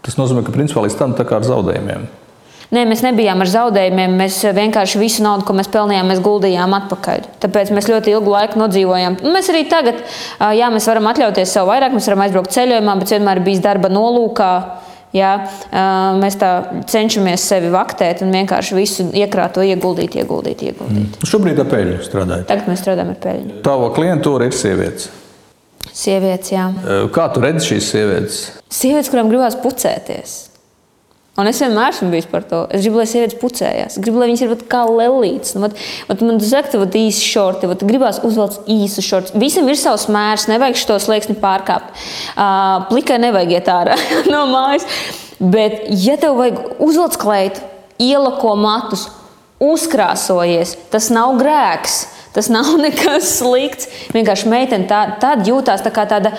Tas 0.06 0.22
nozīmē, 0.22 0.46
ka 0.46 0.54
principā 0.54 0.86
līdz 0.86 1.02
tam 1.02 1.18
tā 1.18 1.26
kā 1.26 1.42
ar 1.42 1.50
zaudējumiem. 1.50 2.06
Nē, 2.70 2.84
mēs 2.86 3.00
nebijām 3.02 3.42
ar 3.42 3.50
zaudējumiem. 3.50 4.12
Mēs 4.20 4.36
vienkārši 4.54 5.00
visu 5.02 5.24
naudu, 5.26 5.42
ko 5.48 5.56
mēs 5.58 5.72
pelnījām, 5.74 6.12
mēs 6.12 6.20
guldījām 6.22 6.76
atpakaļ. 6.78 7.24
Tāpēc 7.42 7.72
mēs 7.74 7.88
ļoti 7.90 8.14
ilgu 8.14 8.30
laiku 8.30 8.60
nodzīvojām. 8.62 9.16
Un 9.26 9.34
mēs 9.34 9.50
arī 9.50 9.64
tagad, 9.72 10.04
jā, 10.38 10.68
mēs 10.70 10.86
varam 10.92 11.10
atļauties 11.10 11.56
sev 11.56 11.66
vairāk, 11.66 11.96
mēs 11.98 12.10
varam 12.12 12.22
aizbraukt 12.28 12.54
ceļojumā, 12.54 12.96
bet 13.02 13.14
vienmēr 13.16 13.42
bijis 13.48 13.64
darba 13.66 13.90
nolūkā. 13.90 14.52
Jā, 15.18 15.32
mēs 16.22 16.36
tā 16.38 16.50
cenšamies 16.92 17.42
sevi 17.50 17.72
vaktēt 17.74 18.20
un 18.22 18.30
vienkārši 18.38 18.76
visu 18.78 19.08
iekrāto, 19.18 19.64
ieguldīt, 19.66 20.20
ieguldīt. 20.22 20.62
ieguldīt. 20.68 21.16
Mm. 21.18 21.30
Šobrīd 21.32 21.64
ar 21.64 21.72
peļņu 21.72 22.04
strādājat? 22.06 22.46
Tagad 22.52 22.70
mēs 22.70 22.84
strādājam 22.84 23.16
ar 23.16 23.18
peļņu. 23.24 23.56
Tava 23.66 23.90
klientūra 23.96 24.52
ir 24.52 24.54
sievietes. 24.54 25.10
Sievietes, 25.90 26.54
jā. 26.54 26.68
Kā 27.18 27.26
tu 27.34 27.42
redzi 27.42 27.72
šīs 27.72 27.90
sievietes? 27.96 28.38
Sievietes, 28.70 29.10
kurām 29.10 29.34
gribās 29.34 29.58
pucēties. 29.58 30.38
Un 31.40 31.48
es 31.48 31.62
vienmēr 31.64 31.94
esmu 31.94 32.10
bijis 32.12 32.28
par 32.28 32.44
to. 32.48 32.66
Es 32.76 32.84
gribu, 32.84 33.00
lai 33.00 33.08
sievietes 33.08 33.40
pucējās. 33.40 33.96
Es 33.96 34.04
gribu, 34.04 34.20
lai 34.20 34.28
viņas 34.28 34.44
ir 34.44 34.52
vat, 34.52 34.66
kā 34.72 34.82
lelītes. 34.90 35.56
Nu, 35.56 35.64
vat, 35.64 35.78
vat 36.10 36.24
man 36.26 36.42
saka, 36.44 36.74
ka 36.74 37.00
īsi 37.00 37.24
šorti, 37.24 37.70
vat, 37.72 37.86
gribās 37.88 38.20
uzvelkt 38.28 38.68
īsu 38.70 39.04
šorti. 39.06 39.40
Visam 39.40 39.70
ir 39.72 39.80
savs 39.80 40.10
mērs, 40.12 40.50
nevajag 40.52 40.82
šo 40.82 41.00
slieksni 41.00 41.38
pārkāpt. 41.40 41.96
Uh, 42.34 42.84
plikai 42.92 43.22
nevajag 43.24 43.56
iet 43.56 43.72
ārā 43.72 43.96
no 44.34 44.44
mājas. 44.52 44.88
Bet, 45.40 45.86
ja 46.04 46.18
tev 46.20 46.36
vajag 46.42 46.82
uzvelkt 46.84 47.20
kleitu, 47.22 47.64
ielako 48.04 48.58
matus, 48.60 49.08
uzkrāsojies, 49.64 50.76
tas 50.92 51.08
nav 51.14 51.38
grēks. 51.40 52.02
Tas 52.36 52.50
nav 52.52 52.68
nekas 52.86 53.32
slikts. 53.40 53.88
Vienkārši 54.16 54.52
meitene 54.52 54.90
tā, 54.90 55.06
tad 55.22 55.48
jūtās 55.48 55.82
tā 55.86 55.94
kā 55.94 56.06
tāda 56.10 56.36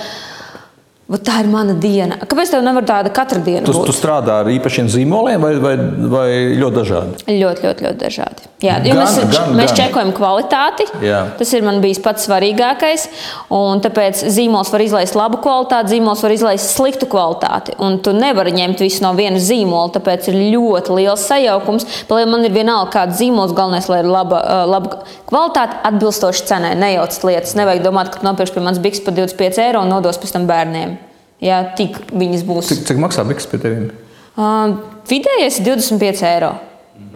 Bet 1.10 1.24
tā 1.26 1.40
ir 1.42 1.48
mana 1.50 1.74
diena. 1.74 2.20
Kāpēc 2.22 2.52
tev 2.52 2.60
nevar 2.62 2.84
tāda 2.86 3.10
katra 3.10 3.40
diena? 3.42 3.64
Tu, 3.66 3.74
būt? 3.74 3.88
tu 3.90 3.94
strādā 3.96 4.36
ar 4.44 4.50
īpašiem 4.52 4.86
zīmoliem 4.92 5.42
vai, 5.42 5.56
vai, 5.58 5.72
vai 6.12 6.26
ļoti 6.54 6.76
dažādi? 6.76 7.24
Ļoti, 7.26 7.64
ļoti, 7.66 7.86
ļoti 7.88 7.98
dažādi. 7.98 8.46
Jā, 8.62 8.76
gan, 8.84 9.00
mēs 9.00 9.16
gan, 9.32 9.54
mēs 9.58 9.72
gan. 9.72 9.78
čekojam 9.80 10.12
kvalitāti. 10.14 10.86
Jā. 11.02 11.24
Tas 11.40 11.50
ir 11.56 11.64
man 11.66 11.80
bijis 11.82 11.98
pats 12.04 12.28
svarīgākais. 12.28 13.08
Un 13.56 13.82
tāpēc 13.82 14.22
zīmols 14.36 14.70
var 14.70 14.84
izlaist 14.84 15.18
labu 15.18 15.40
kvalitāti, 15.42 15.96
zīmols 15.96 16.22
var 16.22 16.36
izlaist 16.36 16.76
sliktu 16.76 17.10
kvalitāti. 17.10 17.74
Un 17.82 17.98
tu 18.04 18.14
nevari 18.14 18.54
ņemt 18.54 18.84
visu 18.84 19.02
no 19.02 19.10
viena 19.18 19.42
zīmola. 19.42 19.90
Tāpēc 19.96 20.30
ir 20.30 20.38
ļoti 20.54 21.00
liels 21.00 21.26
sajaukums. 21.26 21.88
Lai 22.12 22.22
man 22.30 22.46
ir 22.46 22.54
vienalga, 22.54 22.92
kāds 23.00 23.18
zīmols, 23.18 23.56
galvenais, 23.58 23.90
lai 23.90 24.04
ir 24.04 24.12
laba, 24.12 24.44
laba 24.70 25.02
kvalitāte, 25.26 25.82
atbilstoši 25.90 26.48
cenai. 26.52 26.76
Nejauc 26.78 27.18
lietas. 27.26 27.58
Nevajag 27.58 27.82
domāt, 27.88 28.14
ka 28.14 28.22
nopirks 28.28 28.54
pie 28.54 28.62
manis 28.62 28.82
biks 28.84 29.02
par 29.02 29.18
25 29.18 29.64
eiro 29.66 29.82
un 29.82 29.96
nodos 29.96 30.20
pēc 30.20 30.36
tam 30.36 30.46
bērniem. 30.50 30.99
Jā, 31.40 31.60
tik 31.76 31.96
viņas 32.12 32.44
būs. 32.44 32.68
Cik, 32.68 32.82
cik 32.90 33.00
maksā 33.00 33.24
biks 33.28 33.48
pie 33.48 33.60
tevis? 33.62 33.92
Uh, 34.36 34.76
vidējais 35.08 35.60
ir 35.60 35.70
25 35.72 36.24
eiro. 36.28 36.54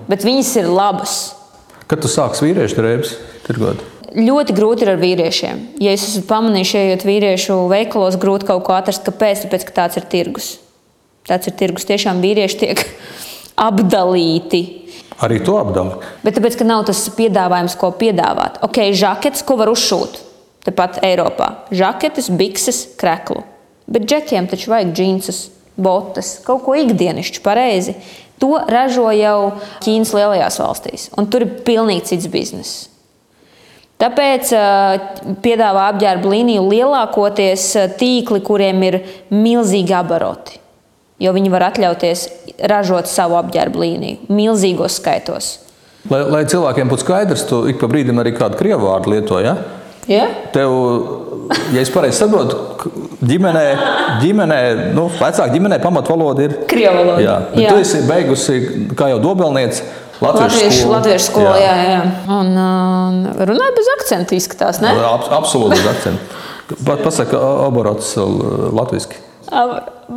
Bet 0.09 0.25
viņas 0.25 0.53
ir 0.61 0.69
labas. 0.69 1.17
Kad 1.89 2.03
tu 2.05 2.09
sāksi 2.09 2.49
vīriešu 2.49 2.79
drēbes 2.79 3.13
tirgot? 3.47 3.83
Ļoti 4.15 4.55
grūti 4.57 4.85
ir 4.87 4.93
ar 4.95 5.01
vīriešiem. 5.01 5.63
Ja 5.83 5.93
es 5.95 6.05
esmu 6.07 6.25
pamanījis, 6.29 6.75
ejot 6.81 7.07
vīriešu 7.09 7.57
veikalos, 7.71 8.19
grūti 8.21 8.49
kaut 8.49 8.65
ko 8.67 8.77
atrast. 8.77 9.05
Kāpēc? 9.07 9.45
Tāpēc, 9.45 9.67
ka 9.69 9.77
tāds 9.83 10.01
ir 10.01 10.09
tirgus. 10.11 10.51
Tāds 11.29 11.51
ir 11.51 11.57
tirgus. 11.61 11.89
Tiešām 11.89 12.21
vīrieši 12.25 12.61
tiek 12.63 12.85
apdalīti. 13.69 14.63
Arī 15.25 15.41
to 15.47 15.57
apdala. 15.61 16.01
Bet 16.25 16.39
tāpēc, 16.39 16.59
ka 16.61 16.69
nav 16.69 16.87
tas 16.89 17.05
piedāvājums, 17.17 17.77
ko 17.81 17.93
piedāvāt. 17.97 18.61
Ok, 18.67 18.87
žaketes, 18.97 19.45
ko 19.47 19.59
var 19.61 19.73
uzšūt. 19.73 20.21
Tepat 20.65 21.03
Eiropā. 21.05 21.51
Žaketes, 21.75 22.33
bikses, 22.33 22.87
kreklu. 23.01 23.45
Bet 23.87 24.07
džekiem 24.09 24.49
taču 24.49 24.73
vajag 24.73 24.95
džinsus, 24.97 25.41
botas, 25.77 26.39
kaut 26.47 26.65
ko 26.65 26.77
ikdienišķu, 26.79 27.43
pareizi. 27.45 27.97
To 28.43 28.59
ražo 28.69 29.11
jau 29.15 29.55
Ķīnas 29.85 30.15
lielajās 30.17 30.59
valstīs, 30.61 31.07
un 31.19 31.29
tur 31.31 31.45
ir 31.47 31.57
pilnīgi 31.67 32.09
cits 32.11 32.31
bizness. 32.31 32.89
Tāpēc 34.01 34.51
uh, 34.57 35.37
piedāvā 35.45 35.87
apģērba 35.93 36.33
līniju 36.33 36.65
lielākoties 36.67 37.69
tīkli, 38.01 38.43
kuriem 38.45 38.83
ir 38.89 38.99
milzīgi 39.31 39.95
abaroti. 39.95 40.59
Jo 41.23 41.31
viņi 41.37 41.53
var 41.53 41.69
atļauties 41.69 42.25
ražot 42.71 43.07
savu 43.09 43.39
apģērba 43.39 43.85
līniju 43.85 44.35
milzīgos 44.35 44.99
skaitos. 44.99 45.53
Lai, 46.11 46.21
lai 46.29 46.43
cilvēkiem 46.51 46.91
būtu 46.91 47.07
skaidrs, 47.07 47.47
tu 47.49 47.63
ik 47.71 47.79
pa 47.81 47.89
brīdim 47.89 48.19
arī 48.21 48.35
kādu 48.37 48.59
krievu 48.59 48.91
vārdu 48.91 49.15
lietoji. 49.15 49.47
Ja? 49.47 49.55
Ja? 50.11 50.27
Tev, 50.53 50.75
ja 51.73 51.81
es 51.81 51.93
pareizi 51.95 52.19
saprotu, 52.19 52.59
ģimenē, 53.29 53.65
ģimenē 54.23 54.61
nu, 54.97 55.09
vecāka 55.19 55.51
ģimenē 55.53 55.81
pamatvaloda 55.83 56.47
ir 56.47 56.57
krievu 56.71 57.01
valoda. 57.01 57.25
Jā, 57.25 57.37
bet 57.53 57.63
jā. 57.65 57.75
tu 57.75 57.83
esi 57.85 58.03
beigusi 58.09 58.59
kā 58.99 59.11
jau 59.13 59.21
dobelniece. 59.23 59.85
Latviešu 60.23 60.71
skolu. 60.71 60.93
Latviešu 60.95 61.27
skolu, 61.27 61.57
jā, 61.59 61.73
jā. 61.75 61.89
jā. 61.91 62.05
Un 62.37 62.53
uh, 62.55 63.43
runāja 63.51 63.75
bez 63.77 63.91
akcentu, 63.99 64.39
izskatās, 64.39 64.81
ne? 64.85 64.95
Ab, 64.95 65.27
absolūti 65.41 65.81
bez 65.81 65.91
akcentu. 65.91 66.41
Pat 66.87 67.03
pasaka 67.05 67.41
oborots 67.67 68.15
latviski. 68.73 69.19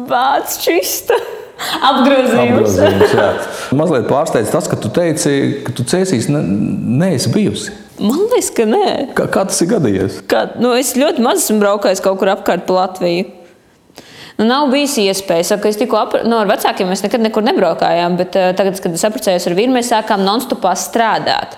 Vārds 0.07 0.61
čista. 0.63 1.17
Apgrozījums. 1.57 2.77
Apgrozījums 2.77 3.15
jā. 3.17 3.27
Mazliet 3.75 4.07
pārsteidz 4.09 4.53
tas, 4.53 4.69
ka 4.69 4.77
tu 4.79 4.91
teici, 4.93 5.33
ka 5.65 5.73
tu 5.75 5.85
cēsīs 5.89 6.29
ne, 6.31 6.43
neesi 7.01 7.33
bijusi. 7.33 7.73
Man 7.97 8.27
liekas, 8.29 8.51
ka 8.53 8.67
nē. 8.69 8.89
Kā, 9.17 9.25
kā 9.33 9.47
tas 9.49 9.57
ir 9.63 9.71
gadījies? 9.71 10.21
Kā, 10.29 10.43
nu, 10.61 10.75
es 10.77 10.93
ļoti 10.97 11.23
maz 11.25 11.41
esmu 11.41 11.57
braukājis 11.63 12.03
kaut 12.05 12.19
kur 12.21 12.29
apkārt 12.35 12.67
pa 12.67 12.81
Latviju. 12.83 13.33
Nu, 14.37 14.45
nav 14.45 14.67
bijis 14.69 14.93
iespēja. 15.01 15.47
Saku, 15.49 15.71
es 15.71 15.79
tikko 15.79 15.97
ap... 15.97 16.13
nu, 16.27 16.37
ar 16.37 16.49
vecākiem 16.49 16.91
mēs 16.91 17.01
nekad 17.01 17.23
nekur 17.25 17.45
nebraukājām, 17.47 18.19
bet 18.19 18.37
uh, 18.37 18.51
tagad, 18.57 18.77
kad 18.83 18.93
es 18.93 19.05
apprecējos 19.07 19.49
ar 19.49 19.55
vīru, 19.57 19.73
mēs 19.73 19.89
sākām 19.89 20.21
non-stopā 20.21 20.75
strādāt. 20.77 21.57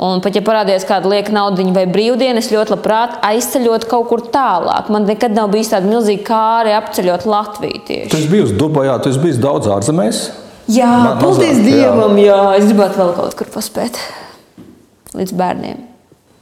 Un 0.00 0.24
pat 0.24 0.34
ja 0.34 0.42
parādījās 0.44 0.88
kāda 0.88 1.12
lieka 1.12 1.34
nauda 1.36 1.68
vai 1.76 1.84
brīvdiena, 1.84 2.40
es 2.40 2.48
ļoti 2.50 2.74
labprāt 2.78 3.20
aizceļot 3.28 3.84
kaut 3.92 4.08
kur 4.08 4.24
tālāk. 4.32 4.88
Man 4.94 5.04
nekad 5.10 5.36
nav 5.36 5.52
bijis 5.52 5.74
tāda 5.76 5.90
milzīga 5.90 6.24
kāra 6.32 6.80
apceļot 6.80 7.28
Latviju 7.28 7.84
tieši. 7.92 8.10
Tu 8.16 8.22
esi 8.24 8.32
bijusi 8.32 8.56
Dubajā, 8.58 8.96
tu 9.04 9.12
esi 9.12 9.20
bijis 9.20 9.44
daudz 9.44 9.68
ārzemēs. 9.76 10.26
Jā, 10.72 10.90
paldies 11.20 11.60
Dievam, 11.60 12.16
jā. 12.16 12.32
jā. 12.32 12.52
Es 12.56 12.70
gribētu 12.72 13.04
vēl 13.04 13.16
kaut 13.20 13.36
kur 13.36 13.52
paspēt 13.60 14.00
līdz 15.14 15.34
bērniem. 15.38 15.82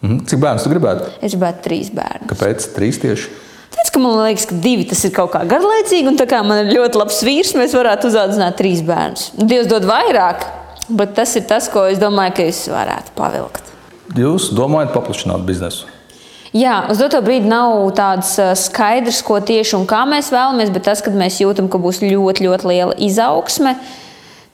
Mhm. 0.02 0.24
Cik 0.26 0.42
bērnus 0.42 0.66
tu 0.66 0.72
gribētu? 0.72 1.08
Es 1.22 1.36
gribētu 1.36 1.62
trīs 1.68 1.90
bērnus. 1.94 2.28
Kāpēc 2.32 2.68
trīs 2.74 2.98
tieši? 3.02 3.30
Tāpēc, 3.72 3.90
ka 3.94 4.00
man 4.02 4.18
liekas, 4.18 4.48
ka 4.50 4.56
divi 4.60 4.84
tas 4.90 5.00
ir 5.06 5.14
kaut 5.16 5.30
kā 5.32 5.44
garlaicīgi, 5.48 6.10
un 6.10 6.18
tā 6.20 6.26
kā 6.28 6.42
man 6.44 6.66
ir 6.66 6.74
ļoti 6.76 6.98
labs 7.00 7.22
vīrs, 7.24 7.54
mēs 7.56 7.76
varētu 7.76 8.10
uzaudzināt 8.10 8.58
trīs 8.58 8.82
bērnus. 8.84 9.30
Dievs 9.38 9.70
dod 9.70 9.86
vairāk, 9.88 10.44
bet 10.92 11.14
tas 11.16 11.32
ir 11.40 11.46
tas, 11.48 11.70
ko 11.72 11.86
es 11.88 12.02
domāju, 12.02 12.36
ka 12.36 12.48
es 12.50 12.66
varētu 12.68 13.14
pavilkt. 13.16 13.72
Jūs 14.18 14.50
domājat 14.52 14.92
paplašināt 14.92 15.46
biznesu? 15.48 15.88
Jā, 16.52 16.82
uz 16.92 17.00
doto 17.00 17.22
brīdi 17.24 17.48
nav 17.48 17.86
tāds 17.96 18.34
skaidrs, 18.60 19.22
ko 19.24 19.38
tieši 19.40 19.78
un 19.78 19.86
kā 19.88 20.02
mēs 20.04 20.28
vēlamies, 20.34 20.68
bet 20.74 20.84
tas, 20.90 21.00
kad 21.00 21.16
mēs 21.16 21.40
jūtam, 21.40 21.70
ka 21.72 21.80
būs 21.80 22.02
ļoti, 22.04 22.44
ļoti 22.44 22.68
liela 22.68 22.96
izaugsme, 23.00 23.78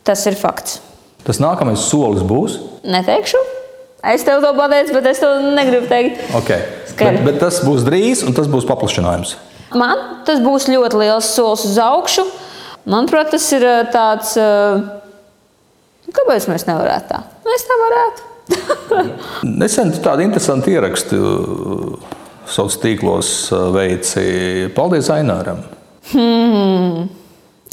tas 0.06 0.22
ir 0.30 0.38
fakts. 0.38 0.78
Tas 1.26 1.42
nākamais 1.42 1.88
solis 1.90 2.22
būs? 2.22 2.60
Neteikšu. 2.86 3.57
Es 4.06 4.22
tev 4.22 4.42
to 4.44 4.52
pateicu, 4.54 4.94
bet 4.94 5.08
es 5.10 5.18
to 5.22 5.30
negribu 5.56 5.88
teikt. 5.90 6.20
Okay. 6.38 6.62
Bet, 6.98 7.18
bet 7.26 7.40
tas 7.42 7.60
būs 7.66 7.82
drīz, 7.86 8.22
un 8.26 8.34
tas 8.34 8.46
būs 8.50 8.66
paplašinājums. 8.68 9.34
Man 9.78 10.22
tas 10.26 10.40
būs 10.42 10.68
ļoti 10.70 11.00
liels 11.02 11.32
solis 11.34 11.66
uz 11.68 11.78
augšu. 11.82 12.24
Manuprāt, 12.88 13.32
tas 13.34 13.44
ir 13.52 13.66
tāds. 13.92 14.36
Kāpēc 16.08 16.46
mēs 16.48 16.64
nevarētu 16.70 17.10
tā? 17.10 17.20
Mēs 17.44 17.66
tā 17.68 17.78
varētu. 17.82 18.28
Nesen 19.60 19.92
tādu 20.00 20.24
interesantu 20.24 20.72
ierakstu 20.72 21.18
sociālos 22.48 22.78
tīklos 22.80 23.32
veici. 23.74 24.24
Paldies 24.76 25.10
Aināram! 25.12 25.60
Hmm. 26.14 27.10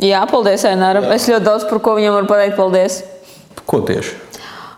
Jā, 0.03 0.25
paldies 0.27 0.65
Aināram. 0.67 1.07
Es 1.15 1.29
ļoti 1.31 1.47
daudz 1.47 1.67
par 1.69 1.79
ko 1.85 1.95
viņam 1.95 2.17
varu 2.17 2.31
pateikt. 2.33 2.57
Paldies! 2.59 2.99
Ko 3.65 3.79
tieši? 3.87 4.17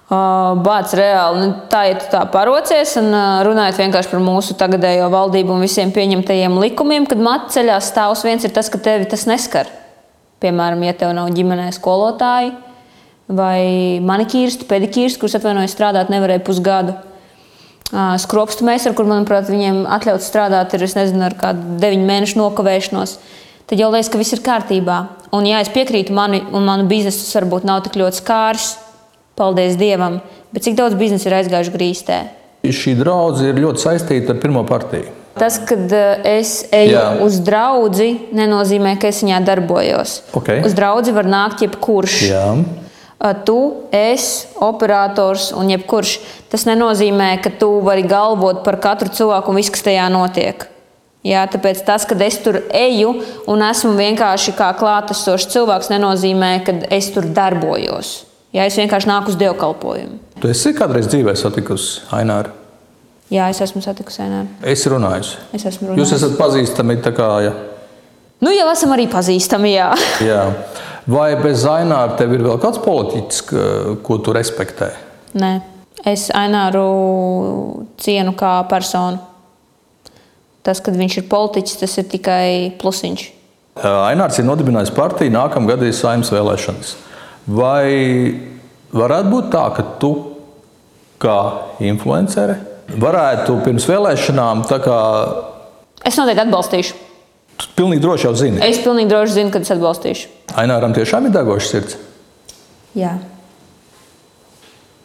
Bācis 0.08 0.96
reāli 0.96 1.42
nu, 1.42 1.48
tā, 1.68 1.82
tu 2.00 2.06
tā 2.14 2.22
parocies 2.32 2.94
un 3.02 3.10
runājot 3.44 3.82
vienkārši 3.82 4.12
par 4.14 4.22
mūsu 4.24 4.56
tagadējo 4.56 5.10
valdību 5.12 5.52
un 5.52 5.66
visiem 5.66 5.92
pieņemtajiem 5.92 6.56
likumiem, 6.64 7.08
kad 7.12 7.20
matu 7.20 7.52
ceļā 7.58 7.76
stāvs 7.84 8.24
viens 8.24 8.46
ir 8.48 8.54
tas, 8.56 8.72
ka 8.72 8.80
tevi 8.80 9.10
tas 9.12 9.26
neskar. 9.28 9.68
Piemēram, 10.40 10.86
ja 10.88 10.96
tev 10.96 11.12
nav 11.18 11.28
ģimenē 11.36 11.68
skolotāji, 11.76 12.54
vai 13.28 14.00
manikīristi, 14.08 14.70
pedikīristi, 14.70 15.20
kurus 15.20 15.36
atvainojas 15.42 15.76
strādāt 15.76 16.14
nevarēja 16.14 16.46
pusgadu. 16.48 16.96
Skropstu 18.24 18.64
meistaru, 18.68 18.96
kur, 18.96 19.08
manuprāt, 19.12 19.52
viņiem 19.52 19.84
atļauts 19.98 20.32
strādāt, 20.32 20.72
ir 20.76 20.88
nezinu, 20.88 21.24
ar 21.28 21.36
kādu 21.40 21.78
deviņu 21.84 22.08
mēnešu 22.08 22.40
nokavēšanos. 22.40 23.20
Tad 23.68 23.80
jau 23.84 23.92
liekas, 23.92 24.08
ka 24.12 24.20
viss 24.24 24.36
ir 24.36 24.44
kārtībā. 24.46 24.98
Un, 25.36 25.48
ja 25.48 25.60
es 25.60 25.72
piekrītu, 25.74 26.16
mani 26.16 26.46
un 26.56 26.68
manu 26.68 26.88
biznesu 26.88 27.28
varbūt 27.36 27.68
nav 27.68 27.84
tik 27.84 28.00
ļoti 28.00 28.22
skārs, 28.22 28.76
paldies 29.38 29.78
Dievam, 29.80 30.20
bet 30.52 30.66
cik 30.66 30.78
daudz 30.80 30.98
biznesa 30.98 31.30
ir 31.30 31.38
aizgājuši 31.42 31.74
grīstē? 31.76 32.18
Šī 32.68 32.98
draudzene 33.00 33.54
ir 33.54 33.62
ļoti 33.64 33.84
saistīta 33.86 34.34
ar 34.34 34.42
pirmo 34.42 34.66
partiju. 34.68 35.14
Tas, 35.38 35.60
kad 35.70 35.92
es 36.26 36.64
eju 36.74 36.96
Jā. 36.96 37.06
uz 37.22 37.38
draugu, 37.46 38.10
nenozīmē, 38.36 38.96
ka 38.98 39.12
es 39.12 39.22
viņā 39.22 39.44
darbojos. 39.46 40.22
Okay. 40.38 40.64
Uz 40.66 40.74
draugu 40.78 41.14
var 41.14 41.30
nākt 41.30 41.62
jebkurš. 41.66 42.18
Jā. 42.32 42.46
Tu, 43.46 43.58
es, 43.94 44.48
operators 44.62 45.52
un 45.58 45.70
jebkurš. 45.74 46.18
Tas 46.52 46.66
nenozīmē, 46.70 47.36
ka 47.42 47.54
tu 47.54 47.70
vari 47.86 48.06
galvot 48.06 48.64
par 48.66 48.80
katru 48.82 49.14
cilvēku 49.14 49.54
un 49.54 49.62
viss, 49.62 49.74
kas 49.74 49.86
tajā 49.86 50.10
notiek. 50.14 50.68
Jā, 51.26 51.44
tāpēc 51.50 51.82
tas, 51.86 52.06
ka 52.08 52.16
es 52.24 52.38
tur 52.40 52.62
eju 52.72 53.18
un 53.50 53.64
esmu 53.66 53.96
vienkārši 53.98 54.54
kā 54.58 54.70
klātesošs 54.78 55.50
cilvēks, 55.54 55.90
nenozīmē, 55.92 56.52
ka 56.66 56.78
es 56.94 57.10
tur 57.14 57.26
darbojos. 57.26 58.27
Jā, 58.58 58.66
es 58.66 58.78
vienkārši 58.80 59.10
nāku 59.10 59.30
uz 59.30 59.38
dievkalpojumu. 59.38 60.18
Tu 60.42 60.50
esi 60.50 60.74
kādreiz 60.74 61.06
dzīvē 61.12 61.36
satikusi 61.38 62.02
Aināru? 62.18 62.54
Jā, 63.30 63.50
es 63.52 63.60
esmu 63.62 63.84
satikusi 63.86 64.24
Aināru. 64.24 64.50
Es 64.66 64.86
runāju. 64.90 65.38
Es 65.54 65.66
esmu 65.68 65.92
runājusi. 65.92 66.02
Jūs 66.02 66.14
esat 66.18 66.38
pazīstami 66.40 66.98
tā 67.06 67.12
kā. 67.14 67.30
Ja? 67.46 67.54
Nu, 68.42 68.50
jau 68.56 68.68
esam 68.72 68.96
arī 68.96 69.06
pazīstami, 69.12 69.76
jā. 69.76 69.92
jā. 70.32 70.42
Vai 71.08 71.30
bez 71.40 71.68
Aināra 71.70 72.18
tev 72.20 72.34
ir 72.34 72.46
vēl 72.48 72.58
kāds 72.64 72.82
politiķis, 72.84 73.44
ko 74.04 74.20
tu 74.24 74.34
respektē? 74.36 74.90
Nē, 75.38 75.54
es 76.10 76.28
Aināru 76.36 76.88
cienu 78.02 78.34
kā 78.40 78.58
personu. 78.72 79.22
Tas, 80.66 80.82
kad 80.84 80.98
viņš 81.00 81.22
ir 81.22 81.28
politiķis, 81.32 81.82
tas 81.84 81.94
ir 82.02 82.08
tikai 82.12 82.48
plusiņš. 82.82 83.28
Ainārs 83.86 84.42
ir 84.42 84.48
nodibinājis 84.48 84.92
partiju, 84.96 85.32
ir 85.88 85.96
saimnes 85.96 86.34
vēlēšanas. 86.34 86.96
Vai 87.48 87.88
varētu 88.92 89.32
būt 89.32 89.52
tā, 89.54 89.64
ka 89.76 89.86
tu 90.02 90.12
kā 91.22 91.38
influencere 91.84 92.58
varētu 92.96 93.60
pirms 93.66 93.88
vēlēšanām 93.90 94.64
tā 94.70 94.80
kā. 94.84 94.98
Es 96.08 96.20
noteikti 96.20 96.44
atbalstīšu. 96.46 97.04
Tu 97.58 97.72
pilnīgi 97.78 98.04
droši 98.04 98.28
jau 98.28 98.36
zini. 98.38 98.62
Es 98.64 98.80
pilnīgi 98.84 99.10
droši 99.12 99.40
zinu, 99.40 99.52
kad 99.54 99.66
es 99.66 99.74
atbalstīšu. 99.74 100.30
Aināram 100.62 100.94
tiešām 100.96 101.28
ir 101.28 101.34
degošs 101.34 101.72
sirds. 101.74 101.98
Jā. 102.98 103.18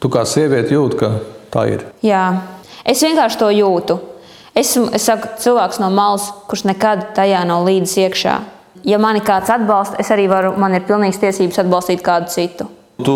Tu 0.02 0.10
kā 0.12 0.24
sieviete 0.28 0.74
jūti, 0.74 0.98
ka 1.00 1.12
tā 1.52 1.66
ir. 1.72 1.86
Jā, 2.04 2.24
es 2.84 3.02
vienkārši 3.04 3.38
to 3.40 3.50
jūtu. 3.54 3.98
Esmu 4.58 4.90
es 4.92 5.06
saku, 5.08 5.30
cilvēks 5.40 5.78
no 5.80 5.88
malas, 5.94 6.26
kurš 6.50 6.66
nekad 6.68 7.14
tajā 7.16 7.40
nav 7.48 7.64
līdzi 7.64 8.02
iekšā. 8.04 8.34
Ja 8.86 8.98
mani 8.98 9.22
kāds 9.22 9.50
atbalsta, 9.52 9.98
es 10.02 10.10
arī 10.10 10.26
varu, 10.30 10.56
man 10.58 10.74
ir 10.74 10.86
pilnīgs 10.88 11.20
tiesības 11.22 11.60
atbalstīt 11.62 12.02
kādu 12.02 12.32
citu. 12.32 12.66
Tu 13.02 13.14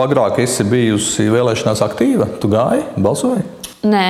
agrāk 0.00 0.38
esi 0.44 0.64
bijusi 0.68 1.26
vēlēšanās 1.32 1.82
aktīva. 1.84 2.28
Tu 2.40 2.48
gāji, 2.52 2.84
balsoji? 3.00 3.44
Nē. 3.88 4.08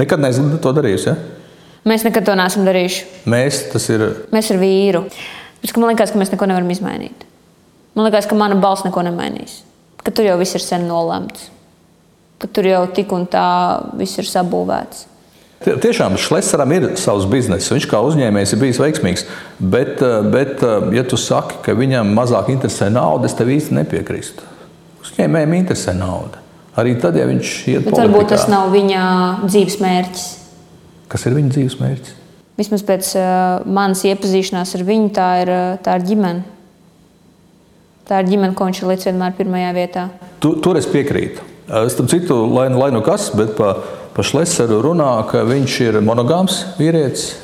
Nekad 0.00 0.20
neesmu 0.20 0.60
to 0.64 0.72
darījusi. 0.76 1.08
Ja? 1.12 1.16
Mēs 1.86 2.02
nekad 2.02 2.26
to 2.26 2.34
neesam 2.36 2.66
darījuši. 2.66 3.04
Mēs 3.30 3.60
tas 3.72 3.84
ir. 3.94 4.04
Mēs 4.34 4.50
ar 4.52 4.60
vīru. 4.60 5.04
Bet, 5.62 5.72
man 5.76 5.92
liekas, 5.92 6.12
ka 6.12 6.20
mēs 6.20 6.32
neko 6.32 6.48
nevaram 6.50 6.72
izmainīt. 6.72 7.24
Man 7.96 8.08
liekas, 8.08 8.28
ka 8.28 8.36
mana 8.38 8.58
balss 8.60 8.84
neko 8.84 9.04
nemainīs. 9.06 9.60
Ka 10.02 10.12
tur 10.14 10.26
jau 10.28 10.36
viss 10.40 10.56
ir 10.58 10.64
sen 10.64 10.88
nolemts. 10.88 11.48
Ka 12.42 12.50
tur 12.52 12.68
jau 12.68 12.82
tik 12.92 13.12
un 13.16 13.24
tā 13.30 13.46
viss 13.96 14.18
ir 14.20 14.28
sabūvēts. 14.28 15.06
Tiešām 15.64 16.18
Šlēsaram 16.20 16.72
ir 16.76 16.88
savs 17.00 17.24
bizness. 17.30 17.72
Viņš 17.72 17.86
kā 17.88 18.02
uzņēmējs 18.04 18.52
ir 18.52 18.60
bijis 18.60 18.80
veiksmīgs. 18.82 19.24
Bet, 19.58 20.02
bet 20.32 20.60
ja 20.92 21.04
tu 21.08 21.16
saki, 21.18 21.62
ka 21.64 21.74
viņam 21.74 22.12
mazāk 22.14 22.50
interesē 22.52 22.90
nauda, 22.92 23.30
es 23.30 23.36
tev 23.38 23.50
īsti 23.54 23.78
nepiekrīstu. 23.78 24.44
Uzņēmējiem 25.06 25.56
interesē 25.56 25.96
nauda. 25.96 26.42
Arī 26.76 26.92
tad, 27.00 27.16
ja 27.16 27.24
viņš 27.24 27.54
iet 27.72 27.80
uz 27.80 27.88
politikā. 27.88 28.02
Varbūt 28.04 28.30
tas 28.34 28.44
nav 28.52 28.68
viņa 28.74 29.02
dzīves 29.46 29.78
mērķis. 29.80 30.26
Kas 31.08 31.24
ir 31.24 31.36
viņa 31.38 31.54
dzīves 31.54 31.78
mērķis? 31.80 32.14
Vismaz 32.60 32.84
pēc 32.88 33.08
uh, 33.16 33.64
manas 33.64 34.04
iepazīšanās 34.08 34.74
ar 34.76 34.84
viņu, 34.84 35.08
tā 35.16 35.30
ir, 35.42 35.52
uh, 35.52 35.80
tā 35.84 35.96
ir 35.96 36.06
ģimene. 36.10 36.44
Tā 38.06 38.20
ir 38.22 38.28
ģimene, 38.30 38.54
ko 38.56 38.68
viņš 38.68 38.80
ir 38.82 38.90
līdz 38.92 39.08
vienmēr 39.08 39.36
pirmajā 39.38 39.70
vietā. 39.76 40.04
Tu, 40.42 40.52
tur 40.62 40.78
es 40.78 40.86
piekrītu. 40.86 41.42
Starp 41.66 42.10
citu, 42.12 42.36
lai, 42.52 42.68
lai 42.70 42.92
nu 42.94 43.00
kas, 43.02 43.32
bet 43.34 43.56
pa, 43.58 43.72
pa 44.16 44.24
Šleseru 44.24 44.80
runā, 44.84 45.10
ka 45.28 45.44
viņš 45.44 45.80
ir 45.84 45.98
monogāms 46.04 46.62
vīrietis. 46.80 47.34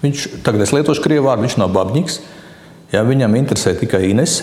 Viņš 0.00 0.26
tagad 0.46 0.62
es 0.64 0.72
lietošu 0.72 1.02
krievu 1.04 1.26
vārdu, 1.26 1.44
viņš 1.48 1.56
nav 1.60 1.72
babņiks. 1.74 2.20
Ja 2.94 3.02
viņam 3.06 3.34
interesē 3.38 3.74
tikai 3.78 4.06
Ines. 4.12 4.40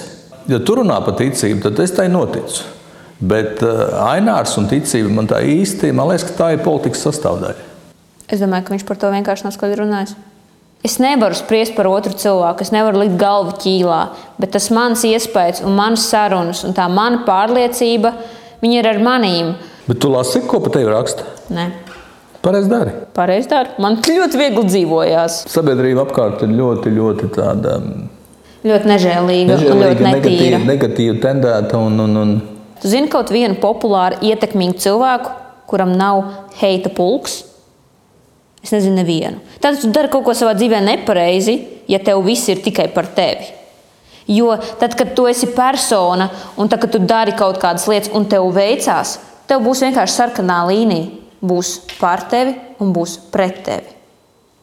Ja 0.52 0.60
tu 0.64 0.78
runā 0.80 1.00
par 1.04 1.16
ticību, 1.20 1.64
tad 1.64 1.80
es 1.84 1.96
tai 1.96 2.10
noticu. 2.12 2.68
Bet 3.18 3.64
uh, 3.66 3.88
Ainārs 4.12 4.54
un 4.60 4.68
ticība 4.70 5.10
man 5.16 5.28
tā 5.32 5.42
īsti, 5.42 5.90
man 5.96 6.12
liekas, 6.12 6.28
ka 6.28 6.36
tā 6.38 6.50
ir 6.54 6.64
politikas 6.64 7.02
sastāvdaļa. 7.08 7.66
Es 8.28 8.44
domāju, 8.44 8.68
ka 8.68 8.76
viņš 8.76 8.86
par 8.88 9.00
to 9.02 9.10
vienkārši 9.14 9.48
nav 9.48 9.56
skaidri 9.56 9.82
runājis. 9.82 10.14
Es 10.86 11.00
nevaru 11.02 11.36
spriest 11.36 11.74
par 11.76 11.88
otru 11.90 12.14
cilvēku, 12.14 12.62
es 12.62 12.72
nevaru 12.76 13.02
likt 13.02 13.16
galvu 13.20 13.56
ķīlā, 13.64 14.02
bet 14.38 14.54
tas 14.54 14.68
mans 14.76 15.02
iespējas, 15.08 15.64
un 15.66 15.74
manas 15.80 16.06
sarunas, 16.12 16.62
un 16.68 16.76
tā 16.78 16.86
mana 16.92 17.24
pārliecība, 17.26 18.14
viņi 18.62 18.78
ir 18.78 18.92
ar 18.92 19.02
manīm. 19.02 19.56
Bet 19.88 20.02
tu 20.04 20.12
lasi, 20.12 20.44
ko 20.48 20.60
par 20.64 20.76
tevi 20.76 20.90
raksta? 20.92 21.26
Nē. 21.54 21.68
Pareizi 22.44 22.70
dari. 22.72 22.94
Pareizi 23.16 23.50
dari. 23.52 23.74
Man 23.84 23.98
ļoti 24.04 24.40
viegli 24.40 24.64
dzīvojās. 24.68 25.42
Sabiedrība 25.52 26.06
apkārt 26.06 26.44
ir 26.46 26.54
ļoti, 26.56 26.94
ļoti 26.96 27.32
tāda. 27.36 27.80
Ļoti 28.68 28.92
nežēlīga, 28.92 29.56
nežēlīga 29.56 29.90
ļoti. 29.96 30.08
Negatīva, 30.08 30.62
negatīva 30.68 31.18
tendēta. 31.24 31.82
Un, 31.82 32.00
un, 32.04 32.22
un... 32.22 32.38
Tu 32.82 32.92
zini 32.94 33.10
kaut 33.12 33.32
vienu 33.34 33.58
populāru, 33.62 34.20
ietekmīgu 34.28 34.78
cilvēku, 34.84 35.34
kuram 35.72 35.96
nav 35.98 36.24
heita 36.60 36.92
pulks, 36.94 37.42
Es 38.68 38.74
nezinu, 38.74 38.98
nevienu. 39.00 39.38
Tad 39.64 39.78
tu 39.80 39.88
dari 39.96 40.10
kaut 40.12 40.26
ko 40.28 40.34
savā 40.36 40.52
dzīvē 40.58 40.82
nepareizi, 40.84 41.54
ja 41.88 42.02
tev 42.04 42.20
viss 42.26 42.50
ir 42.52 42.60
tikai 42.66 42.90
par 42.92 43.08
tevi. 43.16 43.54
Jo 44.28 44.58
tad, 44.82 44.92
kad 45.00 45.14
tu 45.16 45.24
esi 45.30 45.48
persona 45.56 46.28
un 46.60 46.68
tad, 46.68 46.82
kad 46.84 46.92
tu 46.92 47.00
dari 47.00 47.32
kaut 47.38 47.62
kādas 47.62 47.86
lietas 47.88 48.12
un 48.12 48.26
tev 48.28 48.50
veicās, 48.52 49.14
tev 49.50 49.64
būs 49.66 49.84
vienkārši 49.86 50.20
sarkanā 50.20 50.64
līnija. 50.70 51.24
Būs 51.38 51.76
par 52.00 52.24
tevi 52.32 52.56
un 52.82 52.90
būs 52.96 53.20
pret 53.34 53.60
tevi. 53.66 53.94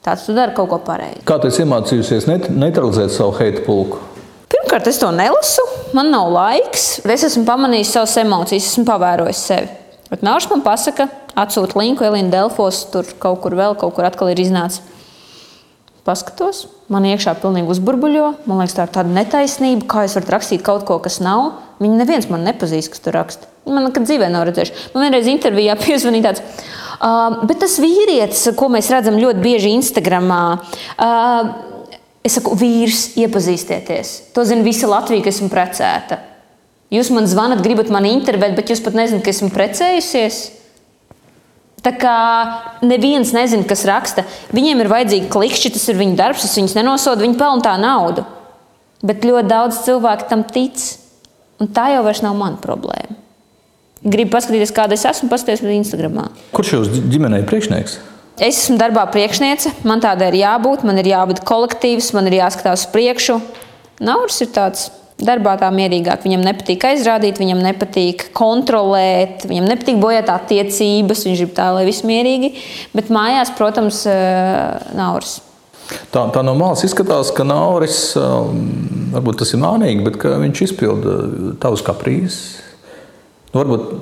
Tāds 0.05 0.27
tu 0.27 0.35
dari 0.37 0.53
kaut 0.57 0.69
ko 0.73 0.81
pareizi. 0.85 1.23
Kā 1.25 1.39
tu 1.41 1.49
iemācījusies 1.49 2.27
neutralizēt 2.51 3.15
savu 3.15 3.37
heitu 3.39 3.63
pulku? 3.65 4.01
Pirmkārt, 4.51 4.91
es 4.91 4.99
to 5.01 5.09
nelasu. 5.15 5.63
Man 5.97 6.11
nav 6.13 6.33
laiks. 6.35 6.99
Es 7.07 7.25
esmu 7.31 7.47
pamanījis 7.49 7.95
savas 7.95 8.17
emocijas, 8.21 8.67
esmu 8.73 8.85
pavērojis 8.91 9.45
sevi. 9.49 9.71
Bet 10.11 10.27
Mārcis 10.27 10.51
man 10.51 10.65
pasaka, 10.67 11.07
atsūta 11.39 11.79
linku 11.81 12.05
Elīna 12.07 12.35
Delfos, 12.35 12.83
tur 12.93 13.09
kaut 13.23 13.41
kur 13.47 13.57
vēl, 13.57 13.79
kaut 13.81 13.95
kur 13.97 14.07
atkal 14.07 14.35
ir 14.35 14.43
iznācis. 14.43 14.83
Paskatos, 16.05 16.67
man 16.93 17.07
iekšā 17.09 17.33
pilnīgi 17.41 17.71
uzburbuļo. 17.73 18.27
Man 18.45 18.61
liekas, 18.61 18.77
tā 18.77 18.85
ir 18.85 18.93
tāda 18.99 19.15
netaisnība, 19.15 19.89
kā 19.89 20.05
es 20.05 20.19
varu 20.19 20.35
rakstīt 20.37 20.67
kaut 20.67 20.85
ko, 20.85 20.99
kas 21.01 21.23
nav. 21.25 21.55
Viņi 21.81 22.03
neviens 22.03 22.29
man 22.29 22.45
nepazīst, 22.45 22.93
kas 22.93 23.07
tur 23.07 23.17
raksta. 23.17 23.54
Man 23.65 23.87
nekad 23.89 24.05
dzīvē 24.05 24.29
nav 24.33 24.49
redzējuši. 24.49 24.91
Man 24.95 25.07
vienreiz 25.07 25.29
intervijā 25.31 25.77
piezvanīja 25.85 26.31
tāds. 26.31 26.65
Uh, 27.05 27.43
bet 27.49 27.59
tas 27.65 27.79
vīrietis, 27.83 28.47
ko 28.57 28.69
mēs 28.73 28.91
redzam 28.93 29.17
ļoti 29.21 29.43
bieži 29.43 29.73
Instagramā, 29.75 30.43
uh, 31.03 31.49
es 32.25 32.39
saku, 32.39 32.55
vīrs, 32.57 33.11
iepazīstieties. 33.21 34.15
To 34.37 34.45
zina 34.49 34.65
visa 34.65 34.89
Latvija, 34.89 35.25
ka 35.25 35.33
esmu 35.33 35.51
precēta. 35.53 36.21
Jūs 36.95 37.11
man 37.13 37.27
zvanat, 37.29 37.65
gribat 37.65 37.91
mani 37.93 38.13
intervēt, 38.15 38.55
bet 38.57 38.71
jūs 38.71 38.83
pat 38.85 38.97
nezināt, 38.97 39.25
ka 39.25 39.33
esmu 39.35 39.51
precējusies. 39.53 40.39
Tā 41.85 41.93
kā 42.01 42.19
neviens 42.87 43.35
nezina, 43.37 43.67
kas 43.69 43.85
raksta. 43.89 44.25
Viņiem 44.57 44.81
ir 44.81 44.93
vajadzīgi 44.93 45.29
klikšķi, 45.33 45.75
tas 45.75 45.89
ir 45.91 45.99
viņu 46.01 46.17
darbs, 46.21 46.47
es 46.47 46.57
viņus 46.57 46.77
nenosodu, 46.79 47.27
viņi 47.27 47.37
pelna 47.41 47.67
tā 47.67 47.75
naudu. 47.81 48.25
Bet 49.05 49.27
ļoti 49.27 49.51
daudz 49.51 49.83
cilvēku 49.85 50.31
tam 50.31 50.47
tic. 50.49 50.81
Un 51.61 51.69
tā 51.75 51.91
jau 51.93 52.07
vairs 52.07 52.23
nav 52.25 52.39
mana 52.39 52.57
problēma. 52.63 53.24
Gribu 54.05 54.35
paskatīties, 54.35 54.73
kāda 54.77 54.99
es 54.99 55.07
esmu, 55.09 55.31
paskatīties 55.33 55.79
Instagram. 55.79 56.19
Kurš 56.53 56.75
jūs 56.77 56.91
ģimenei 57.09 57.45
priekšnieks? 57.49 58.01
Es 58.35 58.65
esmu 58.65 58.77
darbā 58.81 59.07
priekšniece, 59.15 59.71
man 59.87 60.03
tādai 60.03 60.33
ir 60.33 60.41
jābūt, 60.43 60.83
man 60.85 60.99
ir 60.99 61.07
jābūt 61.07 61.45
kolektīvs, 61.47 62.11
man 62.17 62.27
ir 62.29 62.41
jāskatās 62.41 62.83
uz 62.83 62.91
priekšu. 62.91 63.39
Nauris 64.05 64.41
ir 64.43 64.51
tāds 64.53 64.89
darbā 65.23 65.55
tā 65.61 65.69
mierīgāk. 65.71 66.25
Viņam 66.27 66.43
nepatīk 66.43 66.85
aizrādīt, 66.89 67.39
viņam 67.39 67.63
nepatīk 67.63 68.29
kontrolēt, 68.37 69.47
viņam 69.49 69.69
nepatīk 69.71 70.01
bojāt 70.03 70.33
attiecības. 70.35 71.25
Viņš 71.29 71.45
grib 71.45 71.55
tā, 71.57 71.71
lai 71.77 71.87
viss 71.87 72.05
mierīgi. 72.07 72.55
Bet 72.95 73.13
mājās, 73.15 73.55
protams, 73.57 74.03
eh, 74.11 74.91
Nauris. 74.99 75.39
Tā, 76.11 76.27
tā 76.33 76.43
no 76.43 76.55
malas 76.57 76.83
izskatās, 76.87 77.31
ka 77.37 77.45
Nauris 77.45 78.17
um, 78.17 78.61
varbūt 79.13 79.43
tas 79.43 79.53
ir 79.53 79.61
mānīgi, 79.61 80.05
bet 80.07 80.17
viņš 80.17 80.63
izpilda 80.65 81.17
tavus 81.61 81.85
kaprīzes. 81.85 82.64
Nu, 83.55 83.63
varbūt 83.63 83.95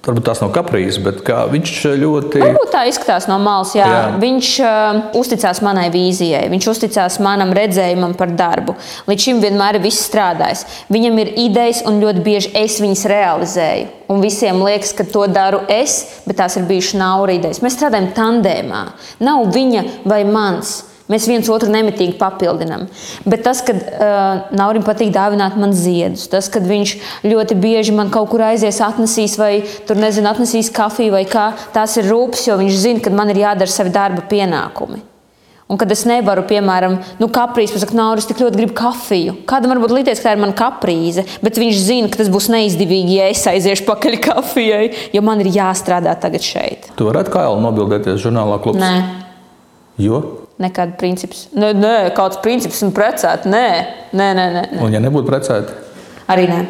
Varbūt 0.00 0.24
tās 0.24 0.38
nav 0.40 0.48
kaprīzes, 0.54 0.96
bet 1.04 1.18
viņš 1.28 1.72
ļoti. 2.00 2.40
Varbūt 2.40 2.70
tā 2.72 2.86
izskatās 2.88 3.26
no 3.28 3.36
malas. 3.42 3.74
Jā. 3.76 3.84
Jā. 3.84 3.98
Viņš 4.22 4.52
uh, 4.64 5.00
uzticās 5.20 5.60
manai 5.64 5.90
vīzijai, 5.92 6.46
viņš 6.48 6.68
uzticās 6.72 7.18
manam 7.20 7.52
redzējumam 7.56 8.14
par 8.16 8.32
darbu. 8.32 8.78
Līdz 9.10 9.26
šim 9.26 9.42
vienmēr 9.44 9.76
ir 9.76 9.84
viss 9.84 10.06
strādājis. 10.08 10.64
Viņam 10.88 11.20
ir 11.20 11.34
idejas, 11.44 11.84
un 11.84 12.00
ļoti 12.00 12.24
bieži 12.24 12.52
es 12.62 12.80
viņas 12.80 13.04
realizēju. 13.12 13.90
Un 14.10 14.24
visiem 14.24 14.64
liekas, 14.64 14.94
ka 14.96 15.04
to 15.04 15.26
daru 15.30 15.60
es, 15.68 16.00
bet 16.24 16.40
tās 16.40 16.56
ir 16.56 16.64
bijušas 16.70 16.96
naura 16.96 17.36
idejas. 17.36 17.60
Mēs 17.60 17.76
strādājam 17.76 18.08
tandēmā. 18.16 18.86
Nav 19.20 19.52
viņa 19.52 19.84
vai 20.08 20.24
mans. 20.24 20.78
Mēs 21.10 21.26
viens 21.26 21.48
otru 21.50 21.70
nemitīgi 21.72 22.14
papildinām. 22.20 22.86
Bet 23.26 23.42
tas, 23.46 23.64
ka 23.66 23.74
uh, 23.74 24.54
Naurim 24.54 24.84
patīk 24.86 25.10
dāvināt 25.14 25.58
man 25.58 25.74
ziedus, 25.74 26.28
tas, 26.30 26.46
ka 26.52 26.62
viņš 26.62 26.94
ļoti 27.26 27.58
bieži 27.58 27.94
man 27.96 28.12
kaut 28.14 28.30
kur 28.30 28.44
aizies, 28.46 28.78
atnesīs 28.84 29.34
vai 29.40 29.52
tur 29.88 29.98
nezinu, 29.98 30.30
atnesīs 30.30 30.70
kafiju 30.74 31.16
vai 31.16 31.24
kā, 31.28 31.50
tās 31.74 31.98
ir 31.98 32.10
rūpes, 32.10 32.46
jo 32.46 32.58
viņš 32.60 32.82
zina, 32.86 33.04
ka 33.04 33.14
man 33.14 33.34
ir 33.34 33.42
jādara 33.42 33.72
savi 33.72 33.94
darba 33.94 34.22
pienākumi. 34.30 35.06
Un 35.70 35.78
kad 35.78 35.92
es 35.94 36.00
nevaru, 36.02 36.42
piemēram, 36.50 36.96
nu, 37.20 37.28
kaprīze, 37.30 37.76
pasakot, 37.76 37.94
Nauris 37.94 38.26
tik 38.26 38.40
ļoti 38.42 38.58
grib 38.58 38.72
kafiju. 38.74 39.36
Kādam 39.46 39.70
varbūt 39.70 39.94
liekas, 39.94 40.18
ka 40.18 40.26
tā 40.26 40.32
ir 40.34 40.42
mana 40.42 40.56
kaprīze, 40.58 41.22
bet 41.46 41.60
viņš 41.62 41.82
zina, 41.84 42.10
ka 42.10 42.18
tas 42.18 42.30
būs 42.32 42.48
neizdevīgi, 42.50 43.20
ja 43.20 43.28
es 43.30 43.44
aiziešu 43.46 43.86
pakaļ 43.86 44.18
kafijai, 44.24 44.90
jo 45.14 45.22
man 45.22 45.44
ir 45.44 45.52
jāstrādā 45.54 46.16
tagad 46.18 46.42
šeit. 46.42 46.90
Tu 46.98 47.06
kā 47.06 47.46
jau 47.46 47.54
nobildēties 47.62 48.18
žurnālā 48.18 48.58
klubā? 48.64 48.82
Nē. 48.82 49.20
Jo? 50.02 50.24
Nekāds 50.60 50.98
princips. 51.00 51.46
Nē, 51.56 51.72
nē, 51.76 51.94
kāds 52.16 52.40
princips 52.44 52.82
un 52.86 52.92
precēt. 52.96 53.46
Nē, 53.48 53.66
nē, 54.12 54.28
nē. 54.36 54.46
nē, 54.56 54.64
nē. 54.74 54.82
Un 54.84 54.94
ja 54.94 55.00
nebūtu 55.02 55.30
precēti? 55.30 55.76
Arī 56.30 56.46
nē. 56.50 56.60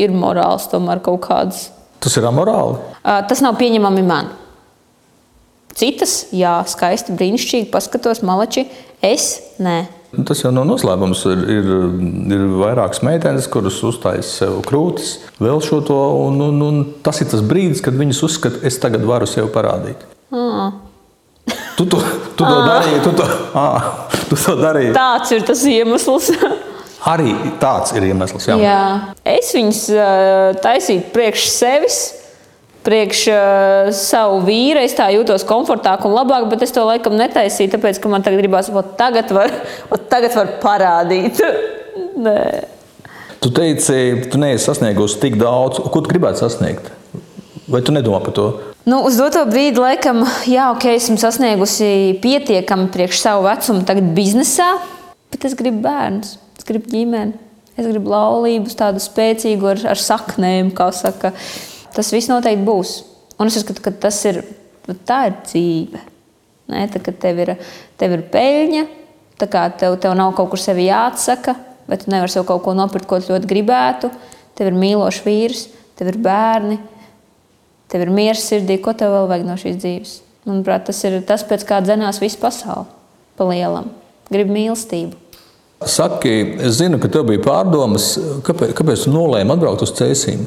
Ir 0.00 0.12
morāls 0.16 0.68
tomēr 0.72 1.02
kaut 1.04 1.24
kāds. 1.26 1.68
Tas 2.00 2.16
ir 2.16 2.24
amorāli. 2.28 2.78
Uh, 3.00 3.20
tas 3.28 3.42
nav 3.44 3.58
pieņemami 3.60 4.04
man. 4.06 4.30
Citas, 5.76 6.26
jā, 6.34 6.58
skaisti, 6.68 7.14
brīnišķīgi, 7.16 7.70
paskatos, 7.72 8.24
malači. 8.26 8.66
Es 9.04 9.32
nē. 9.62 9.78
Tas 10.26 10.40
jau 10.42 10.50
nav 10.50 10.66
noslēpums. 10.66 11.22
Ir, 11.30 11.42
ir, 11.54 11.68
ir 12.34 12.46
vairākas 12.58 13.04
meitenes, 13.06 13.46
kuras 13.50 13.78
uzstājas 13.86 14.32
sev 14.40 14.58
krūtis, 14.66 15.18
vēl 15.38 15.62
šo 15.62 15.80
to. 15.86 15.98
Un, 16.26 16.40
un, 16.48 16.62
un 16.66 16.80
tas 17.04 17.20
ir 17.22 17.30
tas 17.30 17.44
brīdis, 17.46 17.82
kad 17.84 17.96
viņas 17.96 18.24
uzskata, 18.26 18.64
es 18.66 18.80
tagad 18.82 19.06
varu 19.06 19.28
sev 19.30 19.52
parādīt. 19.54 20.02
Mm. 20.34 20.79
Tu 21.80 21.86
to, 21.88 21.96
tu 22.36 22.44
to 22.44 22.56
darīji. 22.60 22.98
Tu 23.00 23.10
to, 23.16 23.26
à, 23.56 23.66
tu 24.28 24.36
to 24.36 24.54
darīji. 24.60 24.92
Tāds 24.92 25.30
ir 25.32 25.44
tas 25.48 25.62
iemesls. 25.64 26.26
Arī 27.08 27.32
tāds 27.62 27.94
ir 27.96 28.04
iemesls. 28.10 28.50
Jā. 28.50 28.56
jā. 28.60 28.80
Es 29.24 29.54
viņus 29.56 29.78
uh, 29.94 30.58
taisīju 30.60 31.06
priekš 31.14 31.46
sevis. 31.54 32.00
Priekš 32.84 33.22
uh, 33.32 33.88
savu 33.96 34.42
vīru 34.44 34.82
es 34.84 34.92
tā 34.96 35.08
jūtos 35.14 35.46
komfortāk 35.48 36.04
un 36.08 36.12
labāk, 36.16 36.50
bet 36.52 36.66
es 36.66 36.72
to 36.76 36.84
laikam 36.84 37.16
netaisīju, 37.16 37.72
tāpēc, 37.74 38.00
ka 38.00 38.12
man 38.12 38.24
tagad 38.24 38.40
gribās, 38.40 38.68
ka 38.72 38.84
tagad 39.00 39.32
var, 39.36 39.52
tagad 40.12 40.36
var 40.36 40.52
parādīt. 40.60 41.40
Nē. 42.26 42.38
Tu 43.40 43.52
teici, 43.56 44.00
tu 44.28 44.40
neesi 44.40 44.66
sasniegusi 44.66 45.20
tik 45.20 45.40
daudz, 45.40 45.80
ko 45.80 46.04
tu 46.04 46.12
gribētu 46.12 46.44
sasniegt. 46.44 46.92
Vai 47.72 47.80
tu 47.84 47.96
nedomā 47.96 48.20
par 48.24 48.36
to? 48.36 48.50
Nu, 48.88 49.02
uz 49.04 49.18
doto 49.20 49.42
brīdi, 49.44 49.76
laikam, 49.76 50.22
jā, 50.48 50.70
ok, 50.72 50.86
esmu 50.96 51.18
sasniegusi 51.20 52.16
pietiekami 52.22 52.88
priekš 52.92 53.18
savu 53.20 53.44
vecumu, 53.44 53.82
tagad 53.84 54.06
biznesā, 54.16 54.70
bet 55.28 55.42
es 55.44 55.56
gribu 55.58 55.82
bērnus, 55.84 56.38
es 56.56 56.64
gribu 56.64 56.88
ģimeni, 56.88 57.34
es 57.76 57.84
gribu 57.84 58.08
laulību, 58.08 58.72
tādu 58.78 59.02
spēcīgu 59.04 59.68
ar, 59.74 59.82
ar 59.92 60.00
saknēm, 60.00 60.70
kā 60.76 60.86
saka. 60.96 61.34
Tas 61.92 62.08
viss 62.14 62.30
noteikti 62.30 62.64
būs. 62.64 62.94
Un 63.40 63.50
es 63.50 63.58
uzskatu, 63.60 63.82
ka 63.84 63.92
tas 64.06 64.16
ir, 64.30 64.40
tā 65.04 65.18
ir 65.28 65.36
dzīve. 65.42 66.00
Ne, 66.72 66.86
tā, 66.88 67.02
tev, 67.04 67.42
ir, 67.44 67.52
tev 68.00 68.14
ir 68.16 68.22
peļņa, 68.32 68.86
tā 69.42 69.48
kā 69.50 69.66
tev, 69.76 69.98
tev 70.00 70.14
nav 70.16 70.32
kaut 70.38 70.54
kur 70.54 70.62
sevi 70.62 70.86
jāatsaka, 70.86 71.52
vai 71.90 72.00
tu 72.00 72.08
nevari 72.12 72.32
sev 72.32 72.48
kaut 72.48 72.64
ko 72.64 72.72
nopirkt, 72.78 73.10
ko 73.10 73.20
ļoti 73.20 73.50
gribētu. 73.50 74.08
Tev 74.56 74.72
ir 74.72 74.80
mīlošs 74.80 75.20
vīrs, 75.26 75.66
tev 76.00 76.14
ir 76.14 76.20
bērni 76.24 76.78
tev 77.90 78.06
ir 78.06 78.12
miers 78.14 78.44
sirdī, 78.46 78.78
ko 78.82 78.94
tev 78.96 79.12
vēl 79.14 79.30
vajag 79.30 79.48
no 79.48 79.56
šīs 79.60 79.80
dzīves. 79.82 80.14
Manuprāt, 80.48 80.86
tas 80.88 81.02
ir 81.04 81.18
tas, 81.28 81.44
pēc 81.46 81.66
kā 81.68 81.82
dzinās 81.84 82.20
visa 82.22 82.40
pasaule. 82.40 82.86
Pa 83.36 83.46
lielam. 83.48 83.90
Gribu 84.30 84.54
mīlestību. 84.56 85.18
Saki, 85.80 86.32
es 86.60 86.76
zinu, 86.76 86.98
ka 87.00 87.08
tev 87.12 87.24
bija 87.30 87.40
pārdomas, 87.44 88.12
kāpēc, 88.44 88.74
kāpēc 88.76 89.06
tu 89.06 89.14
nolēmi 89.14 89.54
atbraukt 89.54 89.86
uz 89.86 89.94
cēsīm, 89.96 90.42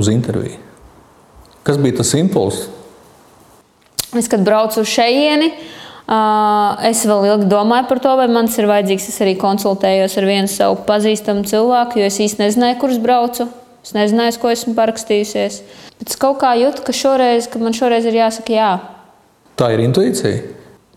uz 0.00 0.08
interviju. 0.08 0.56
Kas 1.66 1.76
bija 1.82 1.98
tas 1.98 2.14
impulss? 2.16 2.70
Es, 4.16 4.30
kad 4.32 4.44
braucu 4.46 4.80
uz 4.80 4.88
šejieni, 4.88 5.50
es 6.88 7.02
vēl 7.04 7.28
ilgi 7.32 7.50
domāju 7.50 7.88
par 7.90 8.00
to, 8.00 8.14
vai 8.16 8.28
man 8.32 8.48
tas 8.48 8.56
ir 8.62 8.68
vajadzīgs. 8.70 9.10
Es 9.12 9.20
arī 9.24 9.34
konsultējos 9.40 10.16
ar 10.16 10.28
vienu 10.28 10.48
savu 10.48 10.80
pazīstamu 10.88 11.44
cilvēku, 11.50 12.00
jo 12.00 12.08
es 12.08 12.20
īsti 12.22 12.46
nezināju, 12.46 12.78
kurš 12.80 13.00
braucu. 13.02 13.48
Es 13.86 13.92
nezināju, 13.94 14.40
ko 14.42 14.50
esmu 14.50 14.74
parakstījusies. 14.74 15.60
Bet 16.00 16.10
es 16.10 16.18
kaut 16.18 16.40
kā 16.40 16.56
jūtu, 16.58 16.82
ka, 16.82 16.90
šoreiz, 16.96 17.46
ka 17.46 17.60
man 17.62 17.76
šoreiz 17.76 18.08
ir 18.10 18.16
jāsaka 18.18 18.50
jā. 18.50 18.70
Tā 19.56 19.68
ir 19.76 19.84
intuīcija. 19.84 20.40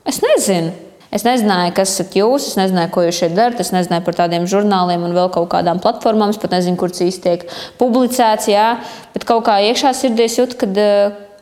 Es 0.09 0.17
nezinu. 0.23 0.71
Es 1.13 1.21
nezināju, 1.25 1.73
kas 1.77 1.93
esat 1.93 2.17
jūs, 2.17 2.47
es 2.51 2.57
nezināju, 2.57 2.89
ko 2.93 3.03
jūs 3.05 3.19
šeit 3.21 3.35
darat. 3.37 3.61
Es 3.61 3.69
nezināju 3.73 4.05
par 4.07 4.17
tādiem 4.17 4.49
žurnāliem 4.49 5.05
un 5.05 5.13
vēl 5.13 5.29
kaut 5.33 5.51
kādām 5.53 5.81
platformām. 5.81 6.33
Es 6.33 6.41
pat 6.41 6.57
nezinu, 6.57 6.77
kur 6.81 6.89
tas 6.93 7.05
īsti 7.05 7.23
tiek 7.27 7.45
publicēts. 7.77 8.49
Jā. 8.49 8.67
Bet 9.13 9.25
kaut 9.29 9.45
kā 9.45 9.59
iekšā 9.69 9.93
sirdī 9.97 10.25
es 10.25 10.37
jūtu, 10.41 10.57
ka, 10.57 10.89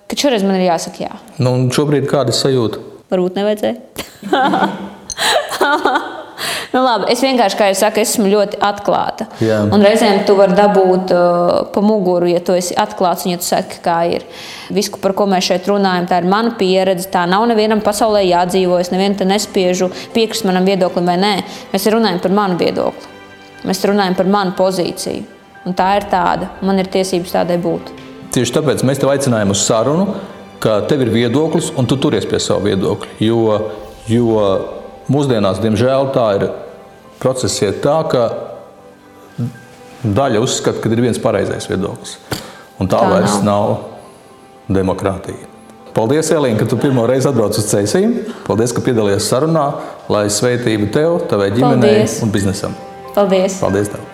ka 0.08 0.20
šoreiz 0.20 0.44
man 0.48 0.60
ir 0.60 0.68
jāsaka 0.68 1.08
jā. 1.08 1.16
Nu, 1.40 1.56
šobrīd 1.72 2.12
kāda 2.12 2.36
ir 2.36 2.40
sajūta? 2.44 2.84
Varbūt 3.12 3.40
nevajadzēja. 3.40 3.76
Nu, 6.74 6.82
labi, 6.84 7.08
es 7.14 7.22
vienkārši, 7.24 7.58
kā 7.58 7.70
jau 7.72 7.78
saku, 7.80 8.02
esmu 8.04 8.30
ļoti 8.30 8.60
atklāta. 8.64 9.26
Jā. 9.42 9.64
Un 9.74 9.84
reizēm 9.86 10.22
tu 10.28 10.36
vari 10.38 10.54
dabūt 10.58 11.14
uh, 11.16 11.54
pa 11.74 11.82
muguru, 11.82 12.30
ja 12.30 12.42
tu 12.46 12.54
esi 12.58 12.78
atklāts 12.78 13.26
un 13.26 13.34
ja 13.34 13.42
tu 13.42 13.48
saki, 13.48 13.80
kā 13.86 13.98
ir. 14.12 14.26
Viss, 14.74 14.92
par 15.02 15.16
ko 15.18 15.26
mēs 15.30 15.48
šeit 15.50 15.70
runājam, 15.72 16.10
tā 16.10 16.22
ir 16.22 16.30
mana 16.30 16.54
pieredze. 16.60 17.10
Tā 17.14 17.26
nav 17.30 17.48
nevienam 17.50 17.82
pasaulē 17.86 18.22
jādzīvo. 18.28 18.78
Es 18.82 18.94
nevienu 18.94 19.18
te 19.18 19.28
nespiežu 19.28 19.90
piekrist 20.14 20.46
manam 20.48 20.68
viedoklim 20.68 21.10
vai 21.10 21.18
nē. 21.22 21.34
Mēs 21.74 21.90
runājam 21.94 22.22
par 22.24 22.36
manu 22.38 22.60
viedokli. 22.62 23.14
Mēs 23.68 23.84
runājam 23.90 24.18
par 24.20 24.30
manu 24.32 24.54
pozīciju. 24.58 25.26
Un 25.68 25.76
tā 25.76 25.94
ir 25.98 26.08
tāda. 26.12 26.52
Man 26.64 26.80
ir 26.80 26.92
tiesības 26.92 27.34
tādai 27.40 27.58
būt. 27.64 27.92
Tieši 28.36 28.54
tāpēc 28.60 28.84
mēs 28.86 29.00
tev 29.02 29.12
aicinājām 29.12 29.52
uz 29.56 29.64
sarunu, 29.66 30.06
ka 30.64 30.82
tev 30.90 31.02
ir 31.06 31.14
viedoklis 31.14 31.72
un 31.80 31.88
tu 31.90 31.98
turies 32.02 32.28
pie 32.30 32.40
sava 32.44 32.68
viedokļa. 32.68 33.18
Jo, 33.24 33.40
jo 34.12 34.42
mūsdienās, 35.12 35.62
diemžēl, 35.64 36.12
tā 36.16 36.28
ir 36.38 36.48
process 37.22 37.62
iet 37.64 37.82
tā, 37.84 38.00
ka 38.12 38.28
daļa 40.04 40.42
uzskata, 40.44 40.82
ka 40.84 40.92
ir 40.94 41.04
viens 41.08 41.22
pareizais 41.22 41.70
viedoklis. 41.70 42.18
Un 42.78 42.90
tā, 42.90 43.00
tā 43.02 43.12
vairs 43.12 43.40
nav, 43.42 43.72
nav 43.72 43.98
demokrātija. 44.68 45.48
Paldies, 45.98 46.30
Elīna, 46.30 46.60
ka 46.60 46.68
tu 46.70 46.78
pirmo 46.78 47.08
reizi 47.10 47.26
atbrauc 47.30 47.58
uz 47.58 47.66
ceļiem. 47.72 48.12
Paldies, 48.46 48.74
ka 48.76 48.84
piedalījies 48.86 49.32
sarunā. 49.32 49.66
Lai 50.14 50.28
sveitība 50.34 50.92
tev, 50.94 51.18
tavai 51.32 51.50
ģimenei 51.56 52.04
Paldies. 52.04 52.20
un 52.22 52.34
biznesam. 52.36 52.78
Paldies! 53.16 53.58
Paldies 53.64 53.90
tev. 53.96 54.06